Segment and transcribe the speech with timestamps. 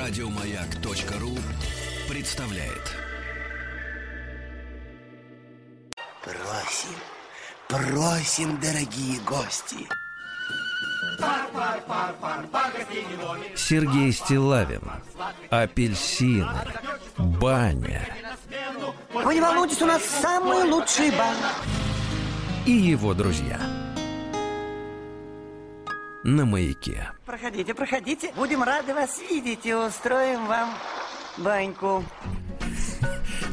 [0.00, 1.36] Радиомаяк.ру
[2.08, 2.96] представляет.
[6.24, 6.96] Просим,
[7.68, 9.86] просим, дорогие гости.
[13.54, 14.80] Сергей Стилавин
[15.50, 16.48] Апельсины
[17.18, 18.08] Баня
[19.12, 21.36] Вы не волнуйтесь, у нас самый лучший бан.
[22.64, 23.79] И его друзья
[26.22, 28.32] На маяке Проходите, проходите.
[28.36, 30.68] Будем рады вас видеть и устроим вам
[31.38, 32.04] баньку.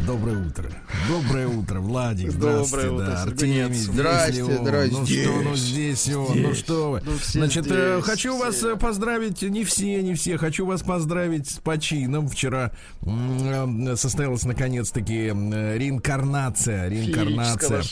[0.08, 0.70] Доброе утро.
[1.10, 2.32] Доброе утро, Владик.
[2.32, 3.78] Доброе утро, Артемий.
[3.78, 4.96] Здрасте, здрасте.
[4.98, 7.02] Ну что, ну здесь он, ну что вы.
[7.04, 11.56] Ну, Значит, э, хочу вас э, поздравить, не все, не все, хочу вас поздравить с
[11.56, 12.30] почином.
[12.30, 17.84] Вчера э, состоялась наконец-таки реинкарнация, реинкарнация.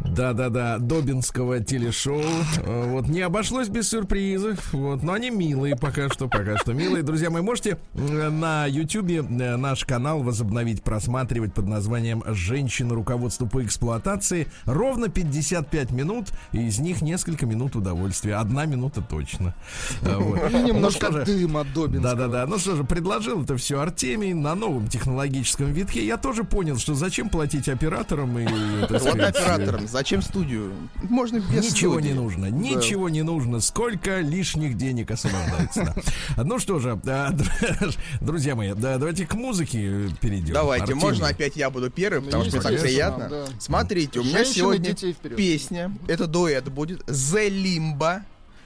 [0.00, 2.24] Да-да-да, Добинского телешоу.
[2.64, 4.72] Вот не обошлось без сюрпризов.
[4.72, 7.02] Вот, но они милые пока что, пока что милые.
[7.02, 10.82] Друзья мои, можете на э, наш канал возобновить
[11.26, 14.46] просматривать под названием «Женщины руководству по эксплуатации».
[14.64, 18.36] Ровно 55 минут, и из них несколько минут удовольствия.
[18.36, 19.54] Одна минута точно.
[20.02, 20.50] Вот.
[20.50, 21.98] И немножко Ну Добинского.
[22.00, 22.46] да-да-да.
[22.46, 26.06] Ну что же, предложил это все Артемий на новом технологическом витке.
[26.06, 28.46] Я тоже понял, что зачем платить операторам и...
[28.88, 30.72] Вот сказать, оператором, зачем студию?
[31.02, 33.60] Можно без Ничего не нужно, ничего не нужно.
[33.60, 35.94] Сколько лишних денег освобождается.
[36.36, 36.44] да.
[36.44, 37.34] Ну что же, а,
[38.20, 40.54] друзья мои, да, давайте к музыке перейдем.
[40.54, 41.00] Давайте, Артемий.
[41.20, 43.28] Можно опять я буду первым, потому что мне так приятно.
[43.28, 43.46] да.
[43.58, 44.94] Смотрите, у меня сегодня
[45.36, 48.20] песня, это дуэт будет, The Limbo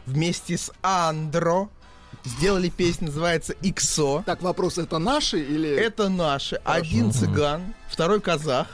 [0.07, 1.69] вместе с Андро.
[2.25, 4.23] Сделали песню, называется «Иксо».
[4.27, 5.70] Так, вопрос, это наши или...
[5.70, 6.57] Это наши.
[6.65, 8.67] Один цыган, второй казах.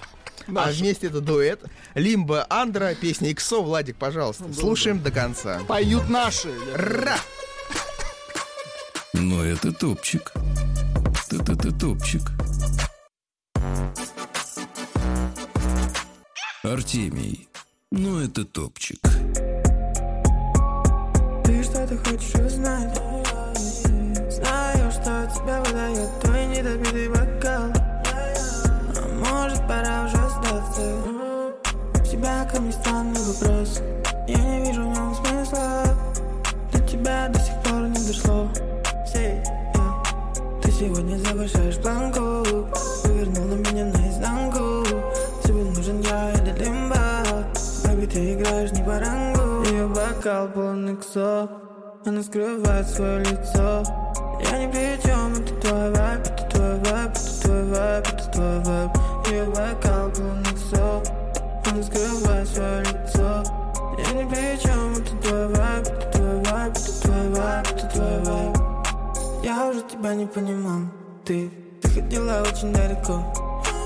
[0.48, 0.78] А Наши.
[0.80, 1.60] вместе это дуэт.
[1.94, 3.60] Лимба, Андра, песня «Иксо».
[3.62, 5.60] Владик, пожалуйста, слушаем до конца.
[5.68, 6.52] Поют наши.
[6.74, 7.18] Ра!
[9.12, 10.32] Но это топчик
[11.28, 12.22] Т-т-т топчик
[16.62, 17.48] Артемий.
[17.90, 18.98] Ну это топчик.
[21.44, 22.98] Ты что-то хочешь узнать?
[24.28, 27.72] Знаю, что тебя выдает твой недопитый бокал.
[28.94, 32.10] А может пора уже сдаться?
[32.10, 33.80] Тебя ко мне странный вопрос.
[34.26, 35.84] Я не вижу в нем смысла.
[36.72, 38.50] До тебя до сих пор не дошло.
[39.06, 40.60] Say, yeah.
[40.62, 42.66] Ты сегодня завышаешь планку
[43.26, 44.86] Повернул на меня наизнанку.
[45.42, 47.24] Тебе нужен я или лимба
[47.82, 49.64] Baby, ты играешь не по рангу.
[49.68, 51.48] Ее бокал полон иксо
[52.04, 53.82] Она скрывает свое лицо.
[54.40, 58.60] Я ни при чем, это твой вайб Это твой вайб, это твой вайб, это твой
[58.60, 58.90] вайб
[59.28, 61.02] Ее бокал полон иксо
[61.68, 63.42] Она скрывает свое лицо.
[63.98, 68.18] Я ни при чем, это твой вайб Это твой вайб, это твой вайб, это твой
[68.20, 68.56] вайб
[69.42, 70.88] я уже тебя не понимал.
[71.24, 71.48] Ты,
[71.80, 73.22] ты ходила очень далеко.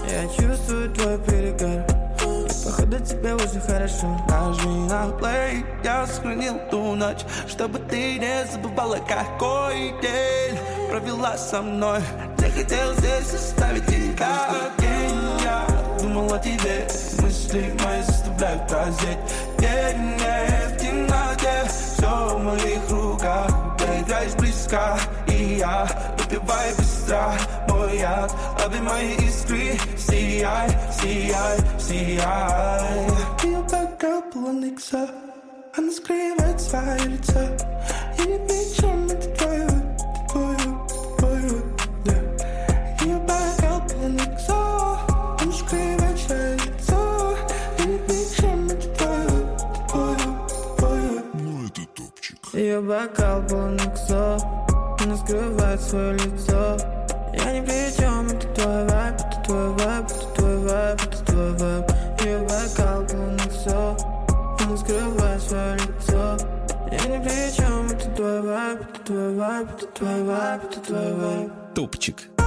[0.08, 1.86] Я чувствую твой перегар.
[2.22, 4.06] И походу тебе уже хорошо.
[4.28, 10.58] Нажми на плей, я сохранил ту ночь Чтобы ты не забывала, какой день
[10.90, 12.00] Провела со мной.
[12.38, 15.18] Я хотел здесь оставить тебя день.
[15.42, 15.66] Я
[16.00, 16.86] думал о тебе
[17.22, 19.18] Мысли мои заставляют прозреть.
[19.58, 23.69] День не в темноте Все в моих руках
[24.10, 24.98] Ты играешь близко
[25.28, 25.86] И я
[26.18, 27.32] выпиваю быстро
[27.68, 30.68] Мой яд Лови мои искры Сияй,
[31.00, 33.06] сияй, сияй
[33.44, 35.08] Ее бокал полон икса
[35.76, 37.38] Она скрывает свое лицо
[38.18, 39.69] Я не причем, это твой
[52.70, 54.38] Ее бокал полон иксо
[55.02, 56.76] Она скрывает свое лицо.
[57.32, 61.52] Я ни при чем, это твой вайб Это твой вайб, это твой вайб, это твой
[61.54, 61.90] вайб
[62.22, 63.96] Ее бокал полон иксо
[64.60, 66.36] Она скрывает свое лицо.
[66.92, 71.14] Я ни при чем, это твой вайб Это твой вайб, это твой вайб, это твой
[71.14, 72.39] вайб Топчик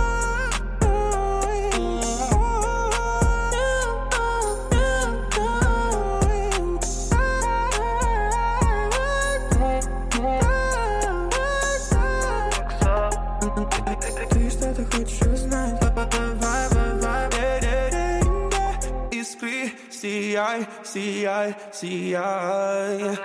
[20.03, 23.17] сияй, сияй, сияй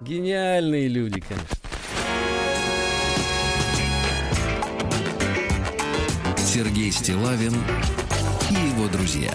[0.00, 1.56] Гениальные люди, конечно
[6.38, 7.54] Сергей Стилавин
[8.50, 9.32] и его друзья.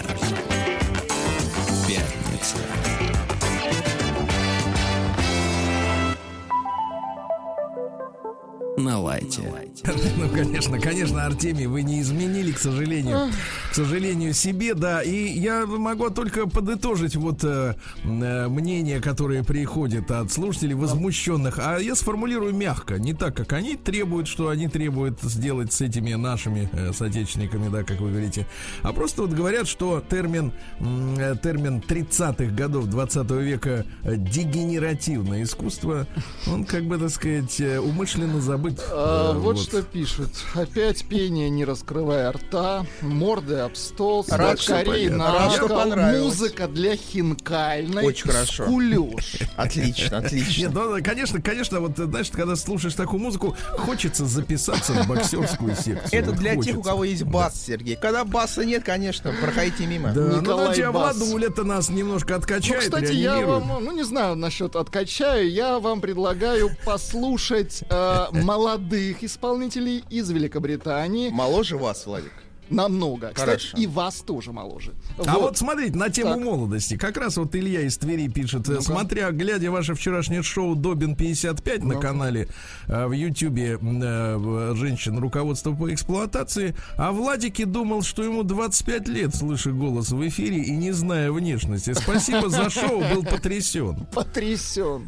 [8.78, 9.42] На лайте.
[10.18, 13.32] Ну, конечно, конечно, Артемий, вы не изменили, к сожалению,
[13.72, 15.02] к сожалению, себе, да.
[15.02, 21.60] И я могу только подытожить вот э, э, мнения, которые приходят от слушателей возмущенных.
[21.60, 26.14] А я сформулирую мягко, не так, как они требуют, что они требуют сделать с этими
[26.14, 28.48] нашими э, соотечественниками, да, как вы говорите.
[28.82, 36.08] А просто вот говорят, что термин, э, термин 30-х годов 20 века э, дегенеративное искусство,
[36.48, 38.84] он, как бы, так сказать, э, умышленно забыт.
[38.92, 40.30] А, Э, вот, что пишут.
[40.54, 45.18] Опять пение, не раскрывая рта, морды об стол, Рад, что скорее понятно.
[45.18, 46.24] на Рад, что понравилось.
[46.40, 48.06] музыка для хинкальной.
[48.06, 48.64] Очень хорошо.
[48.66, 49.36] Скулёж.
[49.58, 50.62] Отлично, отлично.
[50.62, 56.02] Нет, ну, конечно, конечно, вот, знаешь, когда слушаешь такую музыку, хочется записаться в боксерскую секцию.
[56.12, 56.80] Это Вот для тех, хочется.
[56.80, 57.96] у кого есть бас, Сергей.
[57.96, 60.12] Когда баса нет, конечно, проходите мимо.
[60.14, 61.18] Да, ну, Николай значит, Бас.
[61.18, 66.02] Владуля-то нас немножко Ну, откачает, кстати, я вам, ну не знаю насчет откачаю, я вам
[66.02, 68.26] предлагаю послушать э,
[68.58, 71.30] молодых исполнителей из Великобритании.
[71.30, 72.34] Моложе вас, Владик.
[72.70, 73.28] Намного.
[73.34, 73.78] Кстати, Хорошо.
[73.78, 74.94] и вас тоже моложе.
[75.26, 76.44] А вот смотрите, на тему Так.
[76.44, 76.98] молодости.
[76.98, 81.84] Как раз вот Илья из Твери пишет, э, смотря, глядя ваше вчерашнее шоу Добин 55
[81.84, 82.48] на канале
[82.88, 89.36] э, в Ютьюбе э, женщин руководства по эксплуатации, а Владике думал, что ему 25 лет,
[89.36, 91.94] слыша голос в эфире и не зная внешности.
[91.94, 94.06] Спасибо за шоу, был потрясен.
[94.14, 95.08] потрясен.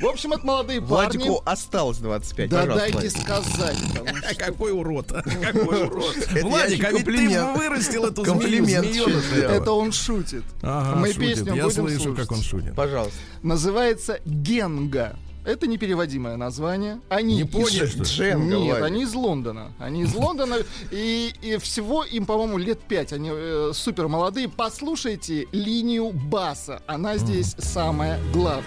[0.00, 1.18] В общем, это молодые парни.
[1.18, 3.10] Владику осталось 25, Да дайте Владик.
[3.10, 3.76] сказать.
[4.38, 6.16] Какой урод, какой урод.
[6.42, 7.56] Владик, а ведь ты комплимент.
[7.58, 9.10] вырастил эту змею, Комплимент сделал.
[9.50, 10.44] Это он шутит.
[10.62, 11.20] Ага, Мы шутит.
[11.20, 12.20] песню Я будем слышу, слушать.
[12.28, 12.74] как он шутит.
[12.74, 13.18] Пожалуйста.
[13.42, 15.16] Называется Генга.
[15.42, 17.00] Это непереводимое название.
[17.08, 18.04] Они Не из- поняли, что ли?
[18.04, 18.84] Дженга, Нет, Владик.
[18.84, 19.72] они из Лондона.
[19.78, 20.56] Они из Лондона.
[20.90, 23.14] И, и всего им, по-моему, лет пять.
[23.14, 24.50] Они э, супер молодые.
[24.50, 26.82] Послушайте линию баса.
[26.86, 28.66] Она здесь самая главная.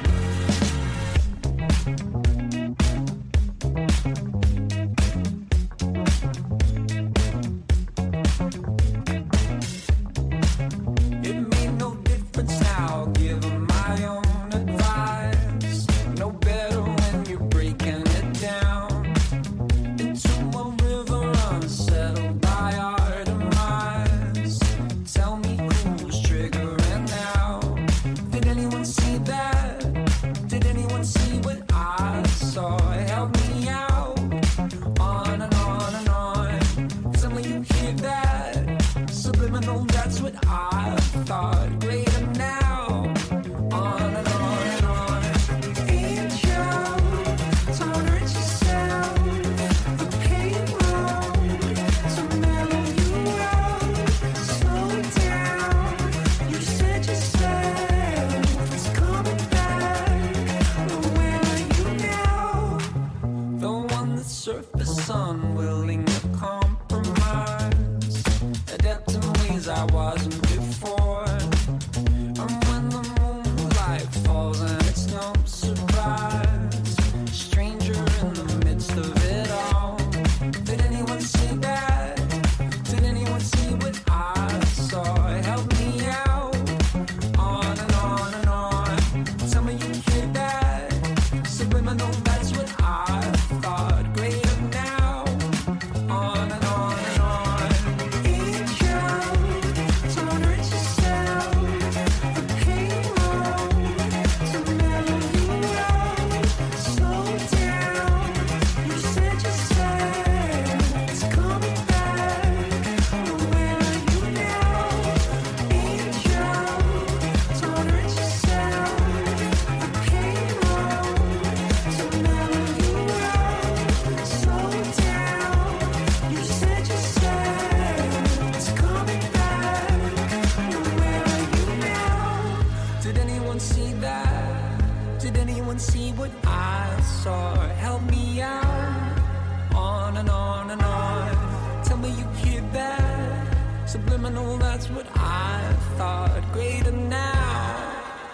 [143.93, 146.41] Subliminal, that's what I thought.
[146.51, 147.93] Greater now.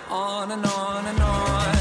[0.09, 1.78] On and on and on.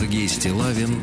[0.00, 1.02] Сергей Стилавин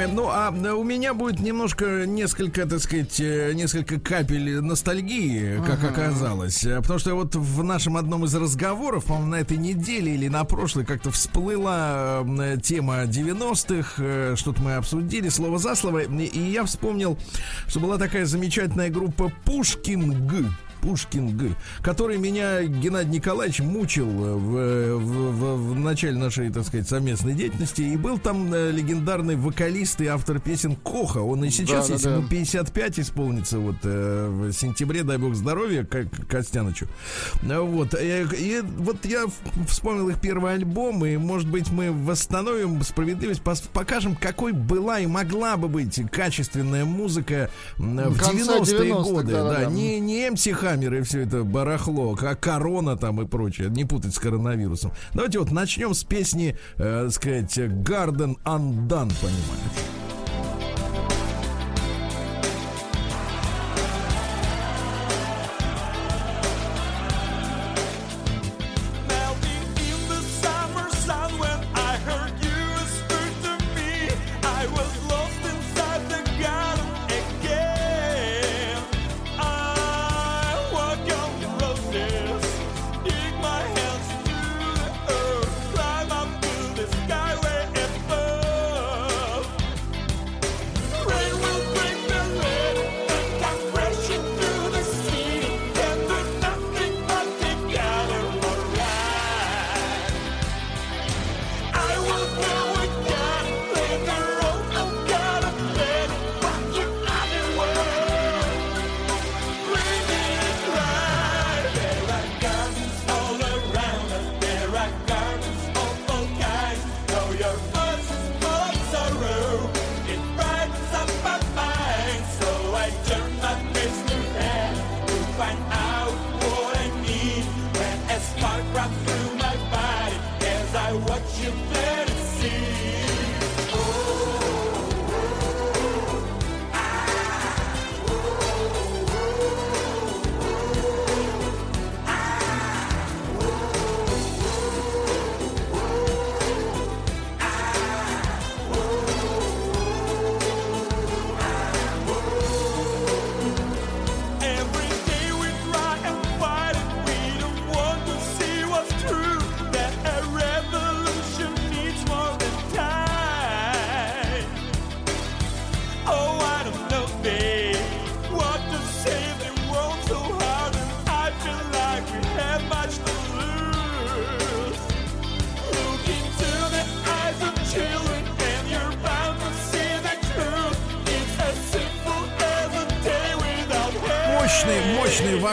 [0.00, 5.84] Мои, ну а у меня будет немножко, несколько, так сказать, э, несколько капель ностальгии, как
[5.84, 6.64] оказалось.
[6.64, 10.44] Э, Потому что вот в нашем одном из разговоров, по-моему, на этой неделе или на
[10.44, 16.64] прошлой как-то всплыла э, тема 90-х, э, что-то мы обсудили, слово за слово, и я
[16.64, 17.18] вспомнил,
[17.66, 19.80] что была такая замечательная группа Пушкинг.
[19.80, 20.50] Пушкин Г,
[21.82, 25.00] который меня Геннадий Николаевич мучил э, в, э, в-
[25.32, 27.82] в- в начале нашей, так сказать, совместной деятельности.
[27.82, 31.20] И был там э, легендарный вокалист и автор песен Коха.
[31.20, 32.14] Он и сейчас, Да, да, если да.
[32.16, 36.86] ему 55 исполнится вот э, в сентябре, дай бог здоровья, как Костянычу.
[37.42, 37.94] Вот.
[37.94, 39.24] Э, И вот я
[39.68, 45.56] вспомнил их первый альбом, и, может быть, мы восстановим справедливость, покажем, какой была и могла
[45.56, 49.32] бы быть качественная музыка в Конца 90-е 90-х, годы.
[49.32, 49.60] да-да-да.
[49.60, 53.70] Да, не, не MC Хаммер и все это барахло, как корона там и прочее.
[53.70, 54.92] Не путать с коронавирусом.
[55.14, 60.09] Давайте вот начнем с песни, э, так сказать, Garden Undone, понимаешь?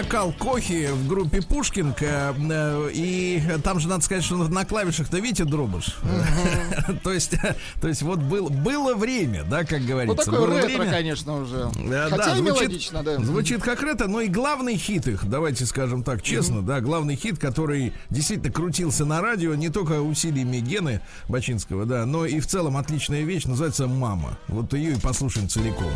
[0.07, 2.01] Вокал Кохи в группе Пушкинг.
[2.01, 5.97] э, э, И там же надо сказать, что на клавишах-то видите дробыш.
[7.03, 7.31] То есть,
[7.81, 10.31] то есть вот был, было время, да, как Ну, говорится.
[10.31, 11.69] такое было ретро, конечно, уже.
[11.89, 13.17] Да, Хотя и мелодично, да.
[13.19, 17.37] Звучит как ретро, но и главный хит их, давайте скажем так честно, да, главный хит,
[17.37, 22.77] который действительно крутился на радио не только усилиями Гены Бачинского, да, но и в целом
[22.77, 24.37] отличная вещь, называется «Мама».
[24.47, 25.91] Вот ее и послушаем целиком.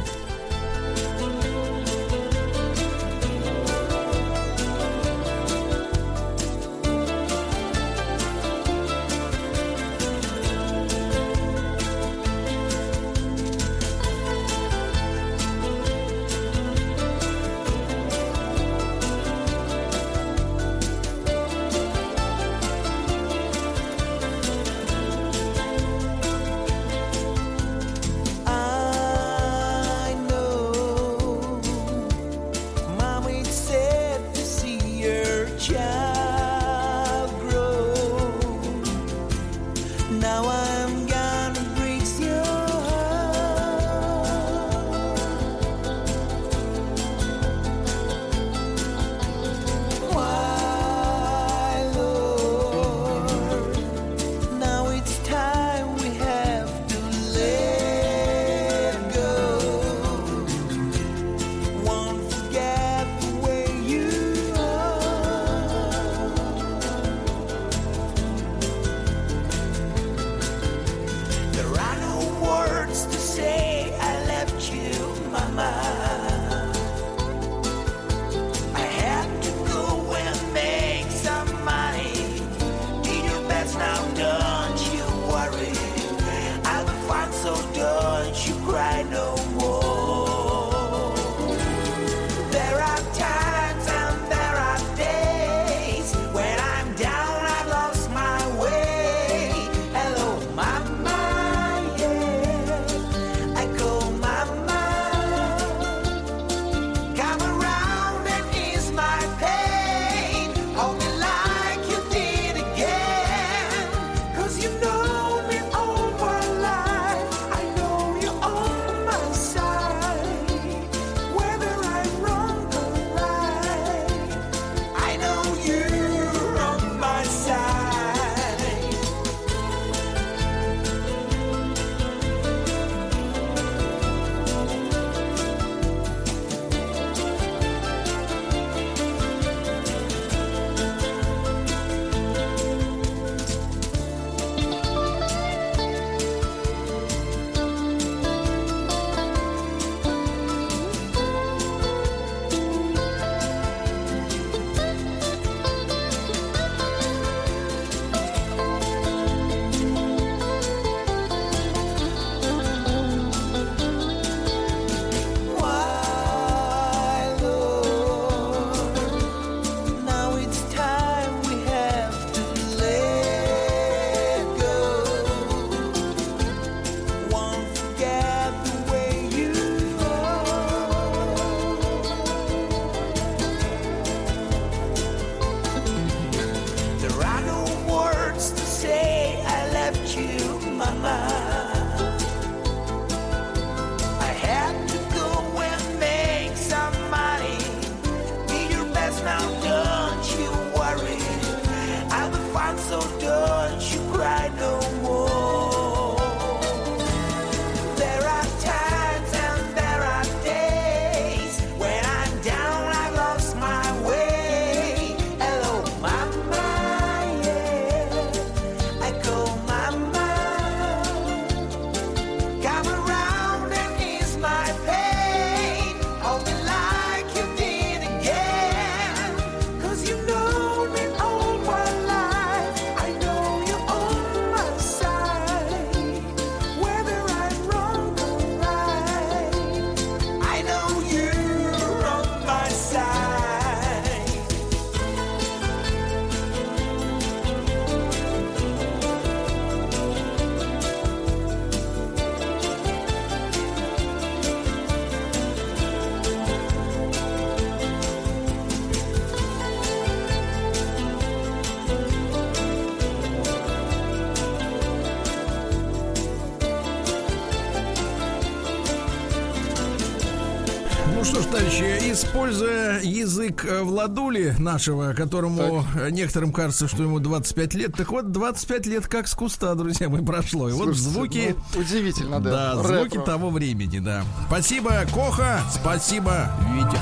[271.21, 277.19] Ну что ж, товарищи, используя язык э, Владули нашего, которому э, некоторым кажется, что ему
[277.19, 280.67] 25 лет, так вот 25 лет как с куста, друзья мои, прошло.
[280.67, 281.55] И вот Слушайте, звуки...
[281.75, 282.49] ну, удивительно, да.
[282.49, 282.97] Да, Ретро.
[282.97, 284.23] звуки того времени, да.
[284.47, 286.97] Спасибо, Коха, спасибо, Витя.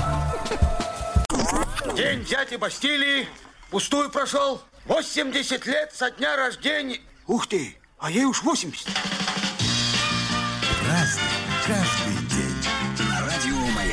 [1.96, 3.26] День дяди Бастилии
[3.70, 4.60] пустую прошел.
[4.84, 7.00] 80 лет со дня рождения.
[7.26, 8.86] Ух ты, а ей уж 80.
[10.86, 11.22] Разный,
[11.66, 12.09] каждый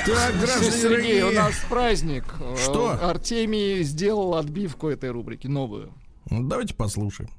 [0.08, 2.24] Так, граждане Сергей, у дорогие, нас праздник.
[2.64, 2.94] Что?
[2.94, 5.94] Э, Артемий сделал отбивку этой рубрики, новую.
[6.30, 7.30] ну, давайте послушаем.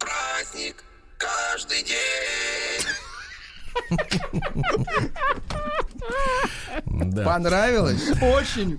[0.00, 0.82] Праздник
[1.16, 1.96] каждый день.
[6.86, 7.24] Да.
[7.24, 8.10] Понравилось?
[8.20, 8.78] Очень.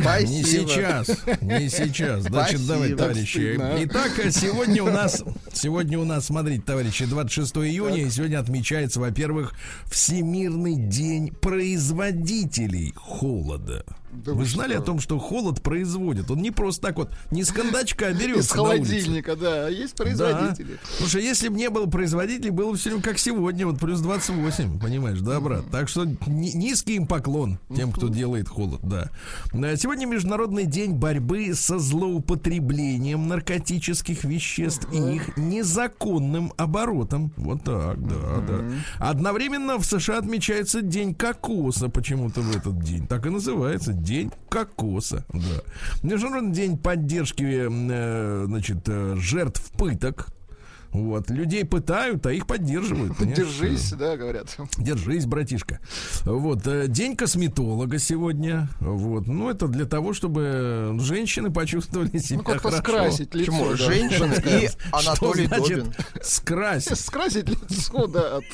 [0.00, 0.30] Спасибо.
[0.30, 1.08] Не сейчас,
[1.40, 2.22] не сейчас.
[2.22, 2.74] Значит, Спасибо.
[2.74, 3.60] давайте, товарищи.
[3.84, 5.22] Итак, сегодня у нас,
[5.52, 9.54] сегодня у нас, смотрите, товарищи, 26 июня, и сегодня отмечается, во-первых,
[9.86, 13.84] Всемирный день производителей холода.
[14.24, 14.82] Да вы вы знали что?
[14.82, 16.30] о том, что холод производит?
[16.30, 18.84] Он не просто так вот, не с кондачка Из берется улице.
[18.84, 19.68] холодильника, да.
[19.68, 20.72] Есть производители.
[20.74, 20.88] Да.
[20.98, 24.78] Слушай, если бы не было производителей, было бы все время как сегодня, вот плюс 28,
[24.78, 25.64] понимаешь, да, брат?
[25.70, 29.10] Так что ни- низкий им поклон тем, кто делает холод, да.
[29.52, 37.32] Э, Сегодня Международный день борьбы со злоупотреблением наркотических веществ и их незаконным оборотом.
[37.36, 38.14] Вот так, да,
[38.46, 38.64] да.
[38.98, 43.06] Одновременно в США отмечается День кокоса почему-то в этот день.
[43.06, 45.62] Так и называется, День кокоса, да.
[46.02, 50.28] Международный день поддержки, э, значит, э, жертв пыток.
[50.94, 53.16] Вот, людей пытают, а их поддерживают.
[53.18, 53.36] понимаешь?
[53.36, 54.56] Держись, да, говорят.
[54.78, 55.80] Держись, братишка.
[56.24, 58.68] Вот, э, день косметолога сегодня.
[58.80, 62.82] Вот, ну, это для того, чтобы женщины почувствовали себя Ну, как-то хорошо.
[62.82, 63.50] скрасить лицо.
[63.52, 63.70] Почему?
[63.70, 63.76] да.
[63.76, 65.94] Женщина и Что Анатолий значит Добин.
[66.22, 66.98] скрасить?
[67.00, 68.36] Скрасить лицо, да.
[68.38, 68.44] от-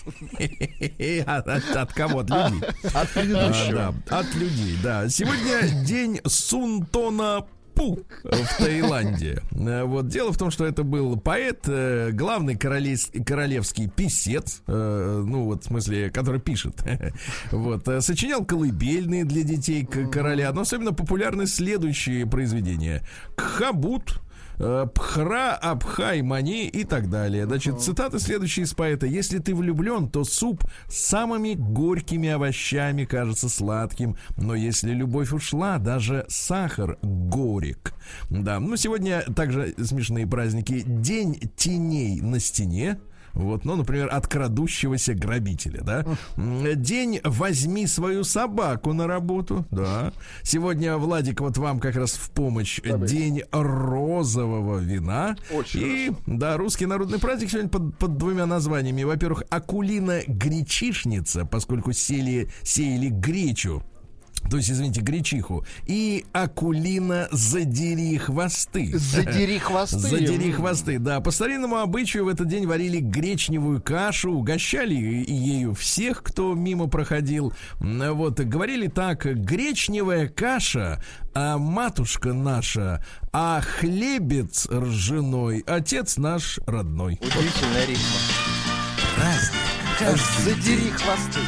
[1.46, 2.20] От, от- кого?
[2.20, 2.68] От людей.
[2.84, 3.94] От А, предыдущего.
[4.08, 5.08] да, от людей, да.
[5.10, 7.44] Сегодня день Сунтона
[7.80, 9.40] Пу в Таиланде.
[9.52, 15.24] Э, Вот дело в том, что это был поэт, э, главный королес- королевский писец, э,
[15.26, 16.84] ну вот в смысле, который пишет.
[17.50, 23.02] Вот сочинял колыбельные для детей короля, но особенно популярны следующие произведения:
[23.34, 24.20] Кхабут.
[24.60, 27.46] Э, Пхра, Абхай, Мани и так далее.
[27.46, 29.06] Значит, цитаты следующие из поэта.
[29.06, 34.16] Если ты влюблен, то суп с самыми горькими овощами кажется сладким.
[34.36, 37.94] Но если любовь ушла, даже сахар горек.
[38.28, 40.82] Да, ну сегодня также смешные праздники.
[40.86, 42.98] День теней на стене.
[43.40, 46.04] Вот, ну, например, от крадущегося грабителя, да.
[46.74, 50.12] День возьми свою собаку на работу, да.
[50.42, 52.80] Сегодня, Владик, вот вам как раз в помощь.
[52.80, 55.36] День розового вина.
[55.52, 59.02] Очень И, да, русский народный праздник сегодня под, под двумя названиями.
[59.02, 63.82] Во-первых, Акулина гречишница, поскольку сели, сеяли гречу.
[64.48, 65.64] То есть, извините, гречиху.
[65.86, 68.96] И Акулина задери хвосты.
[68.96, 69.98] Задери хвосты.
[69.98, 71.20] Задери хвосты, да.
[71.20, 77.52] По старинному обычаю в этот день варили гречневую кашу, угощали ею всех, кто мимо проходил.
[77.80, 81.02] Вот, говорили так, гречневая каша,
[81.34, 87.20] а матушка наша, а хлебец ржаной, отец наш родной.
[87.20, 88.18] Удивительная рифма.
[89.16, 90.18] Праздник.
[90.44, 91.40] Задери хвосты.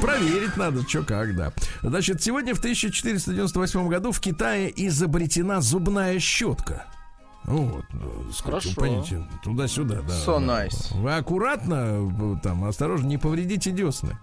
[0.00, 1.52] Проверить надо, что как, да.
[1.82, 6.86] Значит, сегодня в 1498 году в Китае изобретена зубная щетка.
[7.44, 7.84] Вот,
[8.42, 8.70] Хорошо.
[8.76, 10.14] понимаете, туда-сюда, да.
[10.14, 10.94] So nice.
[10.96, 14.16] Вы аккуратно, э, там, осторожно, не повредите десны.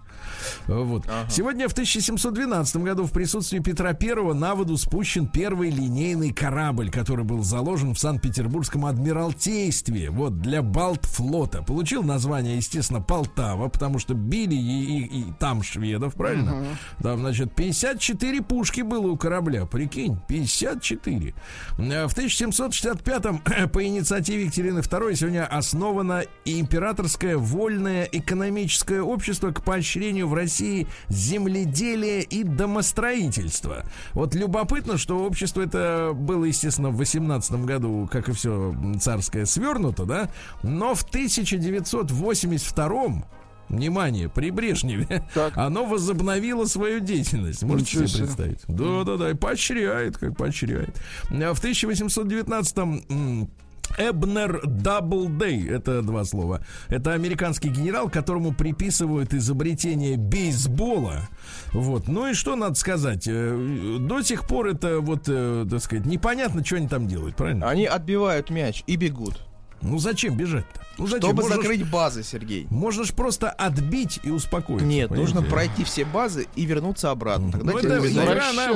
[0.67, 1.05] Вот.
[1.29, 7.25] Сегодня в 1712 году в присутствии Петра I на воду спущен первый линейный корабль, который
[7.25, 10.09] был заложен в Санкт-Петербургском адмиралтействе.
[10.09, 11.61] Вот для Балтфлота.
[11.63, 16.65] Получил название, естественно, Полтава, потому что били и, и- и там шведов, правильно?
[17.01, 19.65] Там, значит, 54 пушки было у корабля.
[19.65, 21.33] Прикинь, 54.
[21.77, 23.39] Э, В 1765-м
[23.73, 32.21] по инициативе Екатерины II сегодня основано императорское вольное экономическое общество к поощрению в России земледелия
[32.21, 33.83] и домостроительства.
[34.13, 40.05] Вот любопытно, что общество это было, естественно, в 18 году, как и все царское, свернуто,
[40.05, 40.29] да?
[40.63, 43.23] Но в 1982
[43.69, 45.55] Внимание, при Брежневе Так.
[45.55, 47.61] оно возобновило свою деятельность.
[47.61, 48.61] Можете Ничего себе представить?
[48.67, 50.99] Да, да, да, и поощряет, как поощряет.
[51.29, 53.51] А В 1819-м м,
[53.97, 56.61] Эбнер Даблдей, это два слова.
[56.87, 61.29] Это американский генерал, которому приписывают изобретение бейсбола.
[61.73, 62.07] Вот.
[62.07, 63.27] Ну и что надо сказать?
[63.27, 67.69] Э, До сих пор это вот, э, так сказать, непонятно, что они там делают, правильно?
[67.69, 69.41] Они отбивают мяч и бегут.
[69.81, 70.81] Ну зачем бежать-то?
[70.97, 71.29] Ну зачем?
[71.29, 72.67] Чтобы Можно ж- закрыть базы, Сергей.
[72.69, 74.85] Можно ж просто отбить и успокоиться.
[74.85, 75.49] Нет, нужно понимаете?
[75.75, 77.51] пройти все базы и вернуться обратно.
[77.53, 78.67] Тогда Ну, это игра, она,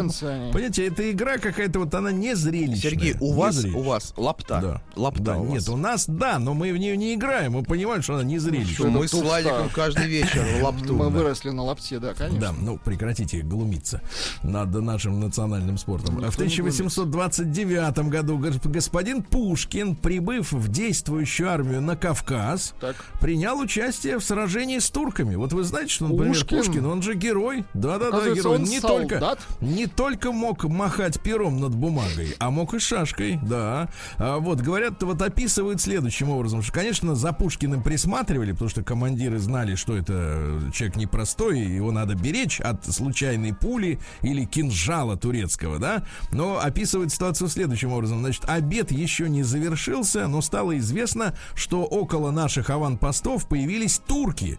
[0.54, 2.78] понимаете, эта игра какая-то вот она не зрелищная.
[2.92, 3.82] Сергей, у вас, зрелищная.
[3.82, 4.60] у вас лапта.
[4.62, 4.82] Да.
[4.96, 5.70] Лапта Да, у нет, вас.
[5.70, 7.52] у нас да, но мы в нее не играем.
[7.54, 8.88] Мы понимаем, что она не зрелищная.
[8.89, 9.26] Мы Ну, с туфта.
[9.26, 10.94] Владиком каждый вечер лапту.
[10.96, 11.10] Мы да.
[11.10, 12.39] выросли на лапте, да, конечно.
[12.39, 14.00] Да, ну прекратите глумиться
[14.44, 16.16] над нашим национальным спортом.
[16.22, 22.95] В 1829 году гос- господин Пушкин, прибыв в действующую армию на Кавказ, Так.
[23.19, 25.34] принял участие в сражении с турками.
[25.34, 26.58] Вот вы знаете, что, например, Пушкин?
[26.58, 27.65] Пушкин, он же герой.
[27.73, 28.58] Да-да-да, герой.
[28.58, 29.10] он не солдат?
[29.10, 33.89] только, не только мог махать пером над бумагой, а мог и шашкой, да.
[34.19, 39.39] А вот, говорят, вот описывают следующим образом, что, конечно, за Пушкиным присматривали, потому что командиры
[39.39, 46.03] знали, что это человек непростой, его надо беречь от случайной пули или кинжала турецкого, да.
[46.32, 48.19] Но описывают ситуацию следующим образом.
[48.19, 54.58] Значит, обед еще не завершился, но стало известно, что около наших аванпостов появились турки.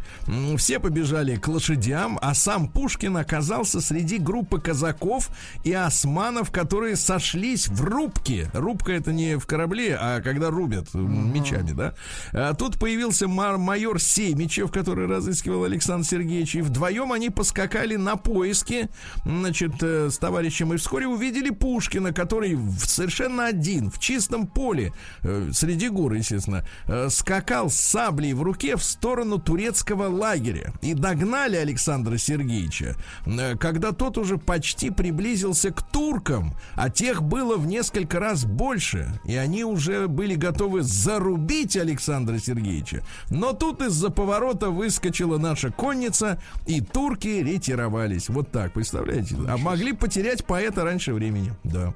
[0.56, 5.30] Все побежали к лошадям, а сам Пушкин оказался среди группы казаков
[5.62, 8.50] и османов, которые сошлись в рубке.
[8.52, 11.94] Рубка это не в корабле, а когда рубят мечами, да.
[12.32, 18.88] А тут появился майор Семичев, который разыскивал Александр Сергеевич, и вдвоем они поскакали на поиски,
[19.24, 25.50] значит, э, с товарищем, и вскоре увидели Пушкина, который совершенно один, в чистом поле, э,
[25.52, 30.72] среди гор, естественно, э, скакал с саблей в руке в сторону турецкого лагеря.
[30.83, 32.96] И догнали Александра Сергеевича,
[33.27, 39.20] э, когда тот уже почти приблизился к туркам, а тех было в несколько раз больше,
[39.24, 43.03] и они уже были готовы зарубить Александра Сергеевича.
[43.31, 48.29] Но тут из-за поворота выскочила наша конница, и турки ретировались.
[48.29, 49.37] Вот так, представляете?
[49.48, 51.53] А могли потерять поэта раньше времени.
[51.64, 51.94] Да.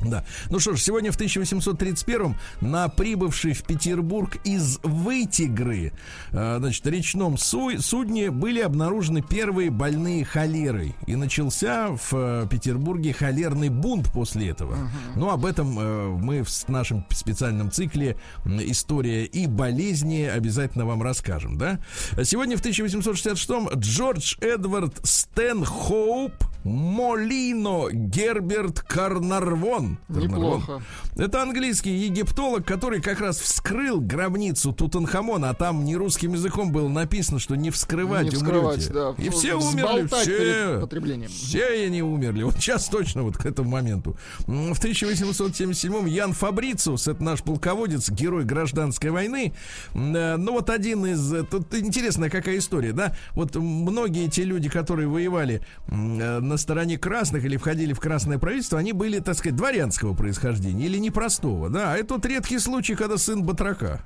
[0.00, 0.24] Да.
[0.50, 5.92] Ну что ж, сегодня в 1831 на прибывший в Петербург из Вытигры,
[6.32, 10.94] э, значит, речном су- судне были обнаружены первые больные холерой.
[11.06, 14.76] И начался в э, Петербурге холерный бунт после этого.
[15.14, 21.58] Ну, об этом э, мы в нашем специальном цикле «История и болезни» обязательно вам расскажем,
[21.58, 21.78] да?
[22.22, 26.32] Сегодня в 1866 Джордж Эдвард Стэнхоуп
[26.64, 29.85] Молино Герберт Карнарвон.
[30.08, 30.58] Карнарвон.
[30.58, 30.82] Неплохо.
[31.16, 36.88] Это английский египтолог, который как раз вскрыл гробницу Тутанхамона, а там не русским языком было
[36.88, 38.92] написано, что не вскрывать, Не вскрывать, умрете.
[38.92, 39.14] да.
[39.18, 40.86] И все умерли, все.
[41.28, 42.42] Все они умерли.
[42.42, 44.16] Вот сейчас точно вот к этому моменту.
[44.46, 49.52] В 1877-м Ян Фабрициус, это наш полководец, герой гражданской войны.
[49.94, 51.46] Ну вот один из...
[51.50, 53.16] Тут интересная какая история, да?
[53.32, 58.78] Вот многие те люди, которые воевали э, на стороне красных или входили в красное правительство,
[58.78, 61.92] они были, так сказать, дворянского происхождения или непростого, да?
[61.92, 64.00] А это вот редкий случай, когда сын батрака.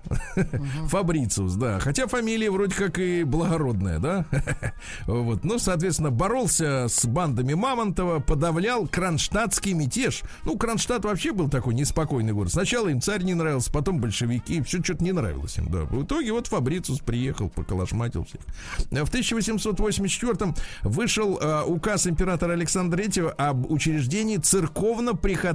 [0.89, 1.79] Фабрициус, да.
[1.79, 4.25] Хотя фамилия вроде как и благородная, да?
[5.07, 5.45] Вот.
[5.45, 10.23] Ну, соответственно, боролся с бандами Мамонтова, подавлял кронштадтский мятеж.
[10.45, 12.53] Ну, Кронштадт вообще был такой неспокойный город.
[12.53, 14.63] Сначала им царь не нравился, потом большевики.
[14.63, 15.81] Все что-то не нравилось им, да.
[15.85, 18.41] В итоге вот Фабрициус приехал, поколошматил всех.
[18.91, 24.39] В 1884 вышел э, указ императора Александра III об учреждении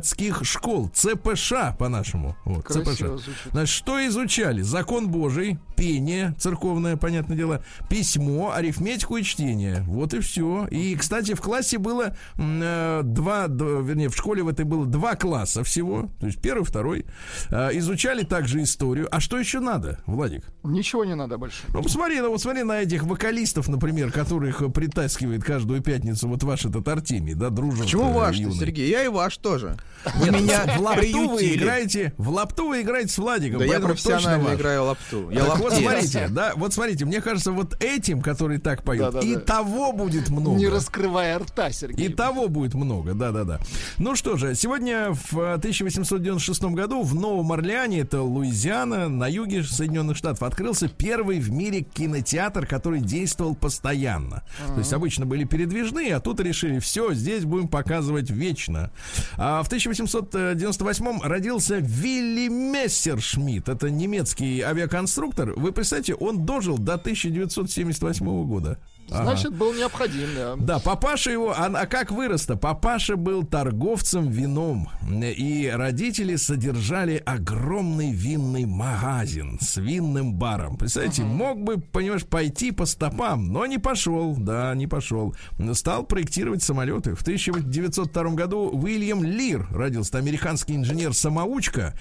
[0.06, 0.90] церковно-приходских школ.
[0.94, 2.36] ЦПШ, по-нашему.
[2.46, 3.00] Вот, Красиво ЦПШ.
[3.24, 3.52] звучит.
[3.52, 4.62] Значит, что изучали?
[4.62, 9.84] Закон Божий, пение церковное, понятное дело, письмо, арифметику и чтение.
[9.88, 10.68] Вот и все.
[10.68, 15.64] И, кстати, в классе было э, два, вернее, в школе в этой было два класса
[15.64, 16.10] всего.
[16.20, 17.06] То есть первый, второй.
[17.50, 19.08] Э, изучали также историю.
[19.12, 20.46] А что еще надо, Владик?
[20.64, 21.64] Ничего не надо больше.
[21.70, 26.44] Ну, посмотри, ну, вот смотри на этих вокалистов, например, которых э, притаскивает каждую пятницу вот
[26.44, 27.84] ваш этот Артемий, да, дружок.
[27.86, 28.38] Почему ваш.
[28.38, 28.90] Сергей?
[28.90, 29.78] Я и ваш тоже.
[30.16, 33.60] Вы меня в лапту вы играете, в лапту вы играете с Владиком.
[33.60, 35.30] Да я профессионально играю лапту.
[35.30, 39.26] Я Так вот смотрите, да, вот смотрите, мне кажется, вот этим, который так поет, Да-да-да.
[39.26, 40.58] и того будет много.
[40.58, 42.08] Не раскрывая рта, Сергей.
[42.08, 43.60] И того будет много, да-да-да.
[43.98, 49.64] Ну что же, сегодня в э, 1896 году в Новом Орлеане, это Луизиана, на юге
[49.64, 54.44] Соединенных Штатов, открылся первый в мире кинотеатр, который действовал постоянно.
[54.68, 58.92] То есть обычно были передвижные, а тут решили, все, здесь будем показывать вечно.
[59.38, 63.70] А в 1898 родился Вилли Мессершмитт.
[63.70, 65.54] Это немецкий авиаконструктор.
[65.56, 68.80] Вы представьте, он дожил до 1978 года.
[69.08, 70.56] Значит, был необходим, да.
[70.58, 72.56] Да, папаша его, а, а как вырос-то?
[72.56, 74.90] Папаша был торговцем вином,
[75.22, 80.78] и родители содержали огромный винный магазин с винным баром.
[80.78, 85.36] Представляете, мог бы, понимаешь, пойти по стопам, но не пошел, да, не пошел.
[85.74, 87.16] Стал проектировать самолеты.
[87.16, 91.94] В 1902 году Уильям Лир родился, американский инженер-самоучка,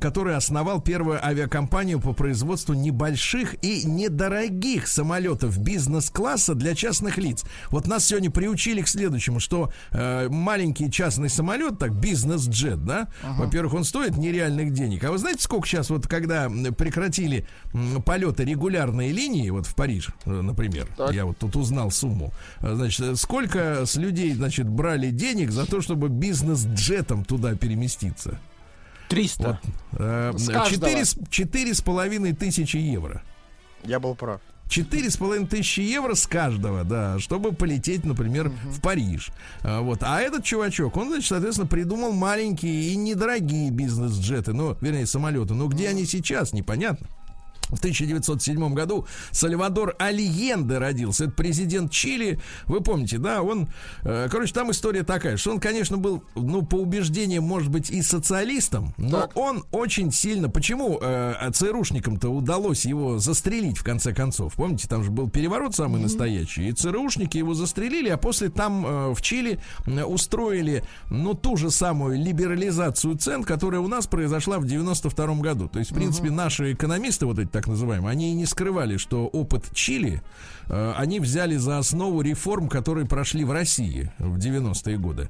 [0.00, 7.44] который основал первую авиакомпанию по производству небольших и недорогих самолетов бизнес-класса для частных лиц.
[7.70, 13.74] Вот нас сегодня приучили к следующему, что э, маленький частный самолет, так бизнес-джет, да, во-первых,
[13.74, 15.04] он стоит нереальных денег.
[15.04, 17.46] А вы знаете, сколько сейчас вот, когда прекратили
[18.04, 21.12] полеты регулярные линии, вот в Париж, э, например, Так.
[21.12, 25.66] я вот тут узнал сумму, Э, значит, э, сколько с людей, значит, брали денег за
[25.66, 28.38] то, чтобы бизнес-джетом туда переместиться?
[29.08, 29.60] 300.
[29.92, 30.70] Э, С каждого.
[30.70, 33.22] Четыре с- четыре с половиной тысячи евро.
[33.84, 34.40] Я был прав.
[34.70, 39.32] Четыре с половиной тысячи евро с каждого, да, чтобы полететь, например, в Париж.
[39.62, 39.98] А, вот.
[40.02, 45.54] А этот чувачок, он, значит, соответственно, придумал маленькие и недорогие бизнес-джеты, ну, вернее, самолеты.
[45.54, 47.08] Но где они сейчас, непонятно.
[47.70, 51.24] В 1907 году Сальвадор Альенде родился.
[51.24, 52.40] Это президент Чили.
[52.66, 53.42] Вы помните, да?
[53.42, 53.68] Он,
[54.04, 58.02] э, короче, там история такая, что он, конечно, был, ну, по убеждениям, может быть, и
[58.02, 59.36] социалистом, но Так.
[59.36, 60.48] он очень сильно...
[60.48, 64.54] Почему э, ЦРУшникам-то удалось его застрелить, в конце концов?
[64.54, 69.14] Помните, там же был переворот самый настоящий, и ЦРУшники его застрелили, а после там э,
[69.14, 74.66] в Чили э, устроили, ну, ту же самую либерализацию цен, которая у нас произошла в
[74.66, 75.68] 92 году.
[75.68, 79.26] То есть, в принципе, наши экономисты, вот эти так называемые, они и не скрывали, что
[79.26, 80.22] опыт Чили
[80.96, 85.28] они взяли за основу реформ, которые прошли в России в 90-е годы.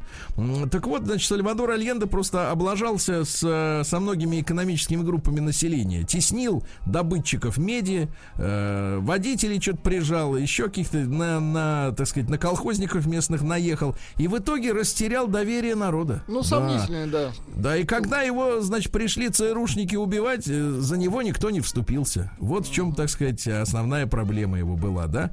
[0.70, 6.04] Так вот, значит, Сальвадор Альенде просто облажался с, э, со многими экономическими группами населения.
[6.04, 13.06] Теснил добытчиков меди, э, водителей что-то прижал, еще каких-то на, на, так сказать, на колхозников
[13.06, 13.94] местных наехал.
[14.18, 16.22] И в итоге растерял доверие народа.
[16.28, 16.46] Ну, Да.
[16.46, 17.30] сомнительно, да.
[17.56, 22.32] Да, и когда его, значит, пришли ЦРУшники убивать, э, за него никто не вступился.
[22.38, 25.29] Вот в чем, так сказать, основная проблема его была, да.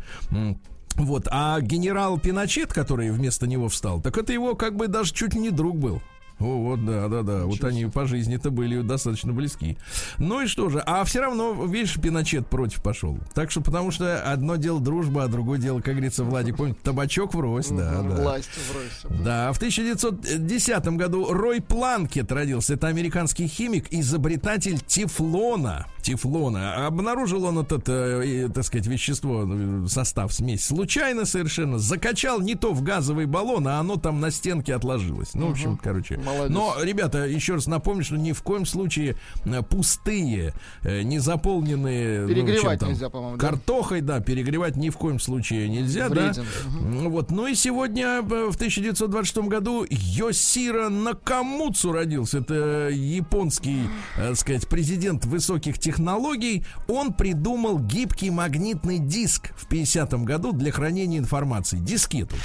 [0.96, 5.36] Вот, а генерал Пиночет, который вместо него встал, так это его как бы даже чуть
[5.36, 6.02] не друг был.
[6.40, 7.46] О, вот, да, да, да.
[7.46, 9.78] Вот они по жизни-то были достаточно близки.
[10.20, 13.18] Ну и что же, а все равно, видишь, Пиночет против пошел.
[13.34, 17.34] Так что, потому что одно дело дружба, а другое дело, как говорится, Владик, помните, табачок
[17.34, 18.22] врозь, да, да.
[18.22, 19.20] Власть врозь.
[19.24, 22.76] Да, в 1910 году Рой Планкет родился.
[22.76, 25.88] Это американский химик, изобретатель тефлона.
[26.04, 26.86] Тефлона.
[26.86, 30.66] Обнаружил он этот, э, так сказать, вещество, э, состав, смесь.
[30.66, 31.80] Случайно совершенно.
[31.80, 35.34] Закачал не то в газовый баллон, а оно там на стенке отложилось.
[35.34, 36.20] Ну, в общем, короче.
[36.28, 36.50] Молодец.
[36.56, 42.22] Но, ребята, еще раз напомню, что ни в коем случае э, пустые, э, не заполненные...
[42.22, 43.48] ну, Перегревать там, нельзя, по-моему, да?
[43.48, 46.28] Картохой, да, перегревать ни в коем случае нельзя, да.
[46.28, 46.46] Вреден.
[46.66, 47.04] Мгм.
[47.04, 47.32] Ну Вот.
[47.32, 52.40] Ну и сегодня, э, в 1926 году, Йосира Накамуцу родился.
[52.40, 56.66] Это японский, так сказать, президент высоких технологий.
[56.88, 61.78] Он придумал гибкий магнитный диск в 50 году для хранения информации.
[61.78, 62.36] Дискету.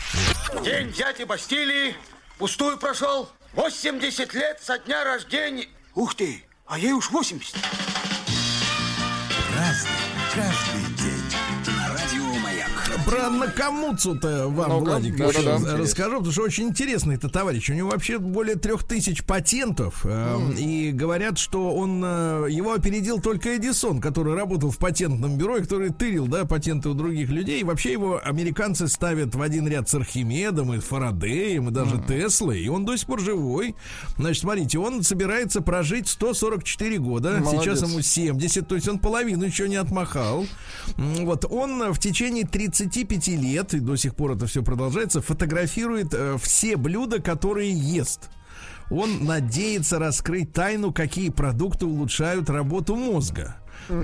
[0.64, 1.94] День дяди Бастилии
[2.38, 3.28] пустую прошел.
[3.54, 5.68] 80 лет со дня рождения.
[5.94, 7.54] Ух ты, а ей уж 80.
[9.54, 9.90] Разный,
[10.34, 11.76] каждый день.
[11.76, 12.70] На радио Маяк.
[13.32, 15.38] Про Накамуцу-то вам, Ну-ка, Владик, да-да-да.
[15.38, 15.78] еще Интересно.
[15.78, 17.70] расскажу, потому что очень интересный это товарищ.
[17.70, 20.02] У него вообще более трех тысяч патентов.
[20.04, 25.56] э, И говорят, что он э, его опередил только Эдисон, который работал в патентном бюро,
[25.58, 27.60] и который тырил, да, патенты у других людей.
[27.60, 32.60] И вообще его американцы ставят в один ряд с Архимедом и Фарадеем, и даже Теслой.
[32.62, 33.74] И он до сих пор живой.
[34.18, 37.38] Значит, смотрите, он собирается прожить 144 года.
[37.40, 37.62] Молодец.
[37.78, 40.46] Сейчас ему 70, то есть он половину еще не отмахал.
[40.96, 46.36] Вот он в течение 35 лет, и до сих пор это все продолжается, фотографирует э,
[46.40, 48.30] все блюда, которые ест.
[48.90, 53.56] Он надеется раскрыть тайну, какие продукты улучшают работу мозга.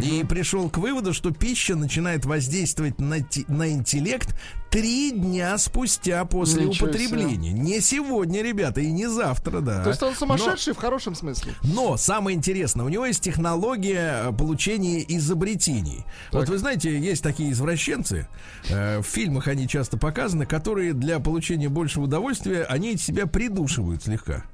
[0.03, 4.35] И пришел к выводу, что пища начинает воздействовать на, на интеллект
[4.71, 7.53] три дня спустя после Ничего употребления.
[7.53, 9.83] Не сегодня, ребята, и не завтра, да.
[9.83, 11.55] То есть он Но- сумасшедший в хорошем смысле.
[11.63, 16.05] но самое интересное, у него есть технология э, получения изобретений.
[16.33, 18.29] Вот вы знаете, есть такие извращенцы,
[18.69, 24.45] э, в фильмах они часто показаны, которые для получения большего удовольствия, они себя придушивают слегка.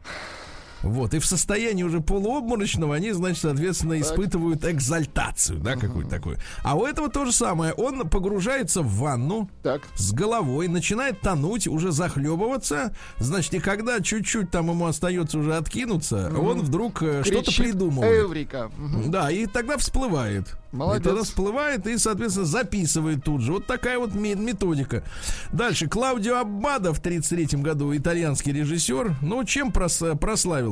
[0.84, 6.38] Вот, и в состоянии уже полуобморочного они, значит, соответственно, испытывают экзальтацию, да, какую-то такую.
[6.62, 7.72] А у этого то же самое.
[7.72, 9.82] Он погружается в ванну Так.
[9.96, 12.94] с головой, начинает тонуть, уже захлебываться.
[13.18, 18.24] Значит, и когда чуть-чуть там ему остается уже откинуться, он вдруг э, что-то придумывает.
[18.24, 18.70] Эврика.
[18.76, 19.10] Мгм.
[19.10, 20.56] Да, и тогда всплывает.
[20.72, 21.02] Молодец.
[21.02, 23.52] И тогда всплывает и, соответственно, записывает тут же.
[23.52, 25.04] Вот такая вот ме- методика.
[25.52, 25.86] Дальше.
[25.88, 29.16] Клаудио Аббадо в 1933 году, итальянский режиссер.
[29.22, 30.16] Ну, чем прос-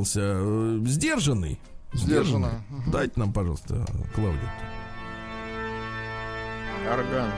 [0.03, 0.21] прославился?
[0.21, 1.59] Э, Сдержанный.
[1.93, 2.63] Сдержанно.
[2.89, 3.85] Дайте нам, пожалуйста,
[4.15, 4.39] Клаудио.
[6.91, 7.31] Орган.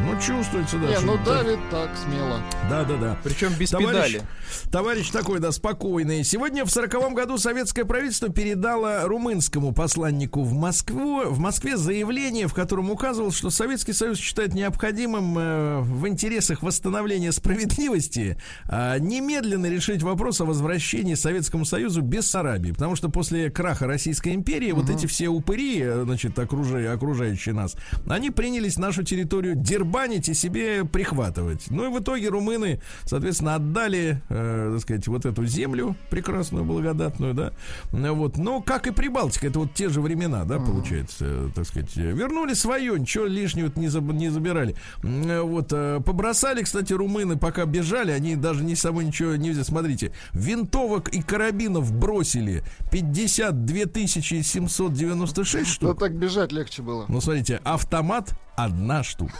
[0.00, 0.88] Ну, чувствуется, да.
[0.88, 2.40] Не, ну давит так смело.
[2.68, 3.18] Да, да, да.
[3.22, 4.22] Причем без Товарищ, педали.
[4.70, 6.24] товарищ такой, да, спокойный.
[6.24, 12.54] Сегодня в сороковом году советское правительство передало румынскому посланнику в Москву, в Москве заявление, в
[12.54, 20.02] котором указывал, что Советский Союз считает необходимым э, в интересах восстановления справедливости э, немедленно решить
[20.02, 22.72] вопрос о возвращении Советскому Союзу Бессарабии.
[22.72, 27.76] Потому что после краха Российской империи вот эти все упыри, э, значит, окружа- окружающие нас,
[28.08, 29.54] они принялись нашу территорию
[29.86, 31.66] дербанить и себе прихватывать.
[31.70, 37.34] Ну и в итоге румыны, соответственно, отдали, э, так сказать, вот эту землю прекрасную, благодатную,
[37.34, 37.52] да.
[37.92, 38.36] Ну Вот.
[38.36, 41.94] Но как и Прибалтика, это вот те же времена, да, получается, э, так сказать.
[41.96, 44.76] Вернули свое, ничего лишнего не, заб- не забирали.
[45.02, 45.72] Э, Вот.
[45.72, 49.64] э, Побросали, кстати, румыны, пока бежали, они даже не с собой ничего не взяли.
[49.64, 52.62] Смотрите, винтовок и карабинов бросили
[52.92, 54.06] 52
[54.42, 55.98] 796 Ну штук.
[55.98, 57.06] так бежать легче было.
[57.08, 59.34] Ну, смотрите, автомат одна штука.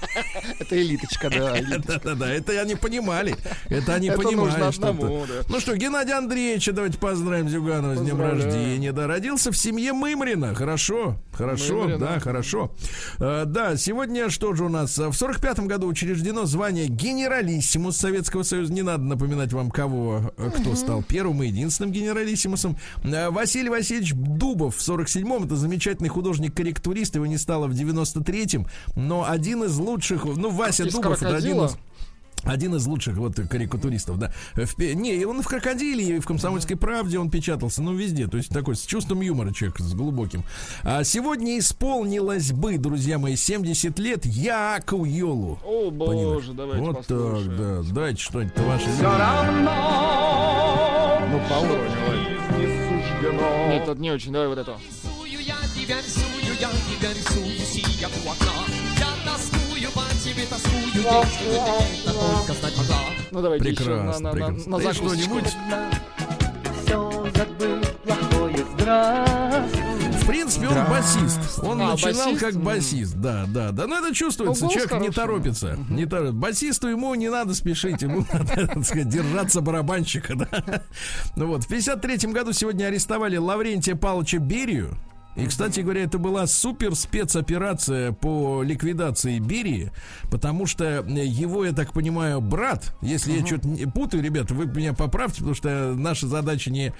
[0.58, 1.56] Это элиточка, да.
[1.86, 3.36] Да-да-да, это они понимали.
[3.68, 4.70] Это они понимали.
[4.72, 5.26] что.
[5.48, 8.92] Ну что, Геннадий Андреевича давайте поздравим Зюганова с днем рождения.
[8.92, 10.54] Да, родился в семье Мымрина.
[10.54, 11.98] Хорошо, хорошо, Мымрина.
[11.98, 12.70] да, хорошо.
[13.18, 14.96] Э, да, сегодня что же у нас?
[14.98, 18.72] В сорок пятом году учреждено звание генералиссимус Советского Союза.
[18.72, 22.76] Не надо напоминать вам, кого, э, кто стал первым и единственным генералиссимусом.
[23.02, 25.44] Э, Василий Васильевич Дубов в 47-м.
[25.44, 27.14] Это замечательный художник-корректурист.
[27.14, 28.66] Его не стало в 93-м.
[28.96, 30.24] Но один из лучших...
[30.24, 31.76] Ну, Вася Из Дубов это один из...
[32.44, 34.32] Один из лучших вот карикатуристов, да.
[34.54, 38.26] В не, он в крокодиле, и в комсомольской правде он печатался, ну, везде.
[38.28, 40.44] То есть такой с чувством юмора человек, с глубоким.
[40.82, 45.58] А сегодня исполнилось бы, друзья мои, 70 лет Яку Йолу.
[45.64, 47.56] О, боже, давайте Вот послушаем.
[47.56, 47.94] так, да.
[47.94, 48.86] Дайте что-нибудь ваше.
[51.30, 51.90] Ну, по уровню.
[53.68, 54.76] Нет, это не очень, давай вот это.
[54.88, 58.89] Рисую я тебя, рисую я тебя, рисую, сидя у окна.
[60.08, 62.96] Я тоскую по тебе, тоскую, если бы ты это только знать могла.
[63.30, 64.70] Ну давайте еще на, Прекрасно, на, на, прекрасно.
[64.70, 65.24] на Да закусочку.
[65.24, 65.56] что-нибудь?
[66.84, 69.80] Все забыл, плохое здравствуй.
[70.20, 71.58] В принципе, он басист.
[71.64, 72.40] Он А, начинал басист?
[72.40, 73.14] как басист.
[73.16, 73.86] Да, да, да.
[73.88, 74.64] Но это чувствуется.
[74.64, 75.76] Ну, Человек не торопится.
[75.88, 76.32] Не торопится.
[76.38, 78.02] Басисту ему не надо спешить.
[78.02, 80.34] Ему надо, так сказать, держаться барабанщика.
[80.36, 80.82] Да?
[81.36, 81.64] Ну вот.
[81.64, 84.96] В 53 году сегодня арестовали Лаврентия Павловича Берию.
[85.36, 89.92] И, кстати говоря, это была супер спецоперация по ликвидации Берии,
[90.30, 94.92] потому что его, я так понимаю, брат, если я что-то не путаю, ребята, вы меня
[94.92, 96.92] поправьте, потому что наша задача не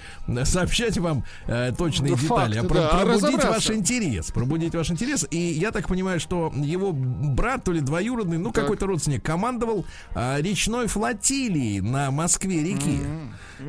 [0.45, 4.73] сообщать вам э, точные Да, детали, а факты, про- да, а пробудить ваш интерес, пробудить
[4.75, 5.27] ваш интерес.
[5.29, 8.63] И я так понимаю, что его брат, то ли двоюродный, ну Так.
[8.63, 12.99] какой-то родственник, командовал а, речной флотилией на Москве-реке.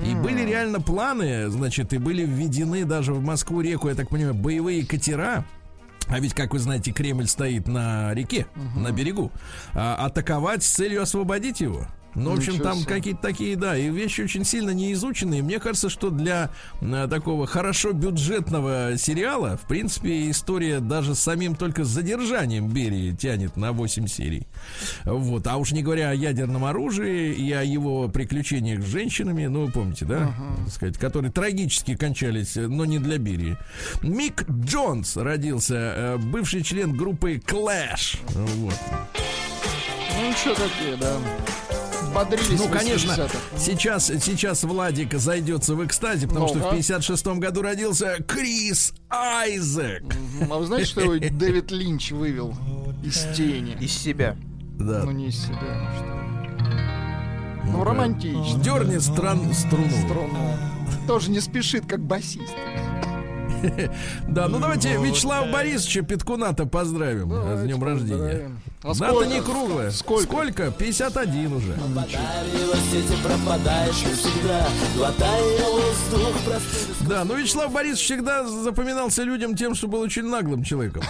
[0.04, 4.86] И были реально планы, значит, и были введены даже в Москву-реку, я так понимаю, боевые
[4.86, 5.44] катера.
[6.08, 9.30] А ведь, как вы знаете, Кремль стоит на реке, на берегу.
[9.72, 11.86] А, атаковать с целью освободить его.
[12.14, 12.86] Ну, в общем, Ничего там себе.
[12.94, 15.42] какие-то такие, да, и вещи очень сильно не изученные.
[15.42, 16.50] Мне кажется, что для
[16.80, 23.56] э, такого хорошо бюджетного сериала, в принципе, история даже с самим только задержанием Берии тянет
[23.56, 24.46] на 8 серий.
[25.04, 25.46] Вот.
[25.46, 29.72] А уж не говоря о ядерном оружии и о его приключениях с женщинами, ну, вы
[29.72, 30.34] помните, да,
[30.64, 33.56] так сказать, которые трагически кончались, э, но не для Берии.
[34.02, 38.18] Мик Джонс родился, э, бывший член группы Clash.
[38.34, 38.74] Вот.
[40.20, 41.16] Ну что такие, да.
[42.14, 43.38] Бодрились Ну, конечно, 80-х.
[43.58, 46.76] сейчас, сейчас Владик зайдется в экстазе, потому что в Ну-ка.
[46.76, 50.02] 56-м году родился Крис Айзек.
[50.50, 52.54] А вы знаете, что его Дэвид Линч вывел
[53.02, 53.76] из тени?
[53.80, 54.36] Из себя.
[54.78, 55.04] Да.
[55.04, 57.72] Ну не из себя, ну что.
[57.72, 58.60] Ну, романтично.
[58.62, 59.88] Дерни стран, струну.
[60.04, 60.56] Струну.
[61.06, 62.52] Тоже не спешит, как басист.
[64.28, 68.50] Да, ну давайте Вячеслава Борисовича Петкуната поздравим э, с днем рождения.
[68.82, 69.26] А Дата сколько?
[69.26, 69.90] не круглая.
[69.90, 70.24] Сколько?
[70.24, 70.70] Сколько?
[70.72, 71.74] 51 уже.
[77.08, 81.02] Да, ну Вячеслав Борисович всегда запоминался людям тем, что был очень наглым человеком.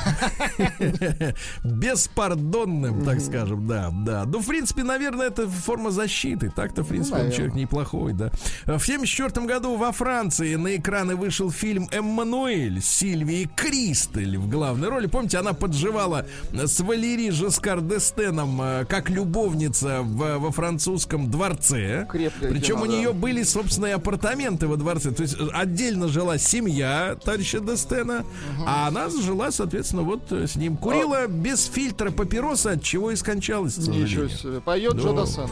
[1.65, 4.25] Беспардонным, так скажем, да, да.
[4.27, 6.53] Ну, в принципе, наверное, это форма защиты.
[6.55, 8.31] Так-то, в принципе, он человек неплохой, да.
[8.67, 14.89] В 74 году во Франции на экраны вышел фильм «Эммануэль» с Сильвией Кристель в главной
[14.89, 15.07] роли.
[15.07, 22.07] Помните, она подживала с Валери Жескар д'Эстеном э, как любовница в- во французском дворце.
[22.11, 22.93] Крепкое Причем кино, у да.
[22.93, 25.11] нее были собственные апартаменты во дворце.
[25.11, 28.25] То есть отдельно жила семья товарища Дестена,
[28.67, 30.77] а она жила, соответственно, вот э, с ним.
[30.79, 33.77] Курила без фильтра папироса, от чего и скончалась.
[33.77, 34.61] Ничего себе.
[34.61, 35.01] Поет Ну.
[35.03, 35.51] Джо Дассан.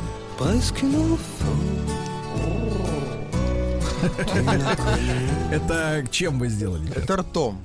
[5.51, 6.91] Это чем вы сделали?
[6.95, 7.63] Это ртом.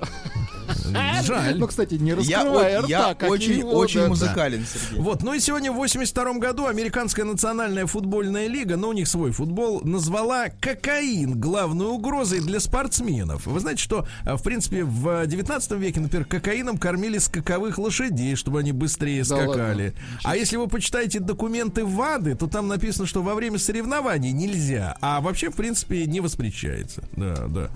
[1.22, 1.58] Жаль.
[1.58, 2.88] Ну, кстати, не Я, раскрывая о- рта,
[3.20, 4.08] я очень, его, очень да.
[4.08, 5.02] музыкален, Сергей.
[5.02, 9.32] Вот, ну и сегодня в 82 году Американская национальная футбольная лига, ну у них свой
[9.32, 13.46] футбол, назвала кокаин главной угрозой для спортсменов.
[13.46, 18.60] Вы знаете, что, а, в принципе, в 19 веке, например, кокаином кормили скаковых лошадей, чтобы
[18.60, 19.94] они быстрее Да скакали.
[20.24, 25.20] А если вы почитаете документы ВАДы, то там написано, что во время соревнований нельзя, а
[25.20, 27.02] вообще, в принципе, не воспрещается.
[27.16, 27.68] Да, да.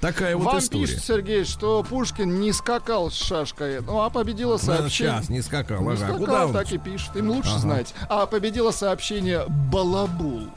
[0.00, 0.86] Такая вот Вам история.
[0.86, 5.14] пишет Сергей, что Пушкин не скакал с шашкой, ну а победила сообщение.
[5.14, 5.80] Сейчас не скакал.
[5.82, 5.96] Не ага.
[5.96, 6.52] скакал, Куда он?
[6.52, 7.16] так и пишет.
[7.16, 7.58] Им лучше Ага.
[7.60, 7.94] знать.
[8.08, 10.48] А победила сообщение Балабул.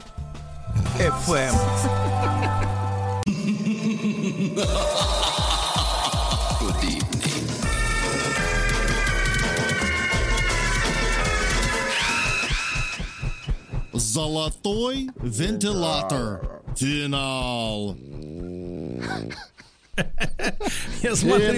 [0.98, 1.54] FM.
[13.92, 16.62] Золотой вентилятор.
[16.76, 17.96] Финал.
[21.02, 21.52] Я смотрю,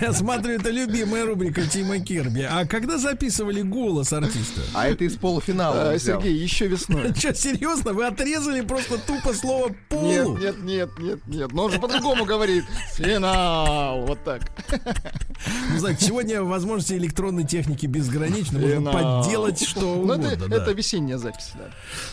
[0.00, 2.40] я смотрю, это любимая рубрика Тима Кирби.
[2.50, 4.62] А когда записывали голос артиста?
[4.72, 5.90] А это из полуфинала.
[5.90, 5.98] А.
[5.98, 7.12] Сергей, еще весной.
[7.18, 7.92] Что, серьезно?
[7.92, 10.38] Вы отрезали просто тупо слово полу?
[10.38, 11.52] нет, нет, нет, нет.
[11.52, 12.64] Но он же по-другому говорит.
[12.94, 14.06] Финал.
[14.06, 14.42] Вот так.
[15.70, 18.60] Ну, знаете, сегодня возможности электронной техники безграничны.
[18.60, 20.26] Можно подделать что Ну, угодно.
[20.26, 20.56] это, да.
[20.56, 21.70] это весенняя запись, да.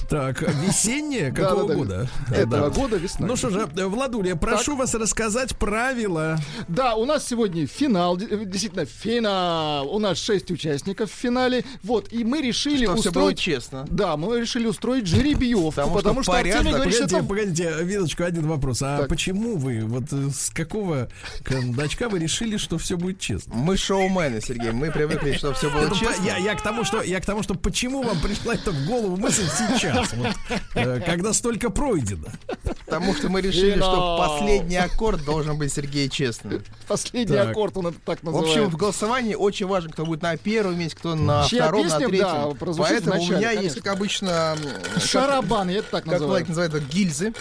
[0.09, 1.31] Так, весенняя?
[1.31, 1.75] Какого Да-да-да.
[1.75, 2.09] года?
[2.35, 2.75] Этого Да.
[2.81, 3.29] года весной.
[3.29, 6.39] Ну что же, Владуля, прошу вас рассказать правила.
[6.67, 9.87] Да, у нас сегодня финал, э, действительно финал.
[9.93, 11.63] У нас шесть участников в финале.
[11.83, 13.39] Вот, и мы решили Чтобы всё было устроить...
[13.39, 13.85] честно.
[13.89, 17.69] Да, мы решили устроить жеребьевку, Потому потому, что что, Артемий порядок- говорит, что Погодите, это...
[17.69, 18.81] погодите, Виночку, один вопрос.
[18.81, 19.09] А Так.
[19.09, 21.09] почему вы, вот э, с какого
[21.43, 23.53] кондачка вы решили, что все будет честно?
[23.55, 24.71] Мы шоумены, Сергей.
[24.71, 26.23] Мы привыкли, чтобы все было Это честно.
[26.25, 29.17] Я, я к тому, что я к тому, что почему вам пришла это в голову
[29.17, 30.35] мысль сейчас, вот,
[30.75, 32.27] э, когда столько пройдено.
[32.85, 36.63] Потому что мы решили, что последний аккорд должен быть, Сергей, честным.
[36.87, 37.49] Последний Так.
[37.49, 38.49] аккорд, он это так В называет.
[38.49, 41.99] общем, в голосовании очень важно, кто будет на первом месте, кто на Чья втором, песня,
[41.99, 42.27] на третьем.
[42.27, 43.81] да, Поэтому у вначале, меня есть, конечно.
[43.81, 44.57] как обычно,
[44.93, 46.69] как, Шарабан, я это так как Владик называю.
[46.71, 47.33] называет, это гильзы.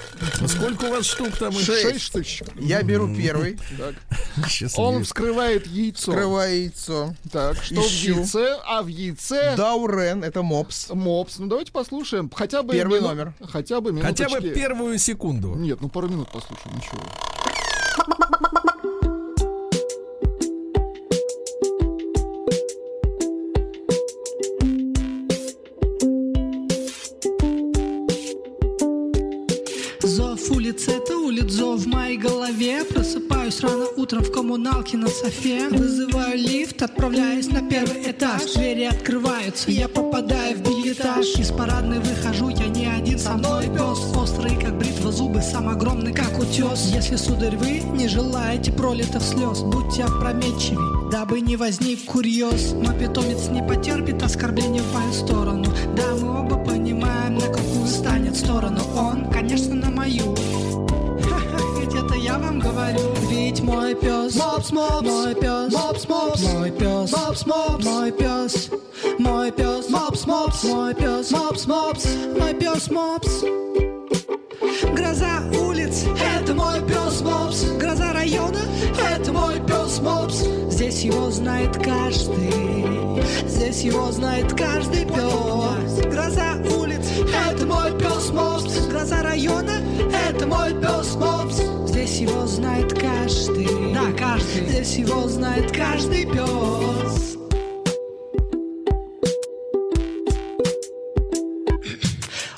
[0.47, 1.53] Сколько у вас штук там?
[1.53, 2.01] Шесть.
[2.01, 2.49] Штучек.
[2.61, 3.59] Я беру первый.
[4.77, 6.13] Он вскрывает яйцо.
[6.13, 7.15] открываю яйцо.
[7.31, 8.59] Так, что в яйце?
[8.65, 9.55] А в яйце...
[9.57, 10.89] Даурен, это мопс.
[10.91, 11.39] Мопс.
[11.39, 12.31] Ну, давайте послушаем.
[12.35, 12.73] Хотя бы...
[12.73, 13.35] Первый номер.
[13.41, 15.55] Хотя бы Хотя бы первую секунду.
[15.55, 17.01] Нет, ну пару минут послушаем, ничего.
[30.03, 32.85] Зов улиц это улиц, зов в моей голове.
[32.85, 35.69] Просыпаюсь рано утром в коммуналке на софе.
[35.71, 38.43] Вызываю лифт, отправляюсь на первый этаж.
[38.55, 42.69] Двери открываются, я попадаю в бельетаж Из парадной выхожу, я
[43.15, 46.93] один, со мной пес Острый, как бритва, зубы, сам огромный, как утес.
[46.95, 52.73] Если, сударь, вы не желаете пролитых слез Будьте опрометчивей, дабы не возник курьез.
[52.73, 55.65] Мой питомец не потерпит оскорбления в мою сторону.
[55.97, 58.81] Да, мы оба понимаем, на какую станет сторону.
[58.97, 60.35] Он, конечно, на мою
[63.65, 65.09] мой пес Мопс, мопс.
[65.09, 66.43] Мой пес Мопс, мопс.
[66.43, 67.85] Мой пес Мопс, мопс.
[67.85, 68.71] Мой пес
[69.19, 70.65] Мой пес Мопс, мопс.
[70.65, 72.07] Мой пес Мопс, мопс.
[72.39, 73.43] Мой пес Мопс.
[74.97, 76.05] Гроза улиц.
[76.37, 77.65] Это мой пес Мопс.
[77.81, 78.61] Гроза района.
[79.13, 80.45] Это мой пес Мопс.
[80.71, 83.23] Здесь его знает каждый.
[83.47, 87.04] Здесь его знает каждый пес Гроза улиц
[87.55, 88.87] Это мой пес Мопс.
[88.89, 89.81] Гроза района.
[90.29, 91.61] Это мой пес Мопс.
[91.89, 93.95] Здесь его знает каждый.
[93.95, 94.67] Да, каждый.
[94.69, 97.44] Здесь его знает каждый пес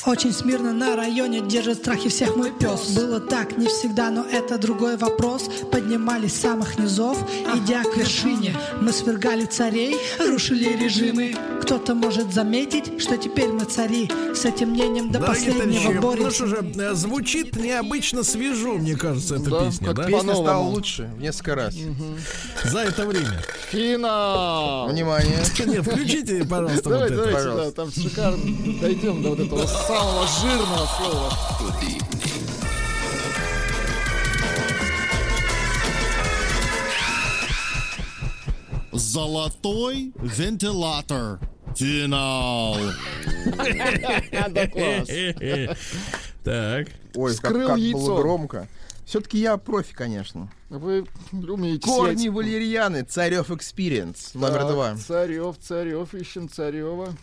[0.07, 2.91] Очень смирно на районе держит страхи всех мой пес.
[2.95, 5.51] Было так, не всегда, но это другой вопрос.
[5.73, 7.19] Поднимались с самых низов,
[7.57, 8.55] идя к вершине.
[8.81, 11.35] Мы свергали царей, рушили режимы.
[11.61, 14.09] Кто-то может заметить, что теперь мы цари.
[14.33, 16.31] С этим мнением до Дорогие последнего товарищи, ну боремся.
[16.37, 20.05] что же, э, звучит необычно свежо, мне кажется, эта Да, песня, как да?
[20.05, 21.75] Песня стала лучше в несколько раз.
[22.65, 23.43] За это время.
[23.73, 24.89] Финал!
[24.89, 25.39] Внимание.
[25.67, 27.25] Нет, включите, пожалуйста, вот Давайте, это.
[27.25, 27.65] давайте, пожалуйста.
[27.65, 29.67] да, там шикарно дойдем до вот этого
[29.97, 31.33] самого жирного слова.
[38.93, 41.41] Золотой вентилятор.
[41.75, 42.77] Финал.
[46.45, 46.87] Так.
[47.15, 47.99] Ой, как, Вскрыл как яйцо.
[47.99, 48.69] было громко.
[49.05, 50.51] Все-таки я профи, конечно.
[50.69, 52.33] Вы умеете Корни сеять.
[52.35, 54.97] валерьяны, Царев Experience, номер два.
[54.97, 57.15] Царев, Царев, ищем Царева.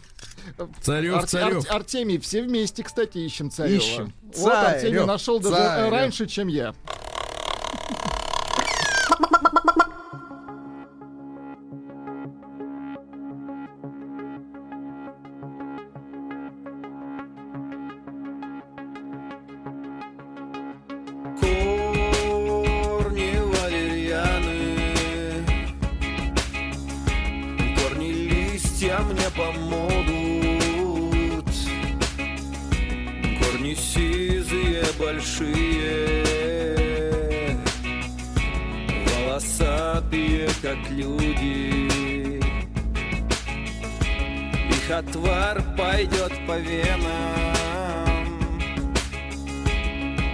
[0.81, 1.65] Царев, Ар- Царев.
[1.69, 3.77] Ар- Артемий, все вместе, кстати, ищем Царева.
[3.77, 4.13] Ищем.
[4.37, 5.91] Вот Артемий Царев, нашел даже Царев.
[5.91, 6.73] раньше, чем я.
[29.09, 29.29] Мне
[35.23, 36.25] большие.
[39.07, 42.39] Волосатые, как люди.
[44.69, 47.53] Их отвар пойдет по венам.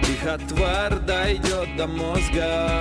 [0.02, 2.76] Их отвар дойдет до мозга.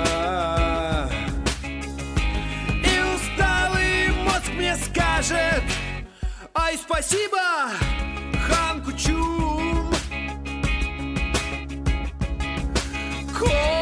[2.84, 5.64] И усталый мозг мне скажет
[6.56, 7.70] Ай, спасибо,
[8.48, 9.49] хан Кучум
[13.40, 13.79] Корни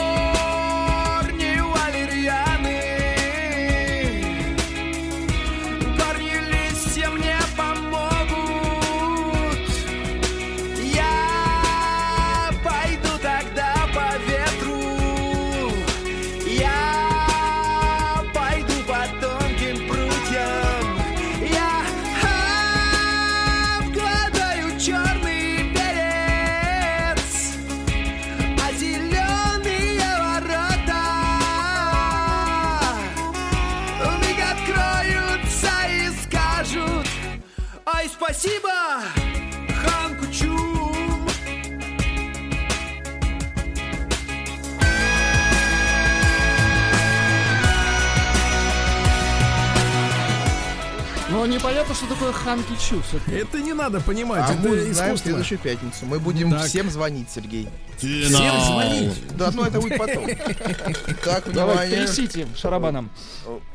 [51.77, 53.01] Но непонятно, что такое хан Кичу.
[53.03, 53.31] всё-таки.
[53.37, 55.17] Это не надо понимать, А это мы узнаем в искусство.
[55.17, 56.05] следующую пятницу.
[56.05, 56.65] Мы будем Так.
[56.65, 57.69] всем звонить, Сергей.
[57.99, 58.65] Финал.
[58.65, 59.37] звонить?
[59.37, 60.25] Да, ну это будет потом.
[61.23, 63.09] Так, Давай, трясите шарабаном.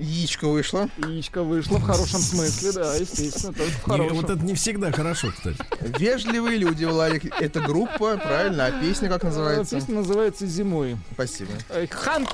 [0.00, 0.88] Яичко вышло.
[0.98, 4.16] Яичко вышло в хорошем смысле, да, естественно, только в Не, хорошем.
[4.16, 5.58] вот это не всегда хорошо, кстати.
[5.98, 7.32] Вежливые люди, Владик.
[7.40, 8.66] Это группа, правильно?
[8.66, 9.76] А песня как Э, называется?
[9.76, 10.96] Песня называется «Зимой».
[11.14, 11.52] Спасибо.
[11.68, 12.26] Э, Хан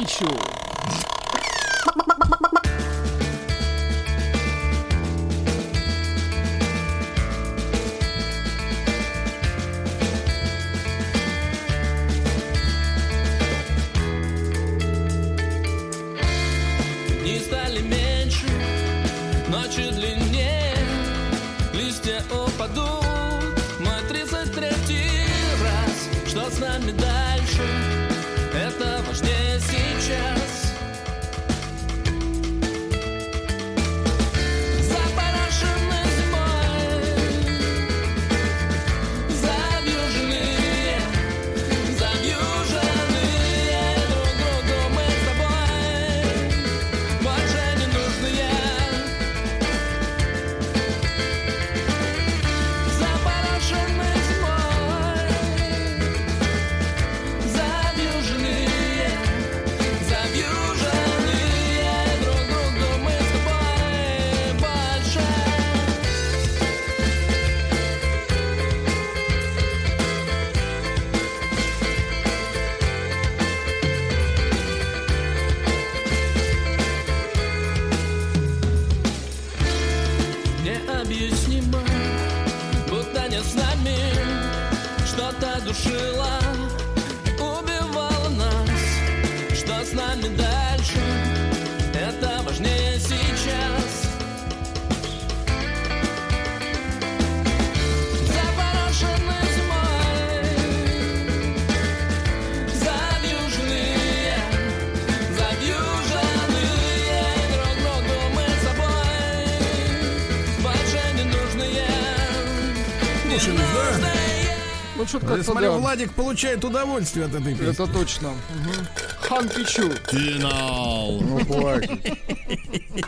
[115.58, 115.78] смотрю, да.
[115.78, 117.70] Владик получает удовольствие от этой песни.
[117.70, 118.28] Это точно.
[118.30, 118.86] Мгм.
[119.20, 119.90] Хан Пичу.
[120.10, 121.20] Финал.
[121.20, 121.90] Ну, хватит.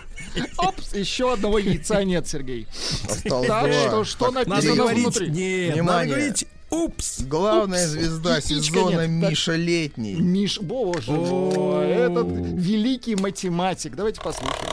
[0.58, 2.66] Опс, еще одного яйца нет, Сергей.
[3.08, 3.88] Осталось Так два.
[3.88, 5.28] что, что Так, Надо написано говорить, внутри?
[5.30, 6.14] нет, надо Внимание.
[6.14, 7.20] говорить, упс.
[7.22, 9.20] Главная Упс, звезда сезона нет.
[9.22, 9.30] Так.
[9.30, 10.14] Миша Летний.
[10.14, 13.96] Миш, боже мой, этот великий математик.
[13.96, 14.70] Давайте послушаем.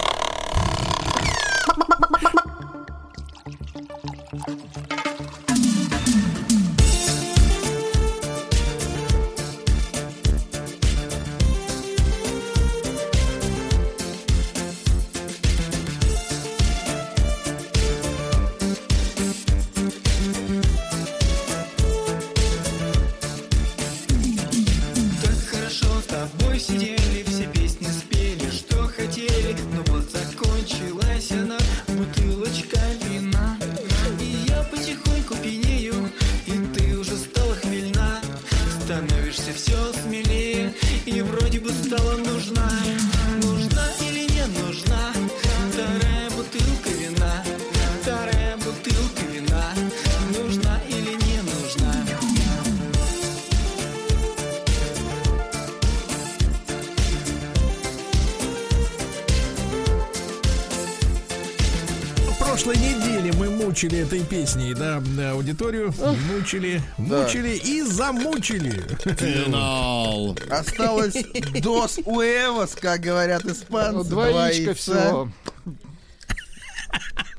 [64.07, 65.01] Этой песней, да,
[65.31, 65.93] аудиторию.
[66.31, 68.71] Мучили, мучили и замучили.
[69.15, 70.37] Финал.
[70.49, 71.15] Осталось
[71.61, 74.13] дос уэвос, как говорят Ну, испанцы.
[74.15, 74.73] Яйца.
[74.73, 75.29] всего.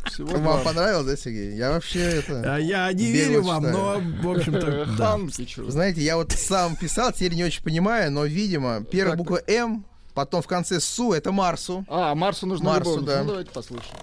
[0.06, 0.58] Всего Вам два.
[0.58, 1.54] понравилось, да, Сергей?
[1.56, 2.54] Я вообще это...
[2.54, 4.02] А Я не верю вам, читаю.
[4.22, 4.96] но, в общем-то, да.
[4.96, 5.70] Хан Пичу.
[5.70, 10.42] Знаете, я вот сам писал, теперь не очень понимаю, но, видимо, первая буква М, потом
[10.42, 11.84] в конце СУ, это Марсу.
[11.88, 13.12] А, Марсу нужно Марсу, любовница.
[13.16, 13.22] да.
[13.22, 13.94] Ну, давайте послушаем.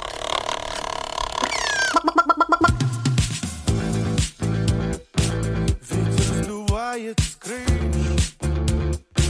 [7.05, 8.37] Сдувает с крыш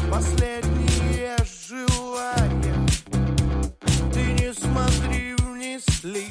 [0.09, 1.35] Последние
[1.67, 2.87] желания
[4.13, 6.29] Ты не смотри вниз лишь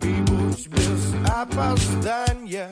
[0.00, 2.70] И будь без опоздания.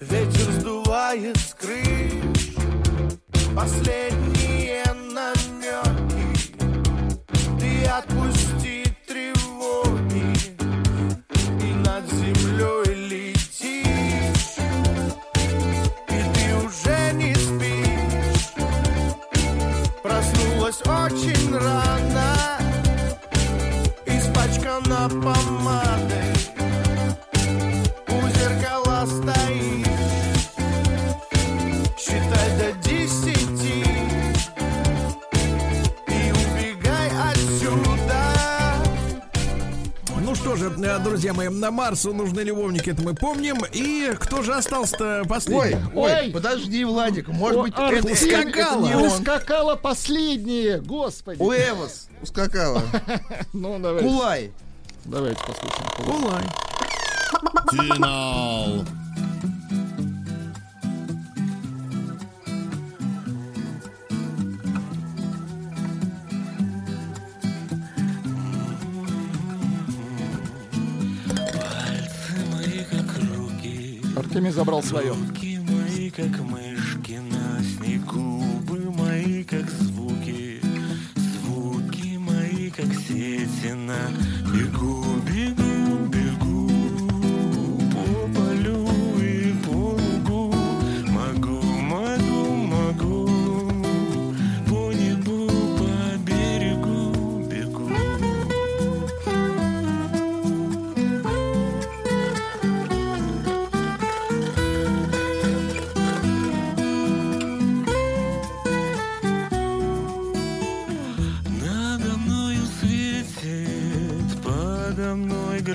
[0.00, 2.54] Ветер сдувает с крыш
[3.54, 5.31] Последние намеки
[41.62, 43.64] на Марсу нужны любовники, это мы помним.
[43.72, 45.76] И кто же остался-то Ой, последний?
[45.94, 46.30] ой, Ой.
[46.32, 48.86] подожди, Владик, может О, быть, Артем, это, это ускакала.
[48.86, 49.02] не он.
[49.04, 51.40] Ускакала последнее, господи.
[51.40, 52.82] Уэвос ускакала.
[53.52, 54.08] Ну, давайте.
[54.08, 54.52] Кулай.
[55.04, 56.24] Давайте послушаем.
[56.24, 56.44] Улай.
[57.70, 58.84] Финал.
[74.62, 75.12] Забрал свое.
[75.12, 80.60] руки мои как мышки на снегу, губы мои как звуки,
[81.16, 83.98] звуки мои как сети на
[84.54, 85.71] бегу, бегу,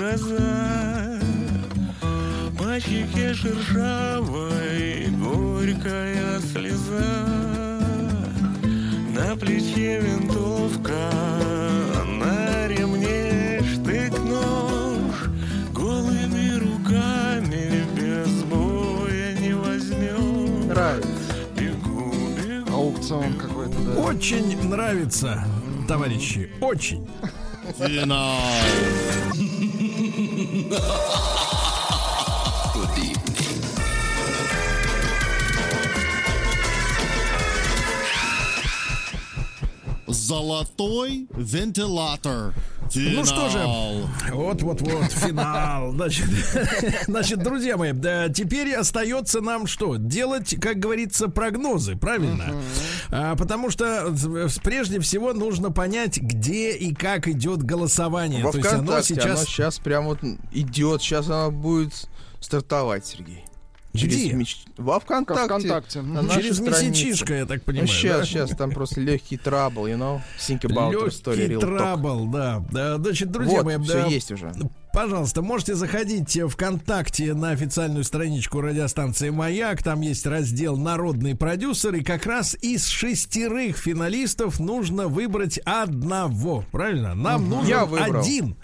[0.07, 1.19] гроза.
[2.57, 7.27] По щеке шершавой горькая слеза.
[9.13, 11.11] На плече винтовка,
[12.19, 15.29] на ремне штык-нож.
[15.73, 20.65] Голыми руками без боя не возьмешь.
[20.67, 21.35] Нравится.
[21.57, 22.73] Бегу, бегу.
[22.73, 24.01] Аукцион какой-то, да.
[24.01, 25.45] Очень нравится,
[25.87, 27.07] товарищи, очень.
[30.67, 31.17] Финал.
[40.07, 42.53] Золотой вентилятор.
[42.97, 44.09] Ну что же, Финал.
[44.31, 45.91] вот-вот-вот, финал.
[45.97, 46.25] Значит,
[47.07, 49.97] значит, друзья мои, да, теперь остается нам что?
[49.97, 52.53] Делать, как говорится, прогнозы, правильно?
[53.09, 54.13] А, потому что
[54.63, 58.43] прежде всего нужно понять, где и как идет голосование.
[58.43, 59.25] Во То есть оно сейчас...
[59.25, 60.19] оно сейчас прям вот
[60.51, 63.46] идет, сейчас оно будет стартовать, Сергей.
[64.05, 64.33] Где?
[64.33, 65.45] меч- Во ВКонтакте.
[65.45, 66.01] ВКонтакте.
[66.01, 67.87] на Через месячишко, я так понимаю.
[67.87, 68.25] сейчас, да?
[68.25, 70.21] сейчас, там просто легкий трабл, you know?
[70.39, 72.63] Think about Легкий трабл, да.
[72.71, 72.97] да.
[72.97, 74.51] Значит, друзья Вот, мои, все да, есть уже.
[74.97, 79.83] Пожалуйста, можете заходить ВКонтакте на официальную страничку радиостанции «Маяк».
[79.83, 81.93] Там есть раздел «Народный продюсер».
[81.93, 86.65] И как раз из шестерых финалистов нужно выбрать одного.
[86.71, 87.13] Правильно?
[87.13, 88.21] Нам нужен Я выбрал.
[88.21, 88.55] один.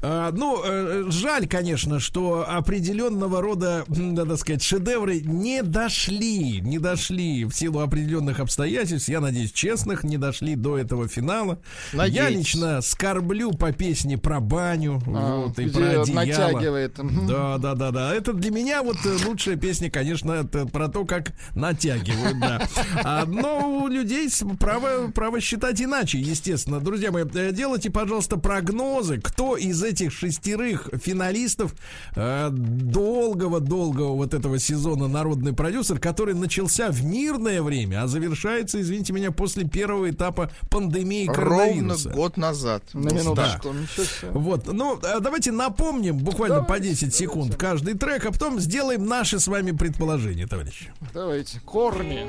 [0.00, 6.60] А, ну, э, жаль, конечно, что определенного рода, надо сказать, шедевры не дошли.
[6.60, 9.08] Не дошли в силу определенных обстоятельств.
[9.08, 11.58] Я надеюсь, честных, не дошли до этого финала.
[11.92, 12.36] Я Надейтесь.
[12.36, 15.02] лично скорблю по песне про баню.
[15.08, 16.50] А, вот, и где про одеяло.
[16.52, 16.94] натягивает.
[17.26, 18.14] Да, да, да, да.
[18.14, 22.68] Это для меня вот э, лучшая песня, конечно, это про то, как натягивают, да.
[23.04, 24.28] А, но у людей
[24.58, 26.80] право, право считать иначе, естественно.
[26.80, 31.74] Друзья мои, э, делайте, пожалуйста, прогнозы, кто из этих шестерых финалистов
[32.16, 39.12] э, долгого-долгого вот этого сезона «Народный продюсер», который начался в мирное время, а завершается, извините
[39.12, 42.10] меня, после первого этапа пандемии Ровно коронавируса.
[42.10, 42.82] год назад.
[42.92, 43.74] На минуточку.
[43.96, 44.30] Себе.
[44.32, 49.46] Вот, ну, давайте напомним буквально по 10 секунд каждый трек, а потом сделаем наши с
[49.46, 50.92] вами предположения, товарищи.
[51.14, 51.60] Давайте.
[51.60, 52.26] Корни.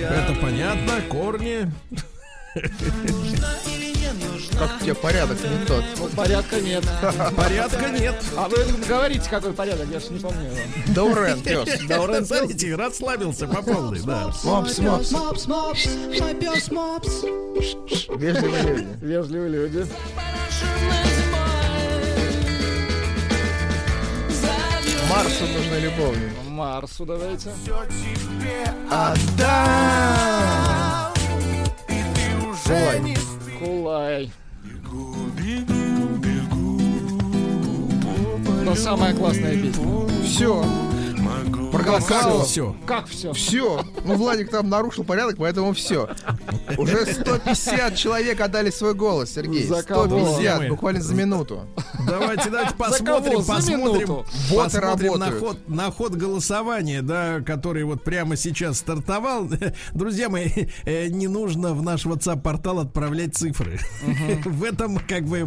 [0.00, 1.70] Это понятно, корни.
[4.58, 5.84] Как у тебя порядок не тот.
[5.98, 6.84] Ну, порядка нет.
[7.36, 8.14] Порядка нет.
[8.36, 10.50] А вы говорите, какой порядок, я же не помню.
[10.50, 10.56] его.
[10.94, 11.80] Даурен, пес.
[11.88, 14.30] Даурен Смотрите, расслабился по полной, да.
[14.44, 15.10] Мопс, мопс.
[15.10, 15.86] Мопс, мопс,
[16.20, 17.22] мой пес мопс.
[18.16, 18.88] Вежливые люди.
[19.00, 19.86] Вежливые люди.
[25.08, 26.32] Марсу нужны любовник.
[26.48, 27.50] Марсу давайте.
[28.90, 30.61] Отдам.
[32.64, 33.16] Кулай.
[33.58, 34.32] Кулай.
[38.64, 39.84] Но самая классная песня.
[40.24, 40.64] Все.
[41.72, 42.44] Проголосовал.
[42.44, 42.76] Все.
[42.86, 43.32] Как все?
[43.32, 43.84] Все.
[44.04, 46.08] Ну, Владик там нарушил порядок, поэтому все.
[46.76, 49.66] Уже 150 человек отдали свой голос, Сергей.
[49.66, 50.06] За кого?
[50.06, 51.66] 150, буквально за минуту.
[52.06, 54.24] Давайте, давайте посмотрим, За посмотрим,
[54.56, 59.48] посмотрим на ход, на ход голосования, да, который вот прямо сейчас стартовал.
[59.92, 60.48] Друзья мои,
[60.84, 63.78] э, не нужно в наш WhatsApp-портал отправлять цифры.
[64.44, 65.40] В этом как бы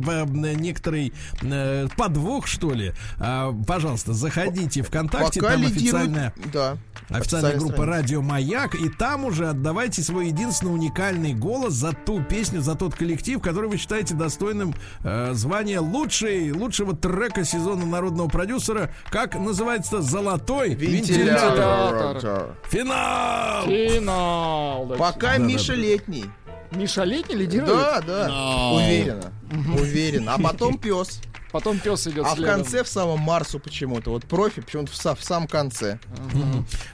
[0.55, 2.93] некоторый э, подвох, что ли.
[3.19, 5.55] А, Пожалуйста, заходите ВКонтакте, Пока.
[5.67, 6.77] Официальная Да.
[7.09, 7.97] Официальная группа страница.
[7.97, 12.95] Радио Маяк, и там уже отдавайте свой единственный уникальный голос за ту песню, за тот
[12.95, 18.89] коллектив, который вы считаете достойным э, звания лучшей, лучшего трека сезона народного продюсера.
[19.11, 22.15] Как называется Золотой вентилятор.
[22.23, 22.55] Вентилятор.
[22.69, 23.65] Финал!
[23.65, 24.85] Финал.
[24.87, 24.95] да.
[24.95, 25.43] Пока Да-да-да.
[25.45, 26.25] Миша летний.
[26.71, 27.69] Миша летний лидирует?
[27.69, 28.25] Да, да.
[28.25, 28.75] Финал.
[28.77, 29.33] Уверенно.
[29.79, 30.33] Уверенно.
[30.33, 31.21] А потом пес.
[31.55, 32.55] Потом пес идет А в следом.
[32.57, 34.09] конце в самом Марсу почему-то.
[34.09, 35.99] Вот профи почему-то в, са- в самом конце.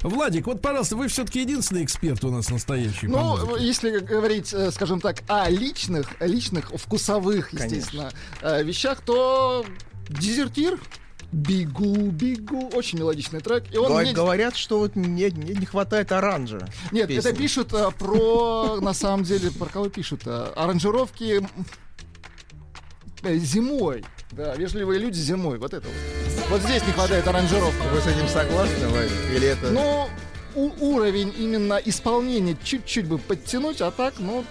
[0.02, 3.08] Владик, вот, пожалуйста, вы все-таки единственный эксперт у нас настоящий.
[3.08, 8.12] Ну, если говорить, э, скажем так, о личных, личных, вкусовых, естественно,
[8.44, 9.66] э, вещах, то
[10.10, 10.80] дезертир
[11.32, 12.70] Бегу, бегу.
[12.74, 13.64] Очень мелодичный трек.
[13.74, 16.68] И он Говор- мне- Говорят, что вот не, не, не хватает оранжа.
[16.92, 17.30] Нет, Песни.
[17.32, 20.22] это пишут э, про, на самом деле, про кого пишут?
[20.26, 21.42] э, Аранжировки
[23.24, 24.04] зимой.
[24.32, 25.58] Да, вежливые люди зимой.
[25.58, 26.50] Вот это вот.
[26.50, 27.82] Вот здесь не хватает аранжировки.
[27.92, 29.12] Вы с этим согласны, Вадик?
[29.36, 29.72] Или это...
[29.72, 30.08] Ну,
[30.56, 34.44] у- уровень именно исполнения чуть-чуть бы подтянуть, а так, ну,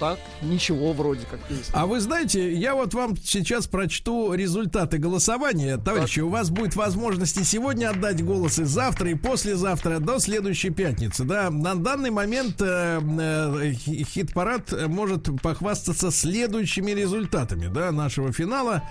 [0.00, 1.72] так, ничего вроде как песня.
[1.72, 5.76] А вы знаете, я вот вам сейчас прочту результаты голосования.
[5.76, 10.70] Товарищи, у вас будет возможность и сегодня отдать голос, и завтра, и послезавтра, до следующей
[10.70, 11.24] пятницы.
[11.24, 18.82] Да, на данный момент э, э, хи- хит-парад может похвастаться следующими результатами, да, нашего финала.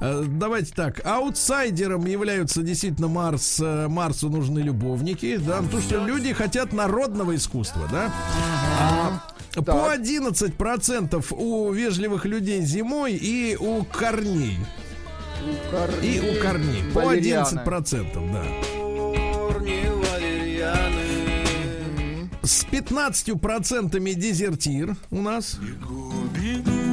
[0.00, 6.32] Э, давайте так, аутсайдером являются действительно Марс, э, Марсу нужны любовники, да, потому что люди
[6.34, 8.12] хотят народного искусства, да.
[8.80, 9.22] А,
[9.54, 14.58] по 11% у вежливых людей зимой и у корней.
[16.02, 16.84] И у корней.
[16.92, 17.60] По Валерианы.
[17.60, 18.44] 11%, да.
[22.42, 25.58] С 15% дезертир у нас.
[25.60, 26.87] Да класс.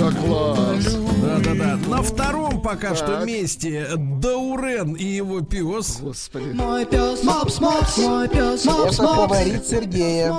[0.00, 1.76] Да, да, да.
[1.88, 3.26] На втором пока что Так.
[3.26, 5.98] месте Даурен и его пес.
[6.00, 6.52] Господи.
[6.54, 9.16] Мой пес Мопс, Мопс, мой пес Мопс, Это Мопс.
[9.16, 10.34] фаворит Сергея.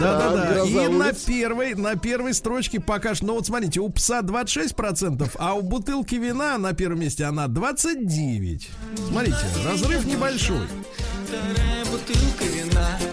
[0.00, 0.64] Да-да-да.
[0.64, 5.54] И на первой, на первой строчке пока что, ну вот смотрите, у пса 26%, а
[5.54, 8.68] у бутылки вина на первом месте она 29.
[9.08, 10.60] Смотрите, разрыв небольшой.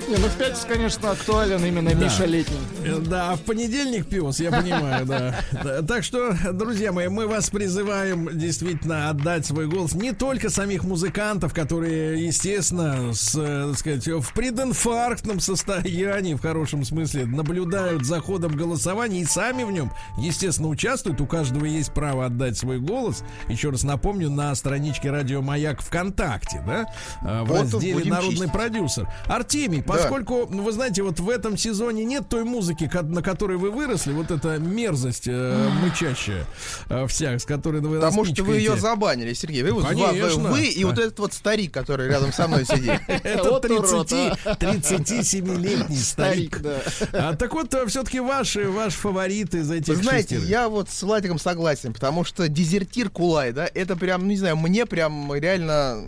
[0.09, 2.57] Не, ну в пятницу, конечно, актуален именно Миша Летний.
[2.84, 5.36] Э, Да, а в понедельник пес, я понимаю, да.
[5.63, 10.84] Да, Так что, друзья мои, мы вас призываем действительно отдать свой голос не только самих
[10.84, 18.20] музыкантов, которые, естественно, с, э, так сказать, в прединфарктном состоянии, в хорошем смысле, наблюдают за
[18.20, 21.22] ходом голосования и сами в нем, естественно, участвуют.
[21.22, 23.24] У каждого есть право отдать свой голос.
[23.47, 26.91] Еще раз напомню, на страничке Радио Маяк ВКонтакте, да,
[27.22, 28.51] э, в Ботов разделе Народный чистить.
[28.51, 29.07] продюсер.
[29.26, 33.72] Артемий, поскольку, ну, вы знаете, вот в этом сезоне нет той музыки, на которой вы
[33.72, 36.45] выросли, вот эта мерзость э, мычащая
[36.89, 39.64] э, вся, с которой вы Потому что вы ее забанили, Сергей.
[39.64, 40.49] Вы, Конечно.
[40.49, 41.01] вы, вы и вот А.
[41.01, 42.99] этот вот старик, который рядом со мной сидит.
[43.07, 46.57] Это Вот урод, 30, 37-летний старик.
[46.57, 47.30] Старик, да.
[47.30, 51.39] А, так вот, все-таки ваши, ваш фаворит из этих Вы знаете, я вот с Владиком
[51.39, 56.05] согласен, потому что дезертир Кулай, да, это прям, ну, не знаю, мне прям реально...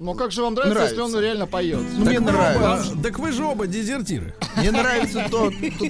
[0.00, 1.02] Но как же вам нравится, Нравится.
[1.02, 1.78] если он реально поет?
[1.98, 2.92] Мне Так нравится.
[2.94, 4.34] оба- так вы же оба дезертиры.
[4.56, 5.84] Мне нравится то, то,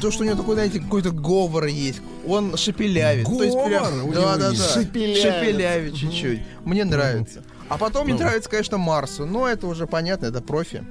[0.00, 2.00] то, что у него такой, знаете, какой-то говор есть.
[2.26, 3.26] Он шепелявит.
[3.26, 4.54] То есть прям- Говор у да, него да, да.
[4.54, 5.18] Шепелявит.
[5.22, 6.40] Шепелявит чуть-чуть.
[6.64, 7.42] Мне нравится.
[7.68, 8.20] А потом мне Ну.
[8.20, 9.26] нравится, конечно, Марсу.
[9.26, 10.82] Но это уже понятно, это профи.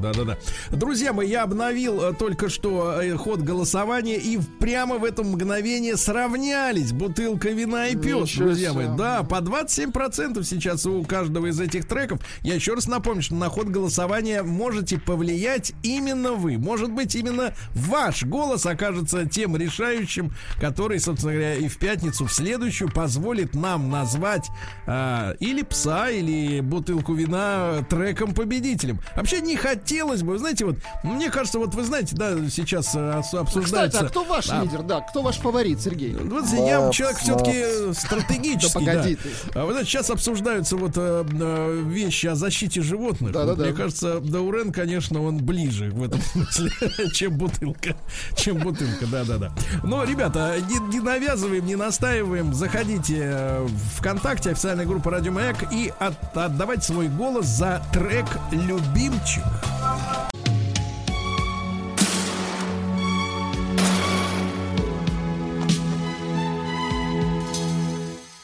[0.00, 0.38] Да-да-да.
[0.70, 5.96] Друзья мои, я обновил э, только что э, ход голосования и прямо в это мгновение
[5.96, 8.86] сравнялись бутылка вина и пес, Ничего друзья мои.
[8.96, 12.20] Да, по 27% сейчас у каждого из этих треков.
[12.42, 16.58] Я еще раз напомню, что на ход голосования можете повлиять именно вы.
[16.58, 22.32] Может быть, именно ваш голос окажется тем решающим, который, собственно говоря, и в пятницу, в
[22.32, 24.48] следующую, позволит нам назвать
[24.86, 29.00] а, или пса, или бутылку вина треком-победителем.
[29.16, 29.56] Вообще не
[29.86, 33.62] хотелось бы, вы знаете, вот, мне кажется, вот вы знаете, да, сейчас э, обсуждается...
[33.88, 34.82] Кстати, а кто ваш А, лидер?
[34.82, 36.12] Да, кто ваш фаворит, Сергей?
[36.12, 38.84] вот я человек все-таки стратегический.
[38.84, 39.60] Да да.
[39.60, 43.30] А вы знаете, сейчас обсуждаются вот э, э, вещи о защите животных.
[43.32, 43.54] Да-да-да.
[43.54, 46.70] Вот Мне кажется, Даурен, конечно, он ближе в этом смысле,
[47.12, 47.96] чем бутылка.
[48.36, 49.52] Чем бутылка, да-да-да.
[49.84, 52.52] Но, ребята, не, не навязываем, не настаиваем.
[52.54, 58.26] Заходите э, в ВКонтакте, официальная группа Радио Маяк, и от- отдавайте свой голос за трек
[58.50, 59.44] «Любимчик».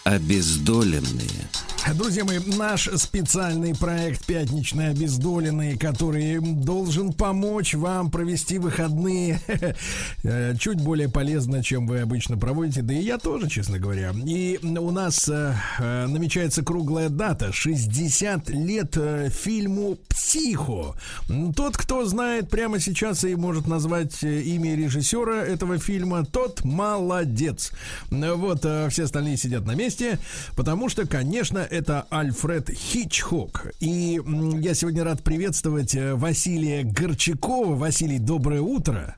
[0.04, 1.51] Обездоленные.
[1.90, 9.40] Друзья мои, наш специальный проект «Пятничные обездоленные», который должен помочь вам провести выходные
[10.22, 12.82] э, чуть более полезно, чем вы обычно проводите.
[12.82, 14.14] Да и я тоже, честно говоря.
[14.24, 17.52] И у нас э, э, намечается круглая дата.
[17.52, 18.96] 60 лет
[19.34, 20.94] фильму «Психо».
[21.56, 27.72] Тот, кто знает прямо сейчас и может назвать имя режиссера этого фильма, тот молодец.
[28.08, 30.18] Вот, все остальные сидят на месте,
[30.56, 33.72] потому что, конечно, это Альфред Хичкок.
[33.80, 34.20] И
[34.60, 37.74] я сегодня рад приветствовать э, Василия Горчакова.
[37.74, 39.16] Василий, доброе утро.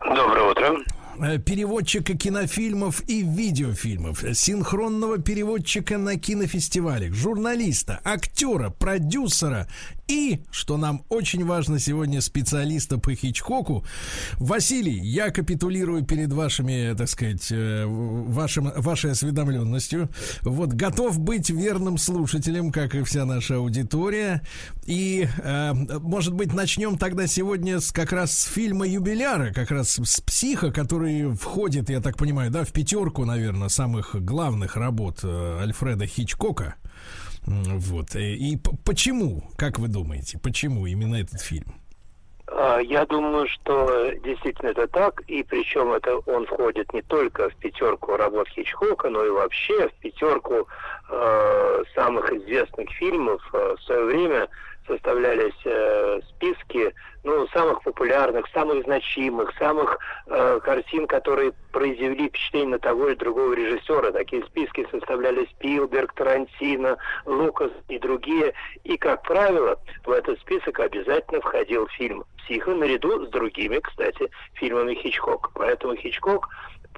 [0.00, 0.78] Доброе утро.
[1.20, 9.68] Э, Переводчика кинофильмов и видеофильмов, синхронного переводчика на кинофестивалях, журналиста, актера, продюсера
[10.08, 13.84] и, что нам очень важно сегодня, специалиста по Хичкоку.
[14.34, 20.10] Василий, я капитулирую перед вашими, так сказать, э, вашим, вашей осведомленностью.
[20.42, 24.42] Вот, готов быть верным слушателем, как и вся наша аудитория.
[24.84, 29.98] И, э, может быть, начнем тогда сегодня с, как раз с фильма «Юбиляра», как раз
[30.02, 35.58] с «Психа», который входит, я так понимаю, да, в пятерку, наверное, самых главных работ э,
[35.62, 36.74] Альфреда Хичкока.
[37.46, 38.14] Вот.
[38.14, 41.74] И, и почему, как вы думаете, почему именно этот фильм?
[42.46, 47.56] А, Я думаю, что действительно это так, и причем это он входит не только в
[47.56, 50.68] пятерку работ Хичкока, но и вообще в пятерку
[51.10, 53.42] э, самых известных фильмов.
[53.52, 54.48] Э, В свое время
[54.86, 62.78] составлялись э, списки ну, самых популярных, самых значимых, самых э, картин, которые произвели впечатление на
[62.78, 64.10] того или другого режиссера.
[64.10, 68.54] Такие списки составляли Спилберг, Тарантино, Лукас и другие.
[68.84, 74.94] И, как правило, в этот список обязательно входил фильм «Психо» наряду с другими, кстати, фильмами
[74.94, 75.50] Хичкока.
[75.54, 76.48] Поэтому Хичкок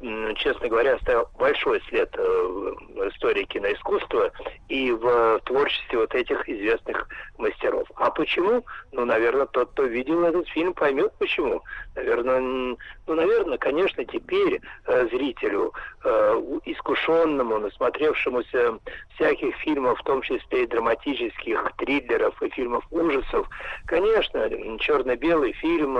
[0.01, 4.33] честно говоря, оставил большой след э, в истории киноискусства
[4.69, 7.89] и в творчестве вот этих известных мастеров.
[7.97, 8.65] А почему?
[8.93, 11.63] Ну, наверное, тот, кто видел этот фильм, поймет почему.
[11.95, 15.73] Наверное, ну, наверное, конечно, теперь э, зрителю,
[16.05, 18.79] э, искушенному, насмотревшемуся
[19.15, 23.49] всяких фильмов, в том числе и драматических, триллеров и фильмов ужасов,
[23.87, 25.99] конечно, черно-белый фильм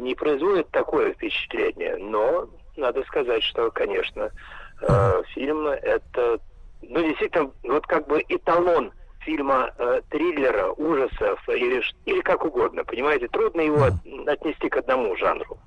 [0.00, 4.30] не производит такое впечатление, но надо сказать, что, конечно,
[4.80, 6.38] э, фильм это,
[6.82, 13.28] ну, действительно, вот как бы эталон фильма э, триллера, ужасов или, или как угодно, понимаете,
[13.28, 15.58] трудно его от- отнести к одному жанру.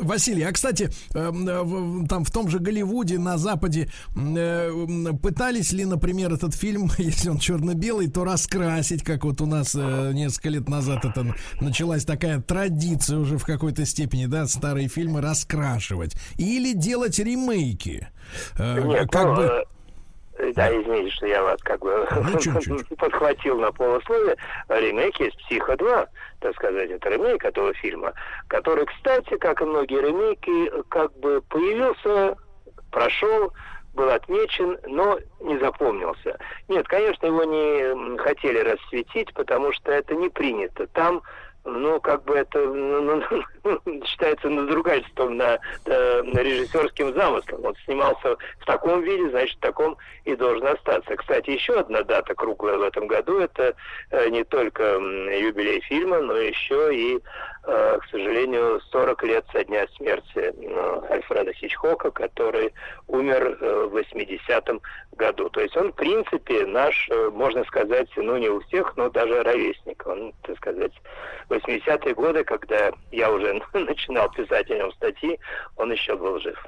[0.00, 5.18] Василий, а кстати, эм, э, там в том же Голливуде, на Западе, м, э, м,
[5.18, 10.12] пытались ли, например, этот фильм, если он черно-белый, то раскрасить, как вот у нас э,
[10.14, 16.14] несколько лет назад это началась такая традиция уже в какой-то степени, да, старые фильмы раскрашивать.
[16.36, 18.08] Или делать ремейки.
[18.58, 19.64] Э, Нет, как ну, бы...
[20.54, 22.06] Да, извините, что я вас как бы
[22.66, 24.36] Ну, подхватил на полусловие.
[24.68, 26.08] Ремейк есть «Психо 2»,
[26.40, 28.12] так сказать, это ремейк этого фильма,
[28.48, 32.36] который, кстати, как и многие ремейки, как бы появился,
[32.90, 33.52] прошел,
[33.94, 36.38] был отмечен, но не запомнился.
[36.68, 40.86] Нет, конечно, его не хотели расцветить, потому что это не принято.
[40.88, 41.22] Там
[41.64, 43.22] ну, как бы это ну,
[43.64, 47.64] ну, считается надругательством на, э, на режиссерским замыслом.
[47.64, 51.16] Он снимался в таком виде, значит, в таком и должен остаться.
[51.16, 53.74] Кстати, еще одна дата круглая в этом году, это
[54.10, 57.20] э, не только юбилей фильма, но еще и,
[57.62, 62.72] к сожалению, 40 лет со дня смерти э, Альфреда Хичкока, который
[63.06, 64.80] умер э, в 80-м
[65.12, 65.50] году.
[65.50, 69.42] То есть он, в принципе, наш, э, можно сказать, ну не у всех, но даже
[69.42, 70.06] ровесник.
[70.06, 70.92] Он, так сказать,
[71.50, 75.38] 80-е годы, когда я уже начинал писать о нем статьи,
[75.76, 76.58] он еще был жив.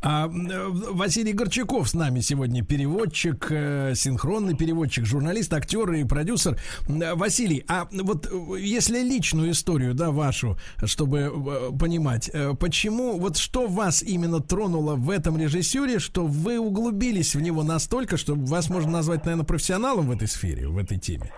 [0.00, 6.58] А, э, Василий Горчаков с нами сегодня переводчик, э, синхронный переводчик, журналист, актер и продюсер.
[6.88, 12.30] Э, Василий, а вот если личную историю, да, вашу, чтобы понимать,
[12.60, 18.16] почему, вот что вас именно тронуло в этом режиссере, что вы углубились в него настолько,
[18.16, 21.32] что вас можно назвать, наверное, профессионалом в этой сфере, в этой теме?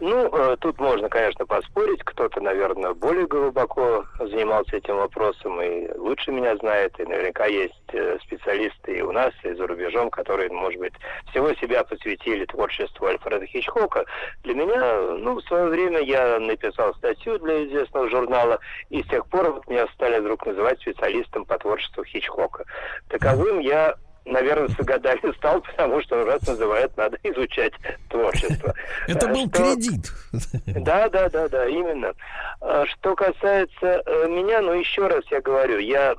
[0.00, 2.02] Ну, э, тут можно, конечно, поспорить.
[2.04, 6.98] Кто-то, наверное, более глубоко занимался этим вопросом и лучше меня знает.
[6.98, 10.94] И наверняка есть э, специалисты и у нас, и за рубежом, которые, может быть,
[11.30, 14.06] всего себя посвятили творчеству Альфреда Хичкока.
[14.42, 19.26] Для меня, ну, в свое время я написал статью для известного журнала, и с тех
[19.26, 22.64] пор вот меня стали вдруг называть специалистом по творчеству Хичкока.
[23.10, 27.72] Таковым я наверное, с годами стал, потому что раз называют, надо изучать
[28.08, 28.74] творчество.
[29.06, 30.12] Это был что- кредит.
[30.84, 32.12] да, да, да, да, именно.
[32.60, 36.14] А Что касается э, меня, ну еще раз я говорю, я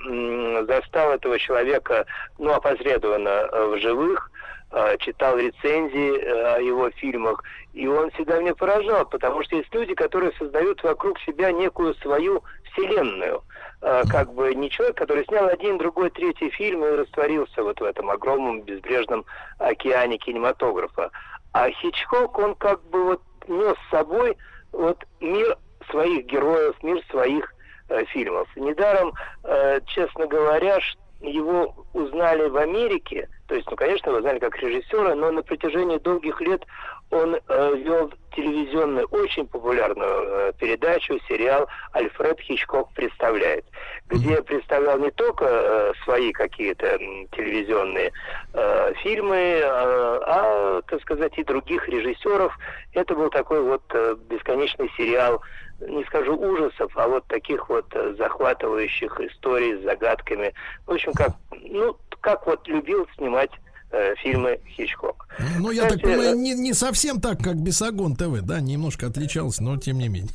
[0.68, 2.06] застал этого человека,
[2.38, 4.32] ну, опосредованно э, в живых,
[4.72, 7.44] э, читал рецензии э, о его фильмах,
[7.74, 12.44] и он всегда меня поражал, потому что есть люди, которые создают вокруг себя некую свою
[12.72, 13.44] вселенную.
[13.82, 17.84] Э, Как бы не человек, который снял один, другой, третий фильм и растворился вот в
[17.84, 19.26] этом огромном безбрежном
[19.58, 21.12] океане кинематографа.
[21.54, 24.38] А Хичкок, он как бы вот нес с собой
[24.72, 25.58] вот мир
[25.90, 27.54] своих героев, мир своих
[27.90, 28.48] э, фильмов.
[28.56, 29.14] Недаром,
[29.44, 30.80] э, честно говоря,
[31.20, 35.98] его узнали в Америке, то есть, ну, конечно, его знали как режиссера, но на протяжении
[35.98, 36.64] долгих лет
[37.12, 43.66] он э, вел телевизионную, очень популярную э, передачу, сериал «Альфред Хичкок представляет»,
[44.08, 48.12] где представлял не только э, свои какие-то м, телевизионные
[48.54, 52.58] э, фильмы, э, а, так сказать, и других режиссеров.
[52.94, 55.42] Это был такой вот э, бесконечный сериал,
[55.82, 60.54] не скажу ужасов, а вот таких вот э, захватывающих историй с загадками.
[60.86, 63.52] В общем, как, ну, как вот любил снимать
[63.92, 65.28] э, фильмы Хичкок.
[65.60, 69.64] Ну, я так понимаю, э, не, не совсем так, как Бесогон ТВ, да, немножко отличался,
[69.64, 70.30] но тем не менее.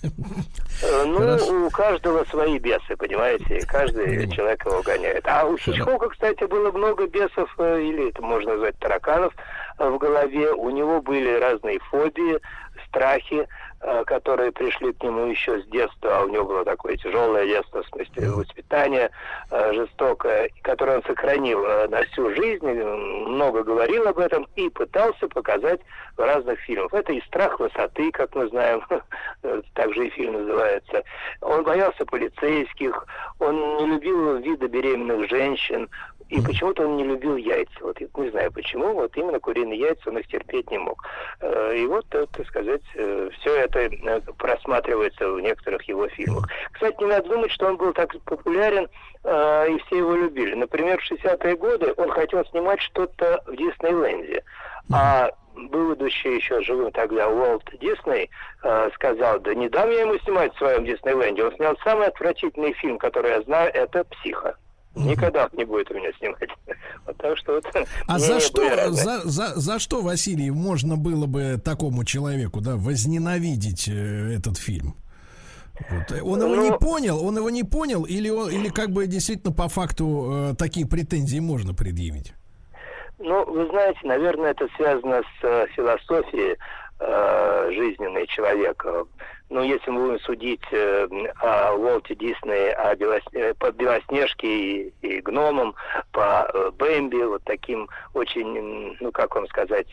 [0.83, 1.67] Э, Ну, Хорошо.
[1.67, 5.27] у каждого свои бесы, понимаете, каждый человек его гоняет.
[5.27, 9.35] А у Хичкока, кстати, было много бесов, или это можно назвать тараканов,
[9.79, 10.53] в голове.
[10.53, 12.39] У него были разные фобии,
[12.89, 13.47] страхи,
[14.07, 17.89] которые пришли к нему еще с детства, а у него было такое тяжелое детство, в
[17.89, 19.11] смысле воспитания
[19.51, 22.97] э, жестокое, которое он сохранил э, на всю жизнь, э,
[23.27, 25.81] много говорил об этом и пытался показать
[26.17, 26.93] в разных фильмах.
[26.95, 28.83] Это и страх высоты, как мы знаем,
[29.43, 31.03] э, также и фильм называется.
[31.41, 33.07] Он боялся полицейских,
[33.39, 35.89] он не любил вида беременных женщин,
[36.29, 37.73] и почему-то он не любил яйца.
[37.81, 41.03] Вот не знаю почему, вот именно куриные яйца он их терпеть не мог.
[41.41, 46.49] Э, И вот, э, так сказать, все это э, просматривается в некоторых его фильмах.
[46.73, 48.89] Кстати, не надо думать, что он был так популярен,
[49.25, 50.55] э, и все его любили.
[50.55, 54.43] Например, в 60-е годы он хотел снимать что-то в Диснейленде.
[54.93, 58.31] А будучи еще живым тогда Уолт Дисней,
[58.63, 61.45] э, сказал, да не дам я ему снимать в своем Диснейленде.
[61.45, 64.57] Он снял самый отвратительный фильм, который я знаю, это «Психо».
[64.97, 66.49] Никогда не будет у меня снимать.
[67.19, 67.65] Так что вот,
[68.09, 72.77] А мнения за что, за, за, за что, Василий, можно было бы такому человеку, да,
[72.77, 74.95] возненавидеть э, этот фильм?
[75.91, 79.07] Вот, Он его не Ну- понял, он его не понял, или, он- или как бы
[79.07, 82.33] действительно по факту э, такие претензии можно предъявить?
[83.19, 86.57] Ну, вы знаете, наверное, это связано с э, философией
[86.99, 89.05] э, жизненной человека.
[89.49, 91.07] Ну, если мы будем судить э,
[91.41, 95.77] о Уолте Диснее, о Белос- э, по Белоснежке и, и гномам,
[96.11, 99.87] по э, Бэмби, вот таким очень, ну, как вам сказать,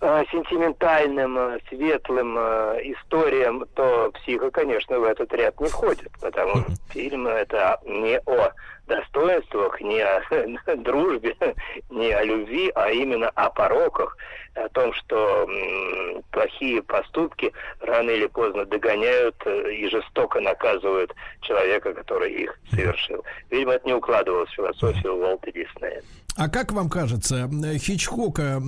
[0.00, 6.72] сентиментальным, э, светлым э, историям, то психо, конечно, в этот ряд не входит, потому что
[6.90, 8.52] фильм это не о
[8.86, 10.22] достоинствах, не о
[10.76, 11.36] дружбе,
[11.90, 14.16] не о любви, а именно о пороках,
[14.54, 15.48] о том, что
[16.30, 23.24] плохие поступки рано или поздно догоняют э, и жестоко наказывают человека, который их совершил.
[23.50, 26.02] Видимо, это не укладывалось в философию Уолта Диснея.
[26.38, 28.62] А как вам кажется, э, Хичкока,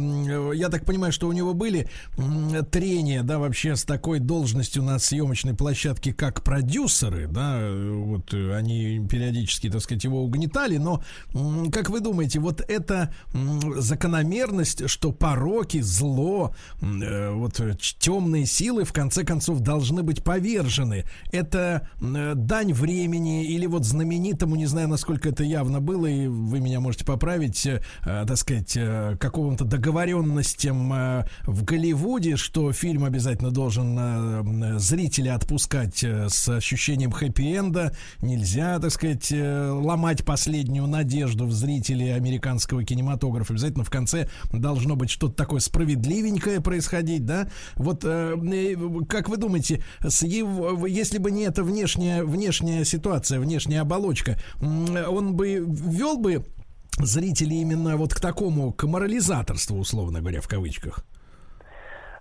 [0.53, 1.89] я так понимаю, что у него были
[2.73, 9.07] трения, да, вообще с такой должностью на съемочной площадке, как продюсеры, да, вот э, они
[9.09, 11.05] периодически, так сказать, его угнетали, но
[11.71, 13.15] как вы думаете, вот эта
[13.77, 16.53] закономерность, что пороки, зло,
[16.83, 17.63] э, вот
[18.01, 24.67] темные силы в конце концов должны быть повержены, это дань времени или вот знаменитому, не
[24.67, 29.17] знаю, насколько это явно было, и вы меня можете поправить, э, э, так сказать, э,
[29.19, 37.95] какому-то договоренностям э, в Голливуде, что фильм обязательно должен зрителя отпускать с ощущением хэппи-энда.
[38.23, 43.53] Нельзя, так сказать, ломать последнюю надежду в зрителей американского кинематографа.
[43.53, 47.49] Обязательно в конце должно быть что-то такое справедливенькое происходить, да?
[47.77, 54.39] Вот как вы думаете, с его- если бы не эта внешняя, внешняя ситуация, внешняя оболочка,
[54.61, 56.45] он бы ввел бы
[57.07, 61.05] зрителей именно вот к такому, к морализаторству, условно говоря, в кавычках?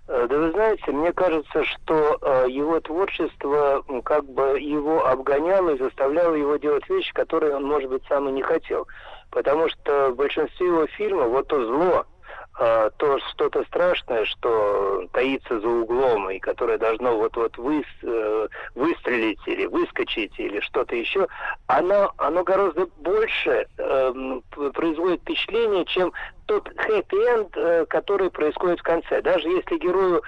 [0.08, 5.78] Э, Да вы знаете, мне кажется, что э, его творчество как бы его обгоняло и
[5.78, 8.88] заставляло его делать вещи, которые он, может быть, сам и не хотел.
[9.30, 12.06] Потому что в большинстве его фильмов вот то зло,
[12.98, 19.64] то что-то страшное, что таится за углом и которое должно вот-вот выс- э, выстрелить или
[19.64, 21.26] выскочить или что-то еще,
[21.68, 26.12] оно, оно гораздо больше п- производит впечатление, чем
[26.46, 29.22] тот хэппи-энд, э, который происходит в конце.
[29.22, 30.22] Даже если герою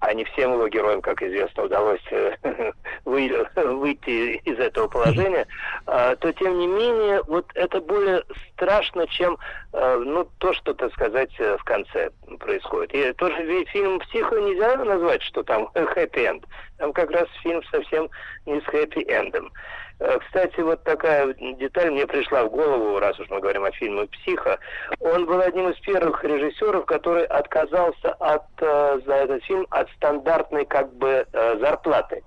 [0.00, 2.36] а не всем его героям, как известно, удалось э,
[3.04, 5.46] вы- выйти из этого положения,
[5.86, 9.38] а, то тем не менее, вот это более страшно, чем
[9.72, 12.94] э, ну, то, что, так сказать, э, в конце происходит.
[12.94, 16.44] И тоже ведь фильм «Психо» нельзя назвать, что там хэппи-энд.
[16.78, 18.10] Там как раз фильм совсем
[18.44, 19.50] не с хэппи-эндом.
[19.98, 24.06] Э, Кстати, вот такая деталь мне пришла в голову, раз уж мы говорим о фильме
[24.06, 24.58] «Психо».
[25.00, 30.66] Он был одним из первых режиссеров, который отказался от, э, за этот фильм от стандартной
[30.66, 32.22] как бы э, зарплаты.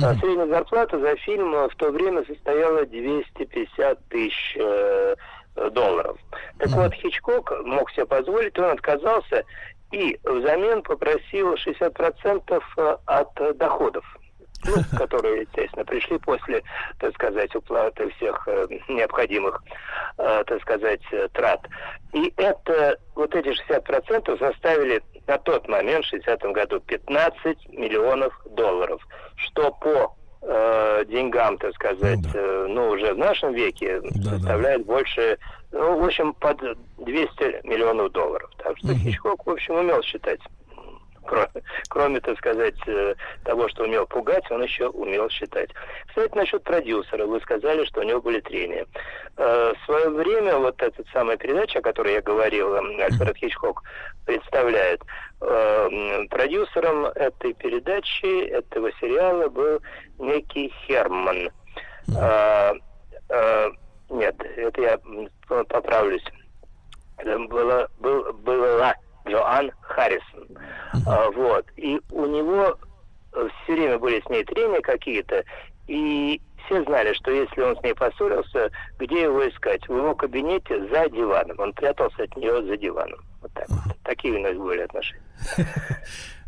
[0.00, 4.56] А Средняя зарплата за фильм в то время состояла 250 тысяч
[5.72, 6.18] долларов.
[6.58, 9.44] Так вот, Хичкок мог себе позволить, он отказался
[9.90, 14.04] и взамен попросил 60% э, от доходов
[14.66, 16.62] ну, которые, естественно, пришли после,
[16.98, 19.62] так сказать, уплаты всех э, необходимых,
[20.18, 21.60] э, так сказать, э, трат.
[22.12, 29.06] И это, вот эти 60% заставили на тот момент, в 60-м году, 15 миллионов долларов,
[29.36, 35.38] что по э, деньгам, так сказать, э, ну, уже в нашем веке составляет больше,
[35.72, 36.60] ну, в общем, под
[36.98, 38.50] 200 миллионов долларов.
[38.56, 40.40] Так что Хичкок, в общем, умел считать.
[41.28, 41.48] Кроме,
[41.90, 43.14] кроме, так сказать, э,
[43.44, 45.68] того, что умел пугать, он еще умел считать.
[46.08, 47.26] Кстати, насчет продюсера.
[47.26, 48.86] Вы сказали, что у него были трения.
[49.36, 53.82] Э, В свое время вот эта самая передача, о которой я говорил, э, Альфред Хичкок
[54.24, 55.02] представляет,
[55.38, 59.80] продюсером этой передачи, этого сериала был
[60.18, 61.50] некий Херман.
[64.10, 64.98] Нет, это я
[65.46, 66.24] поправлюсь.
[67.22, 68.94] Была, был, была
[69.28, 70.48] Джоан Харрисон.
[71.06, 71.66] А, вот.
[71.76, 72.76] И у него
[73.30, 75.44] все время были с ней трения какие-то,
[75.86, 79.88] и все знали, что если он с ней поссорился, где его искать?
[79.88, 81.58] В его кабинете за диваном.
[81.58, 83.20] Он прятался от нее за диваном.
[83.40, 83.96] Вот так вот.
[84.04, 85.22] Такие у нас были отношения.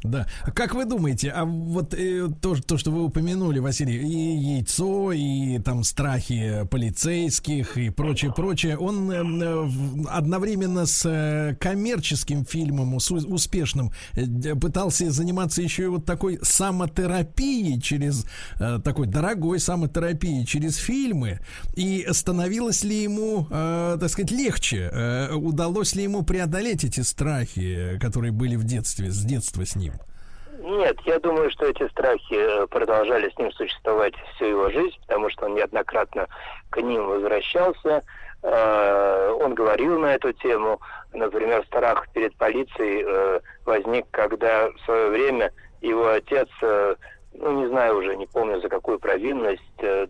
[0.03, 0.27] Да.
[0.55, 5.59] Как вы думаете, а вот э, то, то, что вы упомянули, Василий, и яйцо, и
[5.59, 9.71] там страхи полицейских и прочее, прочее, он э,
[10.09, 18.25] одновременно с э, коммерческим фильмом, успешным, э, пытался заниматься еще и вот такой самотерапией через
[18.59, 21.41] э, такой дорогой самотерапией через фильмы.
[21.77, 24.89] И становилось ли ему, э, так сказать, легче?
[24.91, 29.90] Э, удалось ли ему преодолеть эти страхи, которые были в детстве, с детства с ним?
[30.63, 35.31] Нет, я думаю, что эти страхи э, продолжали с ним существовать всю его жизнь, потому
[35.31, 36.27] что он неоднократно
[36.69, 38.05] к ним возвращался.
[38.43, 40.79] Э, Он говорил на эту тему.
[41.15, 45.51] Например, страх перед полицией э, возник, когда в свое время
[45.81, 49.63] его отец, ну не знаю уже, не помню за какую провинность,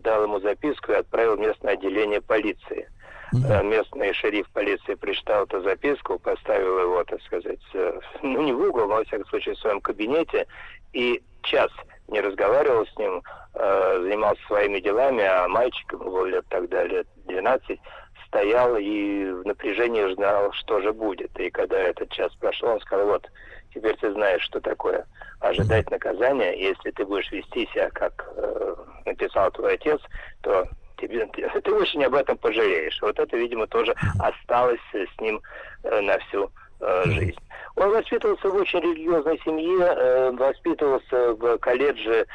[0.02, 2.88] дал ему записку и отправил в местное отделение полиции.
[3.32, 8.60] Э, Местный шериф полиции прочитал эту записку, поставил его, так сказать, э, ну не в
[8.60, 10.46] угол, но во всяком случае в своем кабинете,
[10.92, 11.70] и час
[12.08, 13.22] не разговаривал с ним,
[13.54, 17.78] э, занимался своими делами, а мальчик, ему было лет тогда лет 12,
[18.26, 21.38] стоял и в напряжении ждал, что же будет.
[21.38, 23.28] И когда этот час прошел, он сказал, вот,
[23.74, 25.06] теперь ты знаешь, что такое
[25.40, 26.52] ожидать наказания.
[26.52, 28.74] Если ты будешь вести себя, как э,
[29.06, 30.00] написал твой отец,
[30.42, 30.68] то
[31.00, 31.26] тебе,
[31.64, 32.98] ты, очень об этом пожалеешь.
[33.02, 35.40] Вот это, видимо, тоже осталось э, с ним
[35.82, 36.50] э, на всю
[36.80, 37.38] э, жизнь.
[37.76, 42.26] Он воспитывался в очень религиозной семье, воспитывался в колледже,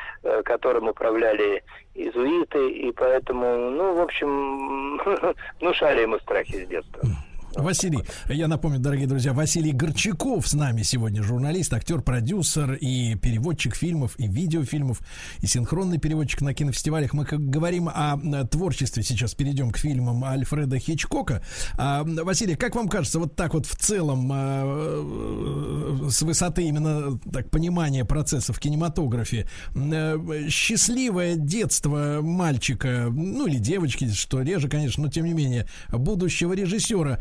[0.44, 1.62] которым управляли
[1.94, 4.98] иезуиты, и поэтому, ну, в общем,
[5.60, 7.02] внушали ему страхи с детства.
[7.56, 13.76] Василий, я напомню, дорогие друзья, Василий Горчаков с нами сегодня, журналист, актер, продюсер и переводчик
[13.76, 15.00] фильмов и видеофильмов,
[15.40, 17.14] и синхронный переводчик на кинофестивалях.
[17.14, 21.42] Мы как говорим о э, творчестве, сейчас перейдем к фильмам Альфреда Хичкока.
[21.78, 27.50] А, Василий, как вам кажется, вот так вот в целом, э, с высоты именно так
[27.50, 35.10] понимания процесса в кинематографе, э, счастливое детство мальчика, ну или девочки, что реже, конечно, но
[35.10, 37.20] тем не менее, будущего режиссера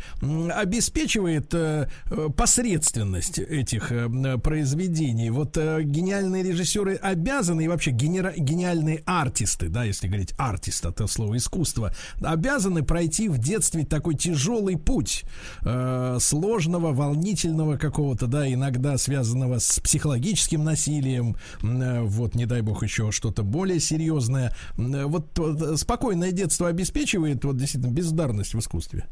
[0.51, 5.31] обеспечивает э, э, посредственность этих э, произведений.
[5.31, 11.37] Вот гениальные режиссеры обязаны, и вообще генера- гениальные артисты, да, если говорить артист, это слово
[11.37, 15.25] искусство, обязаны пройти в детстве такой тяжелый путь
[15.63, 22.83] э, сложного, волнительного какого-то, да, иногда связанного с психологическим насилием, э, вот, не дай бог,
[22.83, 24.55] еще что-то более серьезное.
[24.77, 29.07] Вот, вот спокойное детство обеспечивает вот действительно бездарность в искусстве.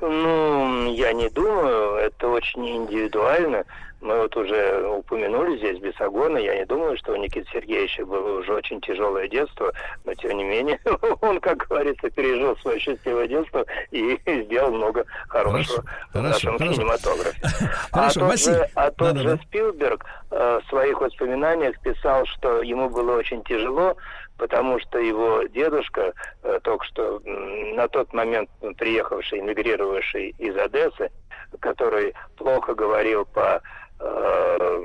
[0.00, 3.64] Ну, я не думаю, это очень индивидуально.
[4.00, 6.38] Мы вот уже упомянули здесь Бесогона.
[6.38, 9.72] Я не думаю, что у Никиты Сергеевича было уже очень тяжелое детство,
[10.04, 10.78] но тем не менее
[11.20, 16.74] он, как говорится, пережил свое счастливое детство и сделал много хорошего в хорошо, нашем хорошо.
[16.74, 17.40] кинематографе.
[17.90, 18.54] Хорошо, а тот Василий.
[18.54, 23.96] же, а тот же Спилберг э, в своих воспоминаниях писал, что ему было очень тяжело,
[24.38, 28.48] потому что его дедушка, э, только что на тот момент
[28.78, 31.10] приехавший, эмигрировавший из Одессы,
[31.60, 33.60] который плохо говорил по
[34.00, 34.82] э,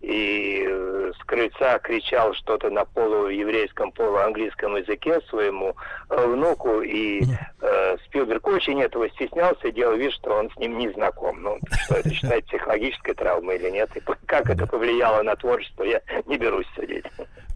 [0.00, 5.74] и э, с крыльца кричал что-то на полуеврейском, полуанглийском языке своему
[6.10, 7.22] э, внуку, и
[7.60, 11.42] э, Спилберг очень этого стеснялся и делал вид, что он с ним не знаком.
[11.42, 16.00] Ну, что это считать психологической травмой или нет, и как это повлияло на творчество, я
[16.26, 17.06] не берусь судить.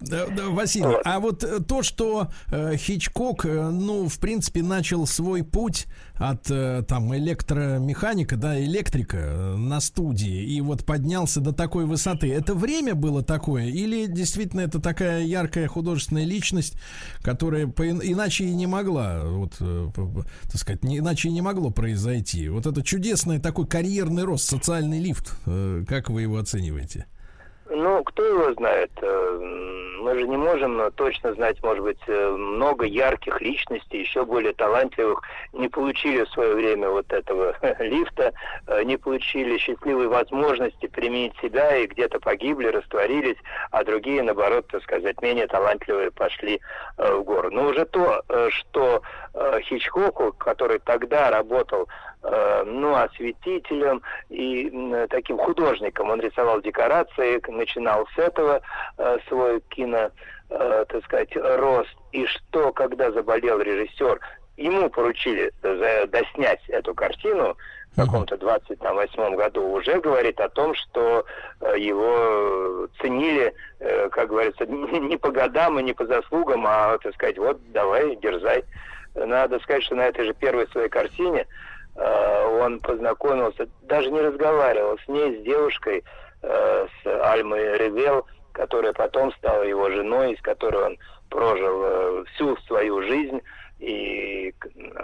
[0.00, 5.06] Да, да, Василий, а вот э, то, что э, Хичкок, э, ну, в принципе, начал
[5.06, 5.86] свой путь
[6.18, 12.29] от э, там электромеханика, да, электрика э, на студии, и вот поднялся до такой высоты,
[12.30, 16.74] это время было такое, или действительно это такая яркая художественная личность,
[17.22, 19.88] которая по- иначе и не могла, вот, э,
[20.44, 22.48] так сказать, не, иначе и не могло произойти.
[22.48, 27.06] Вот это чудесный такой карьерный рост, социальный лифт, э, как вы его оцениваете?
[27.72, 28.90] Ну, кто его знает?
[29.00, 29.38] Э,
[30.02, 34.52] Мы же не можем э, точно знать, может быть, э, много ярких личностей, еще более
[34.54, 35.22] талантливых,
[35.52, 38.32] не получили в свое время вот этого лифта,
[38.84, 43.38] не получили счастливой возможности применить себя и где-то погибли, растворились,
[43.70, 46.60] а другие, наоборот, так сказать, менее талантливые пошли
[46.96, 47.50] в гору.
[47.52, 49.02] Но уже то, что
[49.62, 51.88] Хичкоку, который тогда работал
[52.22, 54.70] ну, осветителем и
[55.08, 56.10] таким художником.
[56.10, 58.60] Он рисовал декорации, начинал с этого
[58.98, 60.10] э, свой кино,
[60.50, 61.96] э, так сказать, рост.
[62.12, 64.20] И что, когда заболел режиссер,
[64.56, 67.56] ему поручили доснять эту картину
[67.92, 71.24] в каком-то 28 году, уже говорит о том, что
[71.60, 77.14] э, его ценили, э, как говорится, не по годам и не по заслугам, а, так
[77.14, 78.64] сказать, вот, давай, дерзай.
[79.14, 81.46] Надо сказать, что на этой же первой своей картине э,
[82.00, 86.04] он познакомился, даже не разговаривал с ней, с девушкой,
[86.42, 90.98] э, с Альмой Ревел, которая потом стала его женой, с которой он
[91.28, 93.40] прожил э, всю свою жизнь,
[93.78, 94.54] и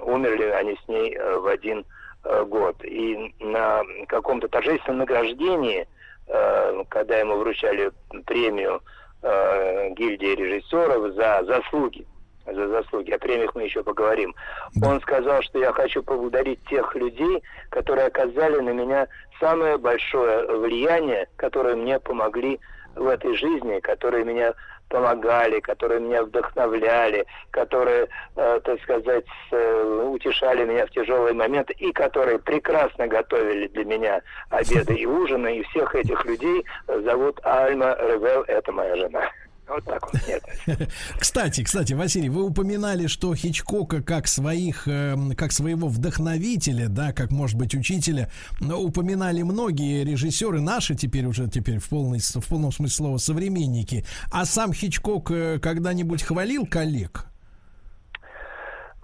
[0.03, 1.85] умерли они с ней э, в один
[2.25, 2.77] э, год.
[2.85, 5.87] И на каком-то торжественном награждении,
[6.29, 7.93] э, когда ему вручали
[8.27, 8.83] премию
[9.23, 12.07] э, гильдии режиссеров за заслуги,
[12.53, 14.35] за заслуги, о премиях мы еще поговорим,
[14.83, 19.09] он сказал, что я хочу поблагодарить тех людей, которые оказали на меня
[19.41, 22.61] самое большое влияние, которые мне помогли
[22.95, 24.55] в этой жизни, которые меня
[24.89, 31.93] помогали, которые меня вдохновляли, которые, э, так сказать, э, утешали меня в тяжелые моменты и
[31.93, 35.59] которые прекрасно готовили для меня обеды и ужины.
[35.59, 39.29] И всех этих людей зовут Альма Ревел, это моя жена.
[39.69, 40.89] Вот так вот.
[41.19, 47.31] Кстати, кстати, Василий, вы упоминали, что Хичкока как своих, эм, как своего вдохновителя, да, как
[47.33, 48.31] может быть учителя,
[48.61, 54.05] упоминали многие режиссеры наши теперь уже теперь в полной в полном смысле слова современники.
[54.31, 57.26] А сам Хичкок э, когда-нибудь хвалил коллег?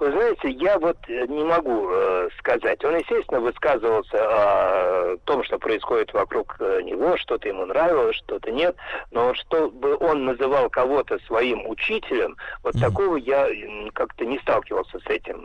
[0.03, 2.85] Вы знаете, я вот э, не могу э, сказать.
[2.85, 8.75] Он, естественно, высказывался о том, что происходит вокруг э, него, что-то ему нравилось, что-то нет.
[9.13, 13.47] Но чтобы он называл кого-то своим учителем, вот такого я
[13.95, 15.41] как-то не сталкивался с этим.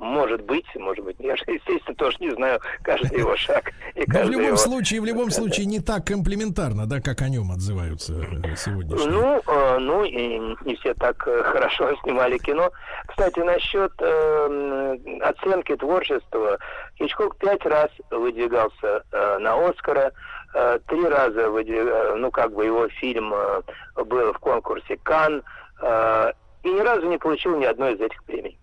[0.00, 3.72] Может быть, может быть, я же, естественно, тоже не знаю каждый его шаг.
[3.94, 7.28] И Но в любом его- случае, в любом случае не так комплиментарно, да, как о
[7.28, 9.10] нем отзываются э, сегодняшние.
[9.10, 12.70] Ну, э, ну и не все так э, хорошо снимали кино.
[13.06, 16.58] Кстати, насчет э, м, оценки творчества,
[16.98, 20.12] Хичкок пять раз выдвигался э, на Оскара,
[20.54, 23.62] э, три раза выдвиг- ну как бы его фильм э,
[24.04, 25.42] был в конкурсе Кан,
[25.80, 26.32] э,
[26.62, 28.58] и ни разу не получил ни одной из этих премий.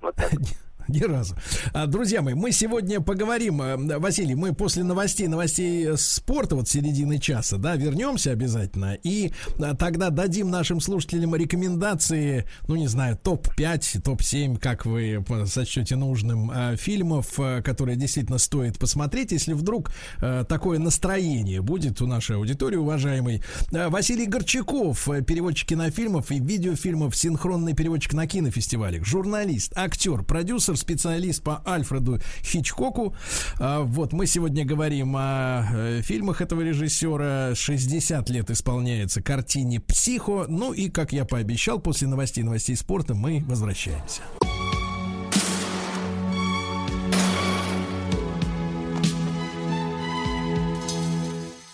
[0.00, 0.30] Вот так.
[0.88, 1.36] Ни разу.
[1.72, 6.68] А, Друзья мои, мы сегодня поговорим, э, Василий, мы после новостей, новостей э, спорта, вот
[6.68, 13.18] середины часа, да, вернемся обязательно, и а, тогда дадим нашим слушателям рекомендации, ну, не знаю,
[13.22, 19.54] топ-5, топ-7, как вы э, сочтете нужным, э, фильмов, э, которые действительно стоит посмотреть, если
[19.54, 19.90] вдруг
[20.20, 23.42] э, такое настроение будет у нашей аудитории, уважаемый.
[23.72, 30.73] Э, Василий Горчаков, э, переводчик кинофильмов и видеофильмов, синхронный переводчик на кинофестивалях, журналист, актер, продюсер,
[30.76, 33.14] специалист по Альфреду Хичкоку.
[33.58, 37.54] А, Вот мы сегодня говорим о э, фильмах этого режиссера.
[37.54, 40.46] 60 лет исполняется картине «Психо».
[40.48, 44.22] Ну и, как я пообещал, после новостей новостей спорта мы возвращаемся.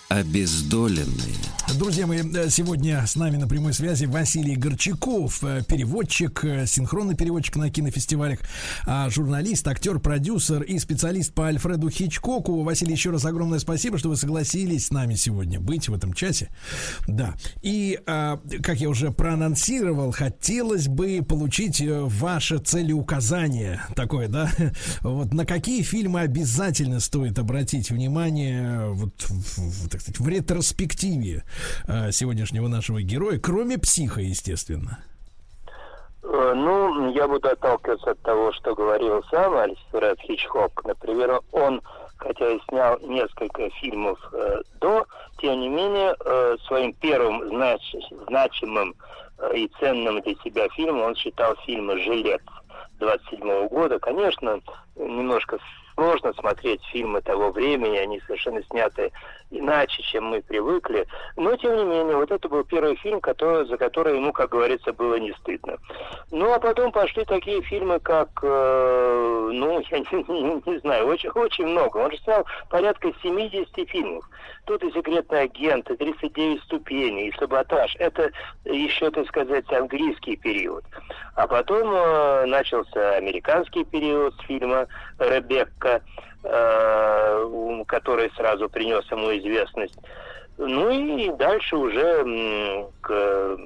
[0.09, 1.60] Обездоленные.
[1.81, 7.15] Друзья мои, э, сегодня с нами на прямой связи Василий Горчаков, э, переводчик, э, синхронный
[7.17, 8.41] переводчик на кинофестивалях,
[8.87, 12.65] а, журналист, актер, продюсер и специалист по Альфреду Хичкоку.
[12.65, 16.51] Василий, еще раз огромное спасибо, что вы согласились с нами сегодня быть в этом часе.
[17.09, 17.35] Да.
[17.63, 24.51] И, а, как я уже проанонсировал, хотелось бы получить ваше целеуказание такое, да?
[25.01, 29.15] Вот на какие фильмы обязательно стоит обратить внимание вот,
[29.91, 31.43] так сказать, в ретроспективе
[32.13, 34.99] сегодняшнего нашего героя, кроме психа, естественно.
[36.23, 40.85] Э, Ну, я буду отталкиваться от того, что говорил сам Альфред Хичкок.
[40.85, 41.81] Например, он,
[42.19, 45.07] хотя и снял несколько фильмов э, до,
[45.41, 48.95] тем не менее, э, своим первым знач- значимым
[49.39, 52.43] э, и ценным для себя фильмом он считал фильм «Жилет»
[52.99, 53.99] 27 года.
[53.99, 54.61] Конечно,
[54.97, 55.59] немножко
[56.01, 59.13] сложно смотреть фильмы того времени, они совершенно сняты
[59.51, 61.07] иначе, чем мы привыкли.
[61.37, 64.93] Но, тем не менее, вот это был первый фильм, который, за который ему, как говорится,
[64.93, 65.77] было не стыдно.
[66.31, 71.31] Ну, а потом пошли такие фильмы, как, э, ну, я не, не- не знаю, очень,
[71.31, 71.99] очень много.
[71.99, 74.25] Он же снял порядка 70 фильмов.
[74.65, 77.97] Тут и «Секретный агент», и «39 ступеней», и «Саботаж».
[77.99, 78.31] Это
[78.65, 80.85] еще, так сказать, английский период.
[81.41, 84.87] А потом э, начался американский период фильма
[85.19, 86.03] «Ребекка»,
[86.45, 89.97] э, который сразу принес ему известность.
[90.59, 93.57] Ну и дальше уже к,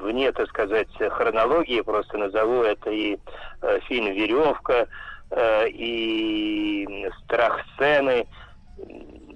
[0.00, 3.18] вне, так сказать, хронологии, просто назову это и
[3.60, 4.86] э, фильм «Веревка»,
[5.30, 8.26] э, и «Страх сцены»,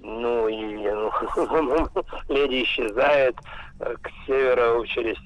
[0.01, 1.11] ну и ну,
[2.29, 3.35] «Леди исчезает»,
[3.79, 5.17] э, к северу через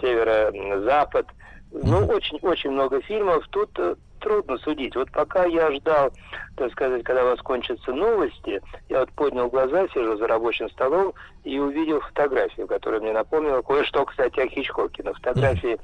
[0.00, 1.26] северо-запад.
[1.72, 3.46] Ну, очень-очень много фильмов.
[3.50, 4.94] Тут э, трудно судить.
[4.94, 6.12] Вот пока я ждал,
[6.56, 11.14] так сказать, когда у вас кончатся новости, я вот поднял глаза, сижу за рабочим столом
[11.44, 15.02] и увидел фотографию, которая мне напомнила кое-что, кстати, о Хичкоке.
[15.02, 15.78] На фотографии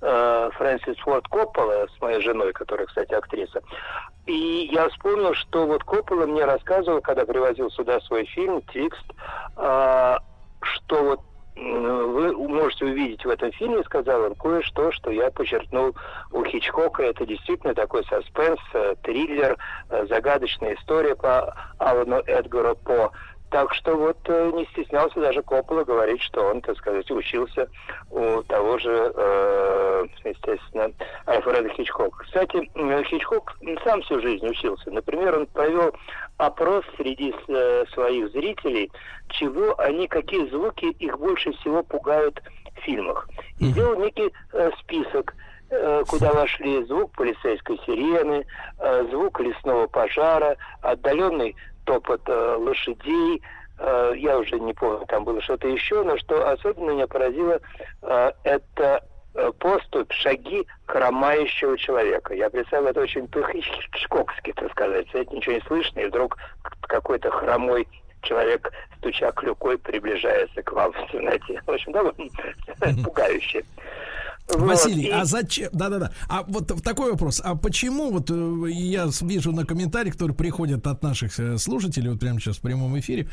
[0.00, 3.60] э, Фрэнсис Форд Коппола с моей женой, которая, кстати, актриса.
[4.26, 9.04] И я вспомнил, что вот Коппола мне рассказывал, когда привозил сюда свой фильм «Твикст»,
[9.56, 10.16] э,
[10.62, 11.20] что вот
[11.56, 15.94] вы можете увидеть в этом фильме, сказал он, кое-что, что я подчеркнул
[16.32, 17.02] у Хичкока.
[17.02, 19.56] Это действительно такой саспенс, э, триллер,
[19.90, 23.12] э, загадочная история по Алану Эдгару По.
[23.54, 27.68] Так что вот э, не стеснялся даже Коппола говорить, что он, так сказать, учился
[28.10, 30.90] у того же, э, естественно,
[31.28, 32.24] Альфреда Хичкока.
[32.24, 32.68] Кстати,
[33.04, 34.90] Хичкок сам всю жизнь учился.
[34.90, 35.94] Например, он провел
[36.36, 38.90] опрос среди э, своих зрителей,
[39.28, 42.42] чего они, какие звуки их больше всего пугают
[42.76, 43.28] в фильмах.
[43.60, 45.32] И сделал некий э, список
[45.70, 48.44] э, куда вошли звук полицейской сирены,
[49.12, 51.54] звук лесного пожара, отдаленный
[51.84, 53.42] топот э, лошадей,
[53.78, 57.60] э, я уже не помню, там было что-то еще, но что особенно меня поразило,
[58.02, 59.04] э, это
[59.34, 62.34] э, поступь, шаги хромающего человека.
[62.34, 65.06] Я представил это очень по-хичкокски, так сказать.
[65.12, 66.36] Это ничего не слышно, и вдруг
[66.82, 67.86] какой-то хромой
[68.22, 71.60] человек, стуча клюкой, приближается к вам в темноте.
[71.66, 72.14] В общем, довольно
[73.04, 73.64] пугающе.
[74.46, 75.70] Василий, вот, а зачем?
[75.72, 76.12] Да-да-да.
[76.28, 77.40] А вот такой вопрос.
[77.42, 82.20] А почему вот э, я вижу на комментариях, которые приходят от наших э, слушателей, вот
[82.20, 83.28] прямо сейчас в прямом эфире,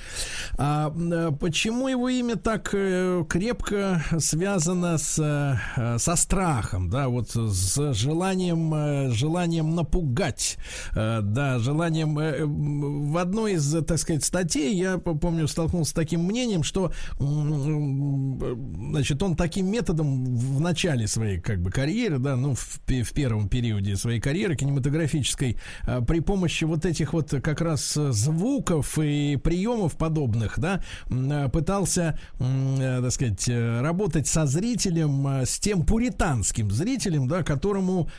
[0.57, 5.59] а, э, почему его имя так крепко связано с,
[5.97, 10.57] со страхом, да, вот с желанием, желанием напугать,
[10.93, 16.91] да, желанием в одной из, так сказать, статей я помню столкнулся с таким мнением, что,
[17.19, 23.13] значит, он таким методом в начале начале своей как бы карьеры, да, ну в, в
[23.13, 29.37] первом периоде своей карьеры кинематографической, а, при помощи вот этих вот как раз звуков и
[29.37, 37.27] приемов подобных, да, а, пытался, а, так сказать, работать со зрителем, с тем пуританским зрителем,
[37.27, 38.09] да, которому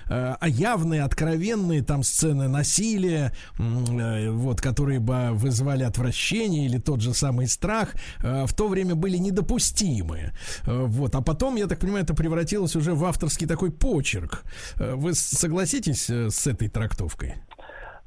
[0.46, 7.94] явные, откровенные там сцены насилия, вот, которые бы вызывали отвращение или тот же самый страх,
[8.20, 10.32] в то время были недопустимы.
[10.64, 14.42] Вот, а потом, я так понимаю, это превратилось превратилось уже в авторский такой почерк.
[14.78, 17.34] Э, вы согласитесь э, с этой трактовкой?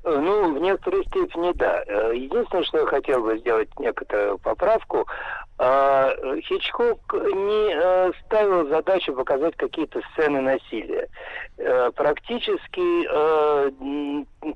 [0.04, 1.84] Ну, в некоторой степени да.
[1.88, 5.08] Э, единственное, что я хотел бы сделать некоторую поправку,
[5.58, 11.08] Хичкок не ставил задачу показать какие-то сцены насилия.
[11.96, 13.08] Практически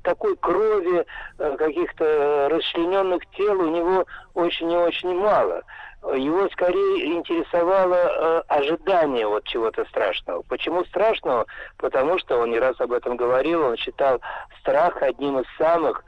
[0.02, 1.06] такой крови,
[1.38, 4.04] каких-то расчлененных тел у него
[4.34, 5.62] очень и очень мало
[6.02, 10.42] его скорее интересовало э, ожидание вот чего-то страшного.
[10.42, 11.46] Почему страшного?
[11.76, 14.20] Потому что он не раз об этом говорил, он считал
[14.60, 16.02] страх одним из самых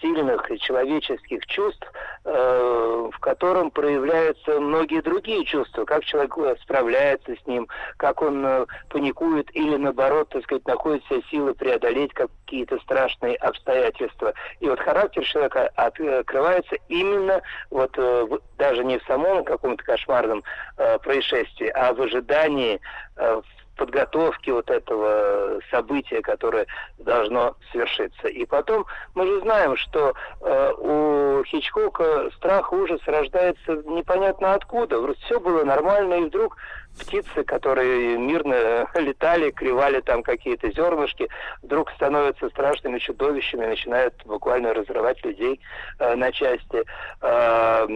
[0.00, 1.86] сильных человеческих чувств,
[2.24, 8.44] э, в котором проявляются многие другие чувства, как человек э, справляется с ним, как он
[8.44, 14.34] э, паникует или наоборот, так сказать, находит все силы преодолеть какие-то страшные обстоятельства.
[14.60, 17.40] И вот характер человека открывается именно
[17.70, 18.26] вот э,
[18.58, 20.42] даже не в самом каком-то кошмарном
[20.76, 22.80] э, происшествии, а в ожидании,
[23.16, 26.66] э, в подготовке вот этого события, которое
[26.98, 28.28] должно свершиться.
[28.28, 34.96] И потом мы же знаем, что э, у Хичкока страх, ужас рождается непонятно откуда.
[35.14, 36.56] Все было нормально, и вдруг
[36.98, 41.28] птицы, которые мирно летали, кривали там какие-то зернышки,
[41.62, 45.60] вдруг становятся страшными чудовищами, начинают буквально разрывать людей
[45.98, 46.84] э, на части.
[47.20, 47.86] Э,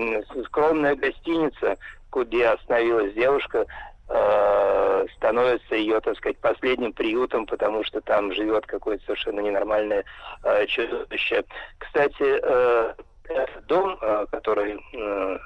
[0.46, 1.76] скромная гостиница,
[2.12, 3.66] где остановилась девушка,
[4.08, 10.04] э, становится ее, так сказать, последним приютом, потому что там живет какое-то совершенно ненормальное
[10.44, 11.44] э, чудовище.
[11.78, 12.94] Кстати, э,
[13.28, 15.38] этот дом, э, который э,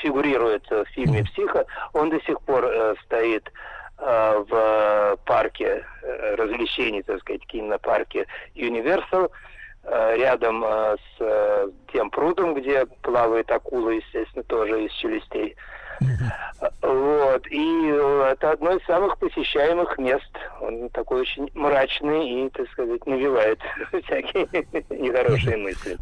[0.00, 3.50] фигурирует в фильме «Психо», он до сих пор э, стоит
[3.98, 9.30] э, в парке э, развлечений, так сказать, кинопарке Universal,
[9.84, 15.56] э, рядом э, с тем прудом, где плавает акула, естественно, тоже из челюстей.
[16.82, 17.46] Вот.
[17.50, 17.84] И
[18.32, 20.30] это одно из самых посещаемых мест.
[20.60, 23.58] Он такой очень мрачный и, так сказать, навевает
[24.04, 24.48] всякие
[24.90, 25.96] нехорошие мысли.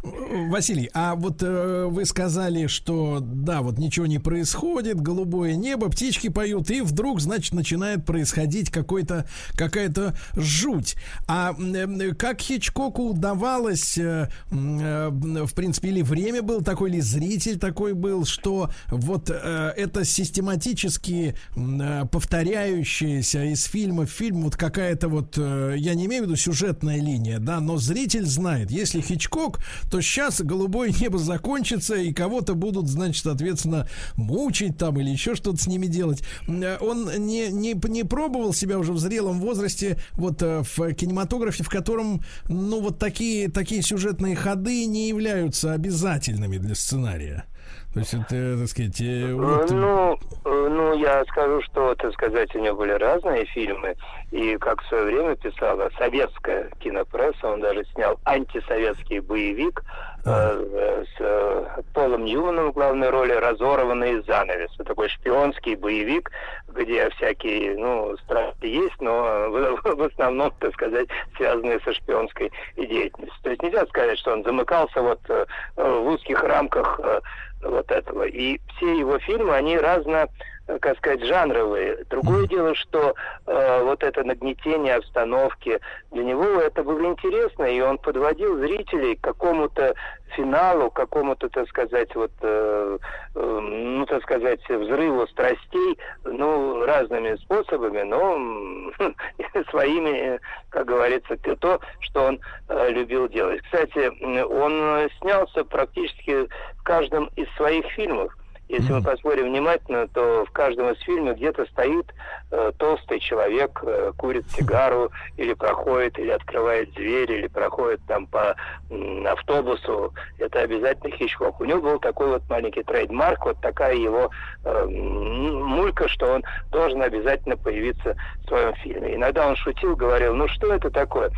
[0.49, 6.29] Василий, а вот э, вы сказали, что да, вот ничего не происходит, голубое небо, птички
[6.29, 9.25] поют, и вдруг, значит, начинает происходить какой-то,
[9.55, 10.95] какая-то жуть.
[11.27, 17.59] А э, как Хичкоку удавалось, э, э, в принципе, или время был такой, или зритель
[17.59, 25.07] такой был, что вот э, это систематически э, повторяющаяся из фильма в фильм вот какая-то
[25.07, 29.59] вот, э, я не имею в виду сюжетная линия, да, но зритель знает, если Хичкок,
[29.89, 35.57] то сейчас голубое небо закончится и кого-то будут, значит, соответственно, мучить там или еще что-то
[35.57, 36.21] с ними делать.
[36.47, 41.63] Э, Он не, не, не пробовал себя уже в зрелом возрасте вот э, в кинематографе,
[41.63, 47.45] в котором, ну, вот такие, такие сюжетные ходы не являются обязательными для сценария.
[47.93, 50.13] То есть это, так сказать, э, вот- Ну,
[50.45, 53.95] э, ну, я скажу, что, так сказать, у него были разные фильмы,
[54.31, 59.81] и как в свое время писала советская кинопресса, он даже снял антисоветский боевик
[60.25, 64.69] э, э, с э, Полом Ньюманом в главной роли «Разорванный занавес».
[64.75, 66.29] Это такой шпионский боевик,
[66.77, 73.43] где всякие, ну, страсти есть, но в, в основном, так сказать, связанные со шпионской деятельностью.
[73.43, 75.45] То есть нельзя сказать, что он замыкался вот э,
[75.75, 77.21] в узких рамках э,
[77.63, 78.23] вот этого.
[78.23, 80.27] И все его фильмы, они разно,
[80.67, 82.03] э, как сказать, жанровые.
[82.09, 85.79] Другое дело, что э, вот это нагнетение обстановки,
[86.11, 89.95] для него это было интересно, и он подводил зрителей к какому-то
[90.35, 92.97] финалу, к какому-то, так сказать, вот, э,
[93.35, 98.91] э, ну, так сказать, взрыву страстей, ну, разными способами, но
[99.69, 100.39] своими,
[100.69, 102.39] как говорится, то, что он
[102.69, 103.61] э, любил делать.
[103.63, 104.09] Кстати,
[104.43, 108.35] он э, снялся практически в каждом из своих фильмов.
[108.69, 112.13] Если мы посмотрим внимательно, то в каждом из фильмов где-то стоит
[112.51, 118.55] э, толстый человек, э, курит сигару, или проходит, или открывает дверь, или проходит там по
[118.89, 120.13] м, автобусу.
[120.37, 121.61] Это обязательно Хичкок.
[121.61, 124.29] У него был такой вот маленький трейдмарк, вот такая его
[124.65, 129.15] э, мулька, что он должен обязательно появиться в своем фильме.
[129.15, 131.31] Иногда он шутил, говорил, ну что это такое?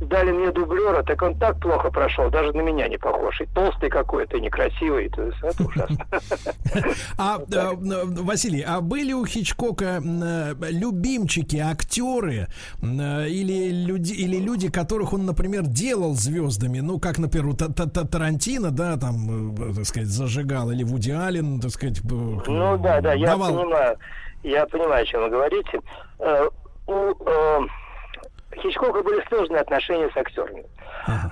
[0.00, 3.40] Дали мне дублера, так он так плохо прошел, даже на меня не похож.
[3.40, 5.08] И толстый какой-то, и некрасивый.
[5.08, 6.06] То есть это ужасно.
[7.16, 12.48] А, э, Василий, а были у Хичкока э, любимчики, актеры
[12.82, 18.96] э, или люди, или люди, которых он, например, делал звездами, ну, как, например, Тарантино, да,
[18.96, 23.96] там, э, так сказать, зажигал, или Вуди Аллен, так сказать, Ну да, да, я понимаю.
[24.44, 25.80] Я понимаю, о чем вы говорите.
[26.86, 27.14] У
[28.62, 30.64] Хичкока были сложные отношения с актерами.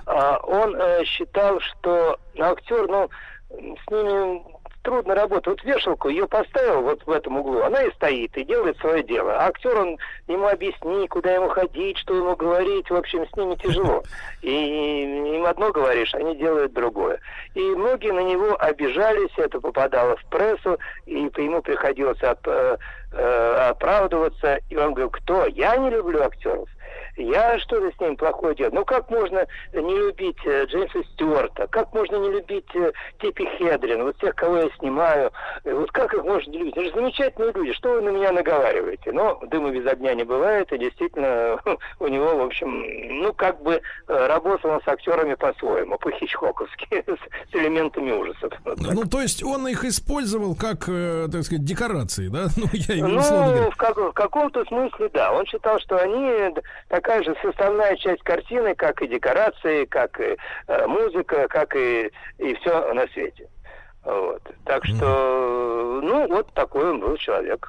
[0.07, 3.09] А, он считал, что актер, ну,
[3.51, 4.43] с ними
[4.87, 5.47] трудно работать.
[5.49, 9.35] Вот вешалку ее поставил вот в этом углу, она и стоит, и делает свое дело.
[9.35, 9.99] А актер, он
[10.29, 14.05] ему объясни, куда ему ходить, что ему говорить, в общем, с ними тяжело.
[14.43, 17.19] И им одно говоришь, они делают другое.
[17.55, 22.77] И многие на него обижались, это попадало в прессу, и ему приходилось э,
[23.13, 24.61] э, оправдываться.
[24.71, 25.47] И он говорил, кто?
[25.47, 26.69] Я не люблю актеров.
[27.17, 28.75] Я что-то с ним плохое делаю.
[28.75, 31.67] Ну как можно не любить э, Джеймса Стюарта?
[31.69, 34.03] Как можно не любить э, Типи Хедрин?
[34.05, 35.31] Вот тех, кого я снимаю.
[35.65, 36.77] Э, Вот как их можно не любить?
[36.77, 37.73] Это же замечательные люди.
[37.73, 39.13] Что вы на меня наговариваете?
[39.13, 40.71] Но дыма без огня не бывает.
[40.73, 41.59] И действительно
[42.01, 42.85] у него, в общем,
[43.23, 48.53] ну как бы работал он с актерами по-своему, по-хичкоковски, с, с элементами ужасов.
[48.65, 48.79] Вот.
[48.79, 52.47] Ну, то есть он их использовал как, так сказать, декорации, да?
[52.57, 53.21] Ну, я имею.
[53.21, 55.33] Ну, в, как- в каком-то смысле, да.
[55.33, 56.53] Он считал, что они
[56.89, 60.37] такая же составная часть картины, как и декорации, как и
[60.69, 63.49] э, музыка, как и, и все на свете.
[64.05, 64.43] Вот.
[64.65, 67.69] Так что, ну, вот такой он был человек.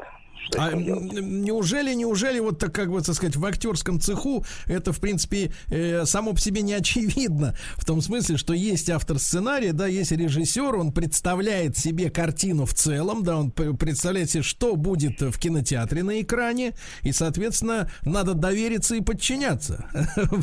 [0.58, 5.52] А неужели, неужели вот так как бы, так сказать, в актерском цеху это, в принципе,
[5.70, 10.12] э, само по себе не очевидно, в том смысле, что есть автор сценария, да, есть
[10.12, 16.04] режиссер, он представляет себе картину в целом, да, он представляет себе, что будет в кинотеатре
[16.04, 16.74] на экране,
[17.04, 19.86] и, соответственно, надо довериться и подчиняться.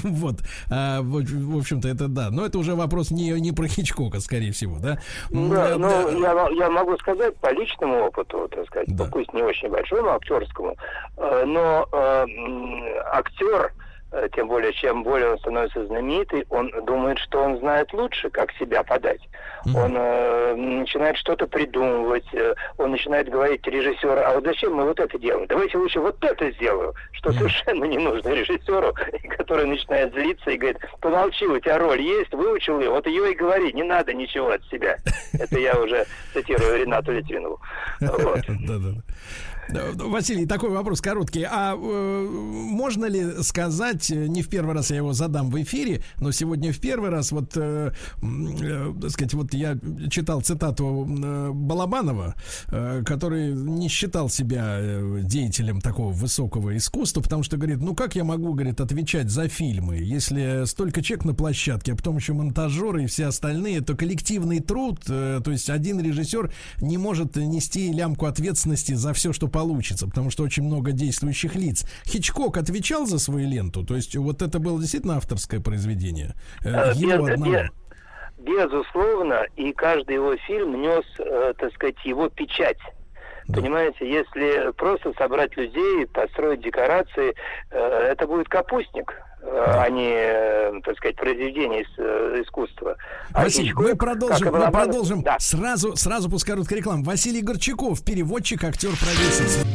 [0.05, 0.41] Вот,
[0.71, 4.79] А, в общем-то, это да, но это уже вопрос не, не про Хичкока, скорее всего,
[4.79, 4.99] да.
[5.31, 9.43] Да, э, ну, я, мо- я могу сказать по личному опыту, так сказать, пусть не
[9.43, 10.77] очень большому актерскому,
[11.17, 12.27] э, но э,
[13.13, 13.73] актер,
[14.13, 18.53] э, тем более, чем более он становится знаменитый, он думает, что он знает лучше, как
[18.53, 19.21] себя подать.
[19.75, 25.01] Он э, начинает что-то придумывать, э, он начинает говорить режиссеру, а вот зачем мы вот
[25.01, 25.47] это делаем?
[25.47, 28.95] Давайте лучше вот это сделаю, что совершенно не нужно режиссеру,
[29.39, 33.35] который начинает злиться и говорит, помолчи, у тебя роль есть, выучил ее, вот ее и
[33.35, 34.99] говори, не надо ничего от себя.
[35.33, 36.05] Это я уже
[36.35, 37.61] цитирую Ренату Литвинову.
[38.01, 38.41] Вот.
[39.69, 39.93] Да-да-да.
[39.95, 41.43] Да, Василий, такой вопрос короткий.
[41.43, 46.03] А э, можно ли сказать, э, не в первый раз я его задам в эфире,
[46.19, 47.93] но сегодня в первый раз, вот, э,
[48.23, 49.79] э, сказать, вот я
[50.11, 52.35] читал цитату э, Балабанова,
[52.69, 58.17] э, который не считал себя э, деятелем такого высокого искусства, потому что говорит, ну как
[58.17, 63.05] я могу, говорит, отвечать за фильмы, если столько человек на площадке, а потом еще монтажеры
[63.05, 68.27] и все остальные, то коллективный труд, э, то есть один режиссер не может нести лямку
[68.27, 71.87] ответственности за все, что получится, потому что очень много действующих лиц.
[72.05, 76.35] Хичкок отвечал за свою ленту, то есть вот это было действительно авторское произведение.
[76.65, 77.53] э, Э, его без- одного.
[77.53, 77.71] без-
[78.39, 82.77] Безусловно, и каждый его фильм нес, э, так сказать, его печать.
[83.53, 87.35] Понимаете, если просто собрать людей, построить декорации,
[87.71, 87.79] э,
[88.13, 89.13] это будет капустник,
[89.43, 92.97] э, а не, э, так сказать, произведение ис- искусства.
[93.35, 95.37] А Василий, Хичкок, мы продолжим, мы продолжим Да.
[95.39, 97.05] сразу, сразу после короткой рекламы.
[97.05, 99.67] Василий Горчаков, переводчик, актер, продюсер.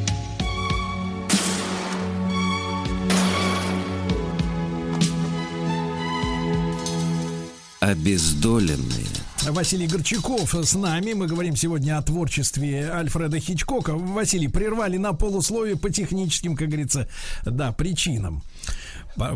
[7.79, 9.18] Обездоленные.
[9.47, 11.13] Василий Горчаков с нами.
[11.13, 13.95] Мы говорим сегодня о творчестве Альфреда Хичкока.
[13.95, 17.07] Василий, прервали на полусловие по техническим, как говорится,
[17.45, 18.43] да, причинам.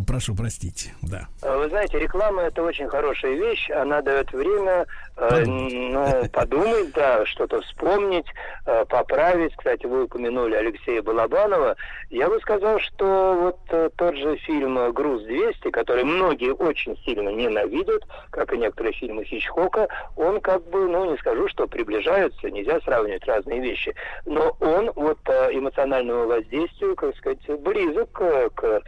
[0.07, 1.27] Прошу простить, да.
[1.41, 4.85] Э, Вы знаете, реклама это очень хорошая вещь, она дает время
[5.17, 8.25] э, ну, подумать, да, что-то вспомнить,
[8.65, 9.55] э, поправить.
[9.55, 11.75] Кстати, вы упомянули Алексея Балабанова.
[12.09, 17.29] Я бы сказал, что вот э, тот же фильм э, «Груз-200», который многие очень сильно
[17.29, 22.79] ненавидят, как и некоторые фильмы Хичкока, он как бы, ну, не скажу, что приближаются, нельзя
[22.81, 23.93] сравнивать разные вещи,
[24.25, 28.81] но он вот по эмоциональному воздействию, как сказать, близок к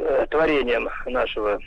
[0.00, 1.58] э, творениям нашего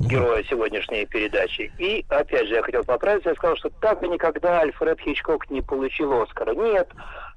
[0.00, 1.72] героя сегодняшней передачи.
[1.78, 5.62] И, опять же, я хотел поправить, я сказал, что так и никогда Альфред Хичкок не
[5.62, 6.54] получил Оскара.
[6.54, 6.88] Нет,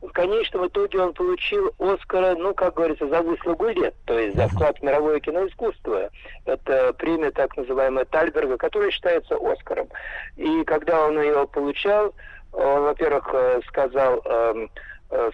[0.01, 4.47] в конечном итоге он получил Оскара, ну, как говорится, за выслугу лет, то есть за
[4.47, 6.09] вклад в мировое киноискусство.
[6.45, 9.87] Это премия так называемая Тальберга, которая считается Оскаром.
[10.35, 12.13] И когда он ее получал,
[12.53, 14.69] он, во-первых, э, сказал эм,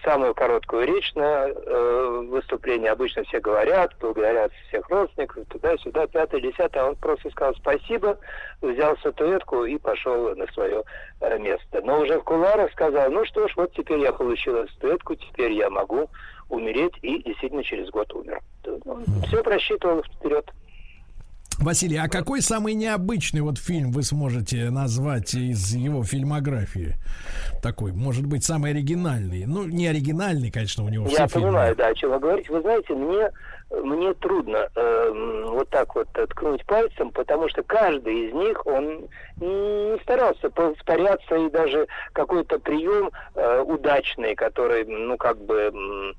[0.03, 2.87] самую короткую речь на э, выступлении.
[2.87, 6.83] Обычно все говорят, благодарят всех родственников, туда-сюда, пятое, десятое.
[6.83, 8.17] А он просто сказал спасибо,
[8.61, 10.83] взял статуэтку и пошел на свое
[11.21, 11.81] э, место.
[11.83, 15.69] Но уже в куларах сказал, ну что ж, вот теперь я получил статуэтку, теперь я
[15.69, 16.09] могу
[16.49, 18.39] умереть, и действительно через год умер.
[19.27, 20.45] все просчитывал вперед.
[21.59, 26.95] Василий, а какой самый необычный вот фильм вы сможете назвать из его фильмографии?
[27.61, 29.45] Такой, может быть, самый оригинальный.
[29.45, 31.47] Ну, не оригинальный, конечно, у него все Я фильмы.
[31.47, 32.51] понимаю, да, о чем вы говорите.
[32.51, 33.31] Вы знаете, мне,
[33.83, 39.07] мне трудно эм, вот так вот ткнуть пальцем, потому что каждый из них, он
[39.39, 46.13] не старался повторяться, и даже какой-то прием э, удачный, который, ну, как бы э,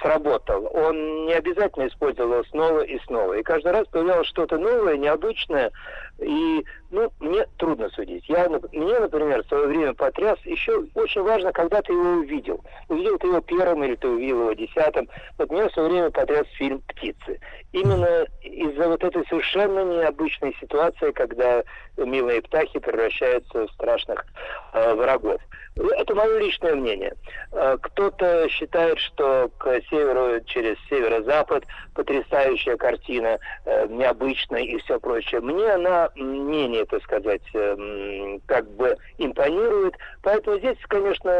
[0.00, 3.34] сработал, он не обязательно использовал его снова и снова.
[3.34, 5.70] И каждый раз появлялось что-то новое, необычное,
[6.18, 8.28] и, ну, мне трудно судить.
[8.28, 10.38] Я, мне, например, в свое время потряс.
[10.44, 12.60] Еще очень важно, когда ты его увидел.
[12.88, 15.08] Увидел ты его первым или ты увидел его десятым.
[15.38, 17.40] Вот меня в свое время потряс фильм «Птицы».
[17.72, 21.64] Именно из-за вот этой совершенно необычной ситуации, когда
[21.96, 24.24] милые птахи превращаются в страшных
[24.72, 25.40] э, врагов.
[25.76, 27.14] Это мое личное мнение.
[27.52, 31.64] Э, Кто-то считает, что к северу через северо-запад
[31.94, 35.40] потрясающая картина, э, необычная и все прочее.
[35.40, 39.94] Мне она менее, так сказать, эм, как бы импонирует.
[40.22, 41.30] Поэтому здесь, конечно,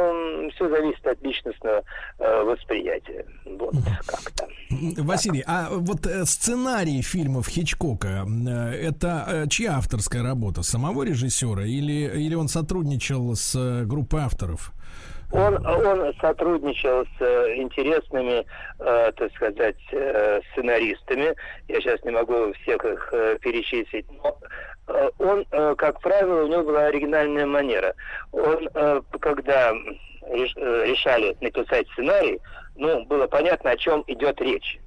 [0.55, 1.82] все зависит от личностного
[2.18, 3.24] э, восприятия.
[3.44, 3.74] Вот
[4.06, 4.48] как-то.
[4.98, 8.51] Василий, а вот э, сценарий фильмов Хичкока, э,
[8.89, 10.44] это э, чья авторская работа?
[10.53, 14.73] Самого режиссера или, или он сотрудничал с э, группой авторов?
[15.33, 18.47] Он, он сотрудничал с э, интересными,
[18.79, 21.35] э, так сказать, э, сценаристами.
[21.66, 24.07] Я сейчас не могу всех их э, перечислить.
[24.23, 24.39] Но
[24.89, 27.95] э, он, э, как правило, у него была оригинальная манера.
[28.31, 30.37] Он, э, когда э,
[30.87, 32.39] решали написать сценарий,
[32.77, 34.79] ну, было понятно, о чем идет речь.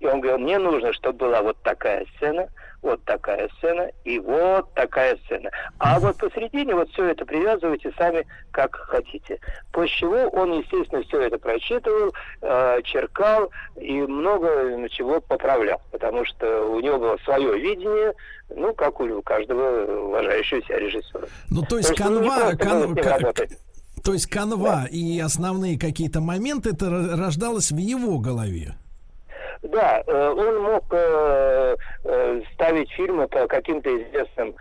[0.00, 2.48] И он говорил, мне нужно, чтобы была вот такая сцена,
[2.82, 5.50] вот такая сцена и вот такая сцена.
[5.78, 9.40] А вот посередине вот все это привязывайте сами как хотите.
[9.72, 13.50] После чего он, естественно, все это прочитывал, э, черкал
[13.80, 18.12] и много чего поправлял, потому что у него было свое видение,
[18.54, 21.26] ну, как у каждого уважающего себя режиссера.
[21.50, 22.94] Ну, то есть ну, не канва, кан-
[24.04, 28.74] то есть канва и основные какие-то моменты, это ро- рождалось в его голове.
[29.68, 34.54] Да, э, он мог э, э, ставить фильмы по каким-то известным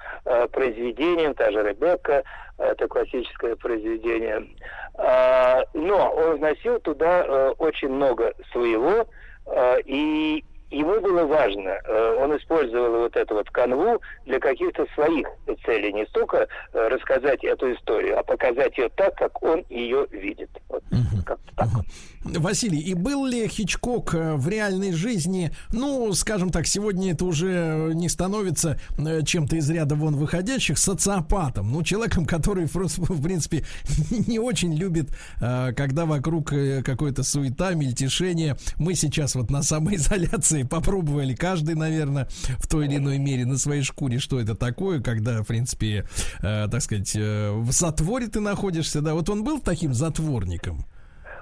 [0.52, 2.24] произведениям, та же Ребекка,
[2.58, 4.48] это классическое произведение.
[4.96, 9.06] А, но он вносил туда очень много своего,
[9.86, 15.28] и ему было важно, э, он использовал вот эту вот канву для каких-то своих
[15.66, 20.50] целей, не столько э, рассказать эту историю, а показать ее так, как он ее видит.
[20.70, 20.84] Вот,
[21.56, 21.70] так.
[22.24, 27.92] Василий, и был ли Хичкок э, в реальной жизни, ну, скажем так, сегодня это уже
[27.94, 33.64] не становится чем-то из ряда вон выходящих, социопатом, ну, человеком, который, в принципе,
[34.28, 35.10] не очень любит,
[35.40, 36.52] когда вокруг
[36.84, 38.58] какой-то суета, мельтешение.
[38.78, 42.28] Мы сейчас вот на самоизоляции попробовали, каждый, наверное,
[42.58, 46.06] в той или иной мере на своей шкуре, что это такое, когда, в принципе,
[46.42, 50.86] э, так сказать, э, в затворе ты находишься, да, вот он был таким затворником?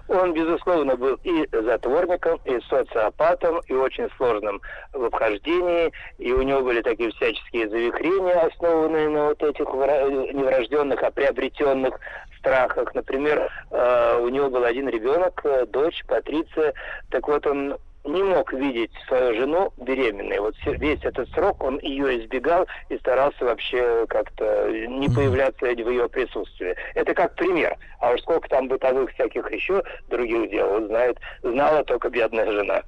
[0.10, 4.62] Он, безусловно, был и затворником, и социопатом, и очень сложным
[4.92, 10.44] в обхождении, и у него были такие всяческие завихрения, основанные на вот этих вра- не
[10.44, 11.98] врожденных, а приобретенных
[12.38, 12.94] страхах.
[12.94, 16.74] Например, э, у него был один ребенок, э, дочь Патриция,
[17.10, 20.40] так вот он не мог видеть свою жену беременной.
[20.40, 26.10] Вот весь этот срок он ее избегал и старался вообще как-то не появляться в ее
[26.10, 26.76] присутствии.
[26.96, 27.78] Это как пример.
[28.00, 32.84] А уж сколько там бытовых всяких еще других дел, знает, знала только бедная жена.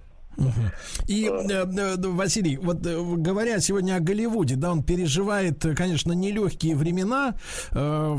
[1.07, 6.76] И, э, э, Василий, вот э, говоря сегодня о Голливуде, да, он переживает, конечно, нелегкие
[6.76, 7.36] времена.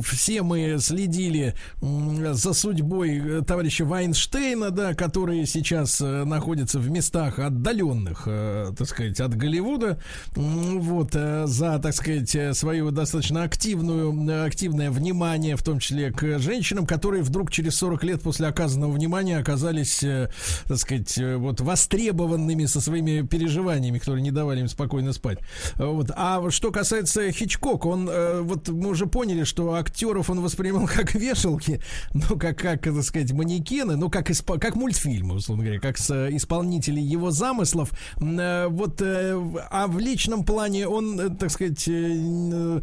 [0.03, 8.87] Все мы следили за судьбой товарища Вайнштейна, да, который сейчас находится в местах отдаленных, так
[8.87, 9.99] сказать, от Голливуда.
[10.35, 17.23] Вот, за, так сказать, свою достаточно активную, активное внимание, в том числе к женщинам, которые
[17.23, 20.05] вдруг через 40 лет после оказанного внимания оказались,
[20.67, 21.61] так сказать, вот
[22.11, 25.39] востребованными со своими переживаниями, которые не давали им спокойно спать.
[25.77, 26.11] Э, Вот.
[26.15, 31.15] А что касается Хичкок, он, э, вот мы уже поняли, что актеров он воспринимал как
[31.15, 31.81] вешалки,
[32.15, 36.11] ну, как, как, так сказать, манекены, ну, как, испо- как мультфильмы, условно говоря, как с,
[36.11, 37.91] э, исполнителей его замыслов.
[38.21, 42.81] Э, Вот, а в личном плане он, так сказать, ну,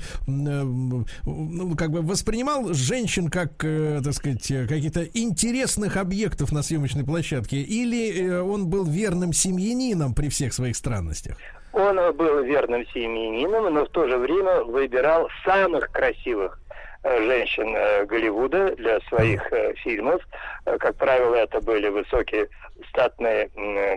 [1.75, 8.67] как бы воспринимал женщин как, так сказать, каких-то интересных объектов на съемочной площадке, или он
[8.67, 11.37] был верным семьянином при всех своих странностях?
[11.73, 16.59] Он был верным семьянином, но в то же время выбирал самых красивых
[17.03, 20.21] э, женщин э, Голливуда для своих э, фильмов.
[20.65, 22.47] Как правило, это были высокие
[22.89, 23.49] статные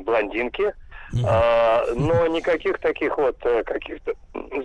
[0.04, 0.72] блондинки.
[1.24, 4.14] А, но никаких таких вот э, каких-то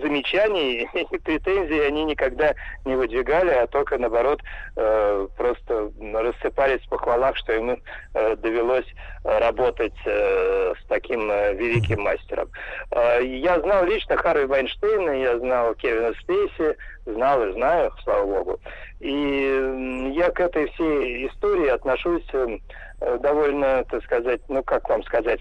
[0.02, 2.54] замечаний и претензий они никогда
[2.84, 4.40] не выдвигали, а только наоборот
[4.76, 7.78] э, просто рассыпались в похвалах, что ему
[8.14, 8.86] э, довелось
[9.24, 12.50] работать с таким великим мастером.
[12.90, 18.60] Э, я знал лично Харви Вайнштейна, я знал Кевина Спейси, знал и знаю, слава богу.
[19.00, 22.58] И я к этой всей истории отношусь э,
[23.00, 25.40] э, довольно, так сказать, ну как вам сказать,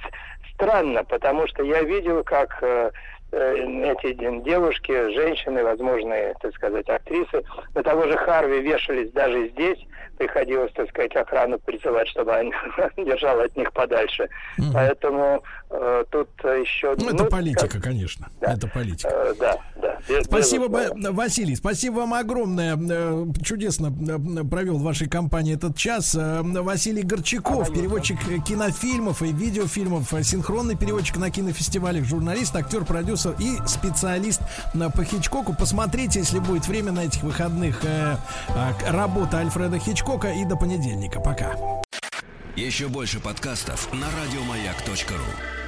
[0.61, 2.91] странно, потому что я видел, как э,
[3.31, 3.55] э,
[3.91, 4.13] эти
[4.43, 7.43] девушки, женщины, возможные, так сказать, актрисы,
[7.73, 9.79] на того же Харви вешались даже здесь,
[10.25, 12.51] приходилось, так сказать, охрану призывать, чтобы он
[13.05, 14.29] держал от них подальше.
[14.73, 16.93] Поэтому э, тут еще...
[16.97, 18.27] Ну, это политика, конечно.
[18.39, 19.09] Это политика.
[19.11, 19.97] Э, да, да.
[20.07, 20.67] без- Спасибо.
[20.67, 22.77] Ба- Василий, спасибо вам огромное.
[22.77, 26.13] Э, Чудесно э, провел в вашей компании этот час.
[26.15, 33.33] Э, Василий Горчаков, переводчик э, кинофильмов и видеофильмов, синхронный переводчик на кинофестивалях, журналист, актер, продюсер
[33.39, 34.41] и специалист
[34.95, 35.55] по Хичкоку.
[35.57, 37.81] Посмотрите, если будет время на этих выходных,
[38.87, 40.10] работа Альфреда Хичкока.
[40.11, 41.21] И до понедельника.
[41.21, 41.55] Пока.
[42.57, 45.60] Еще больше подкастов на радиомаяк.ру.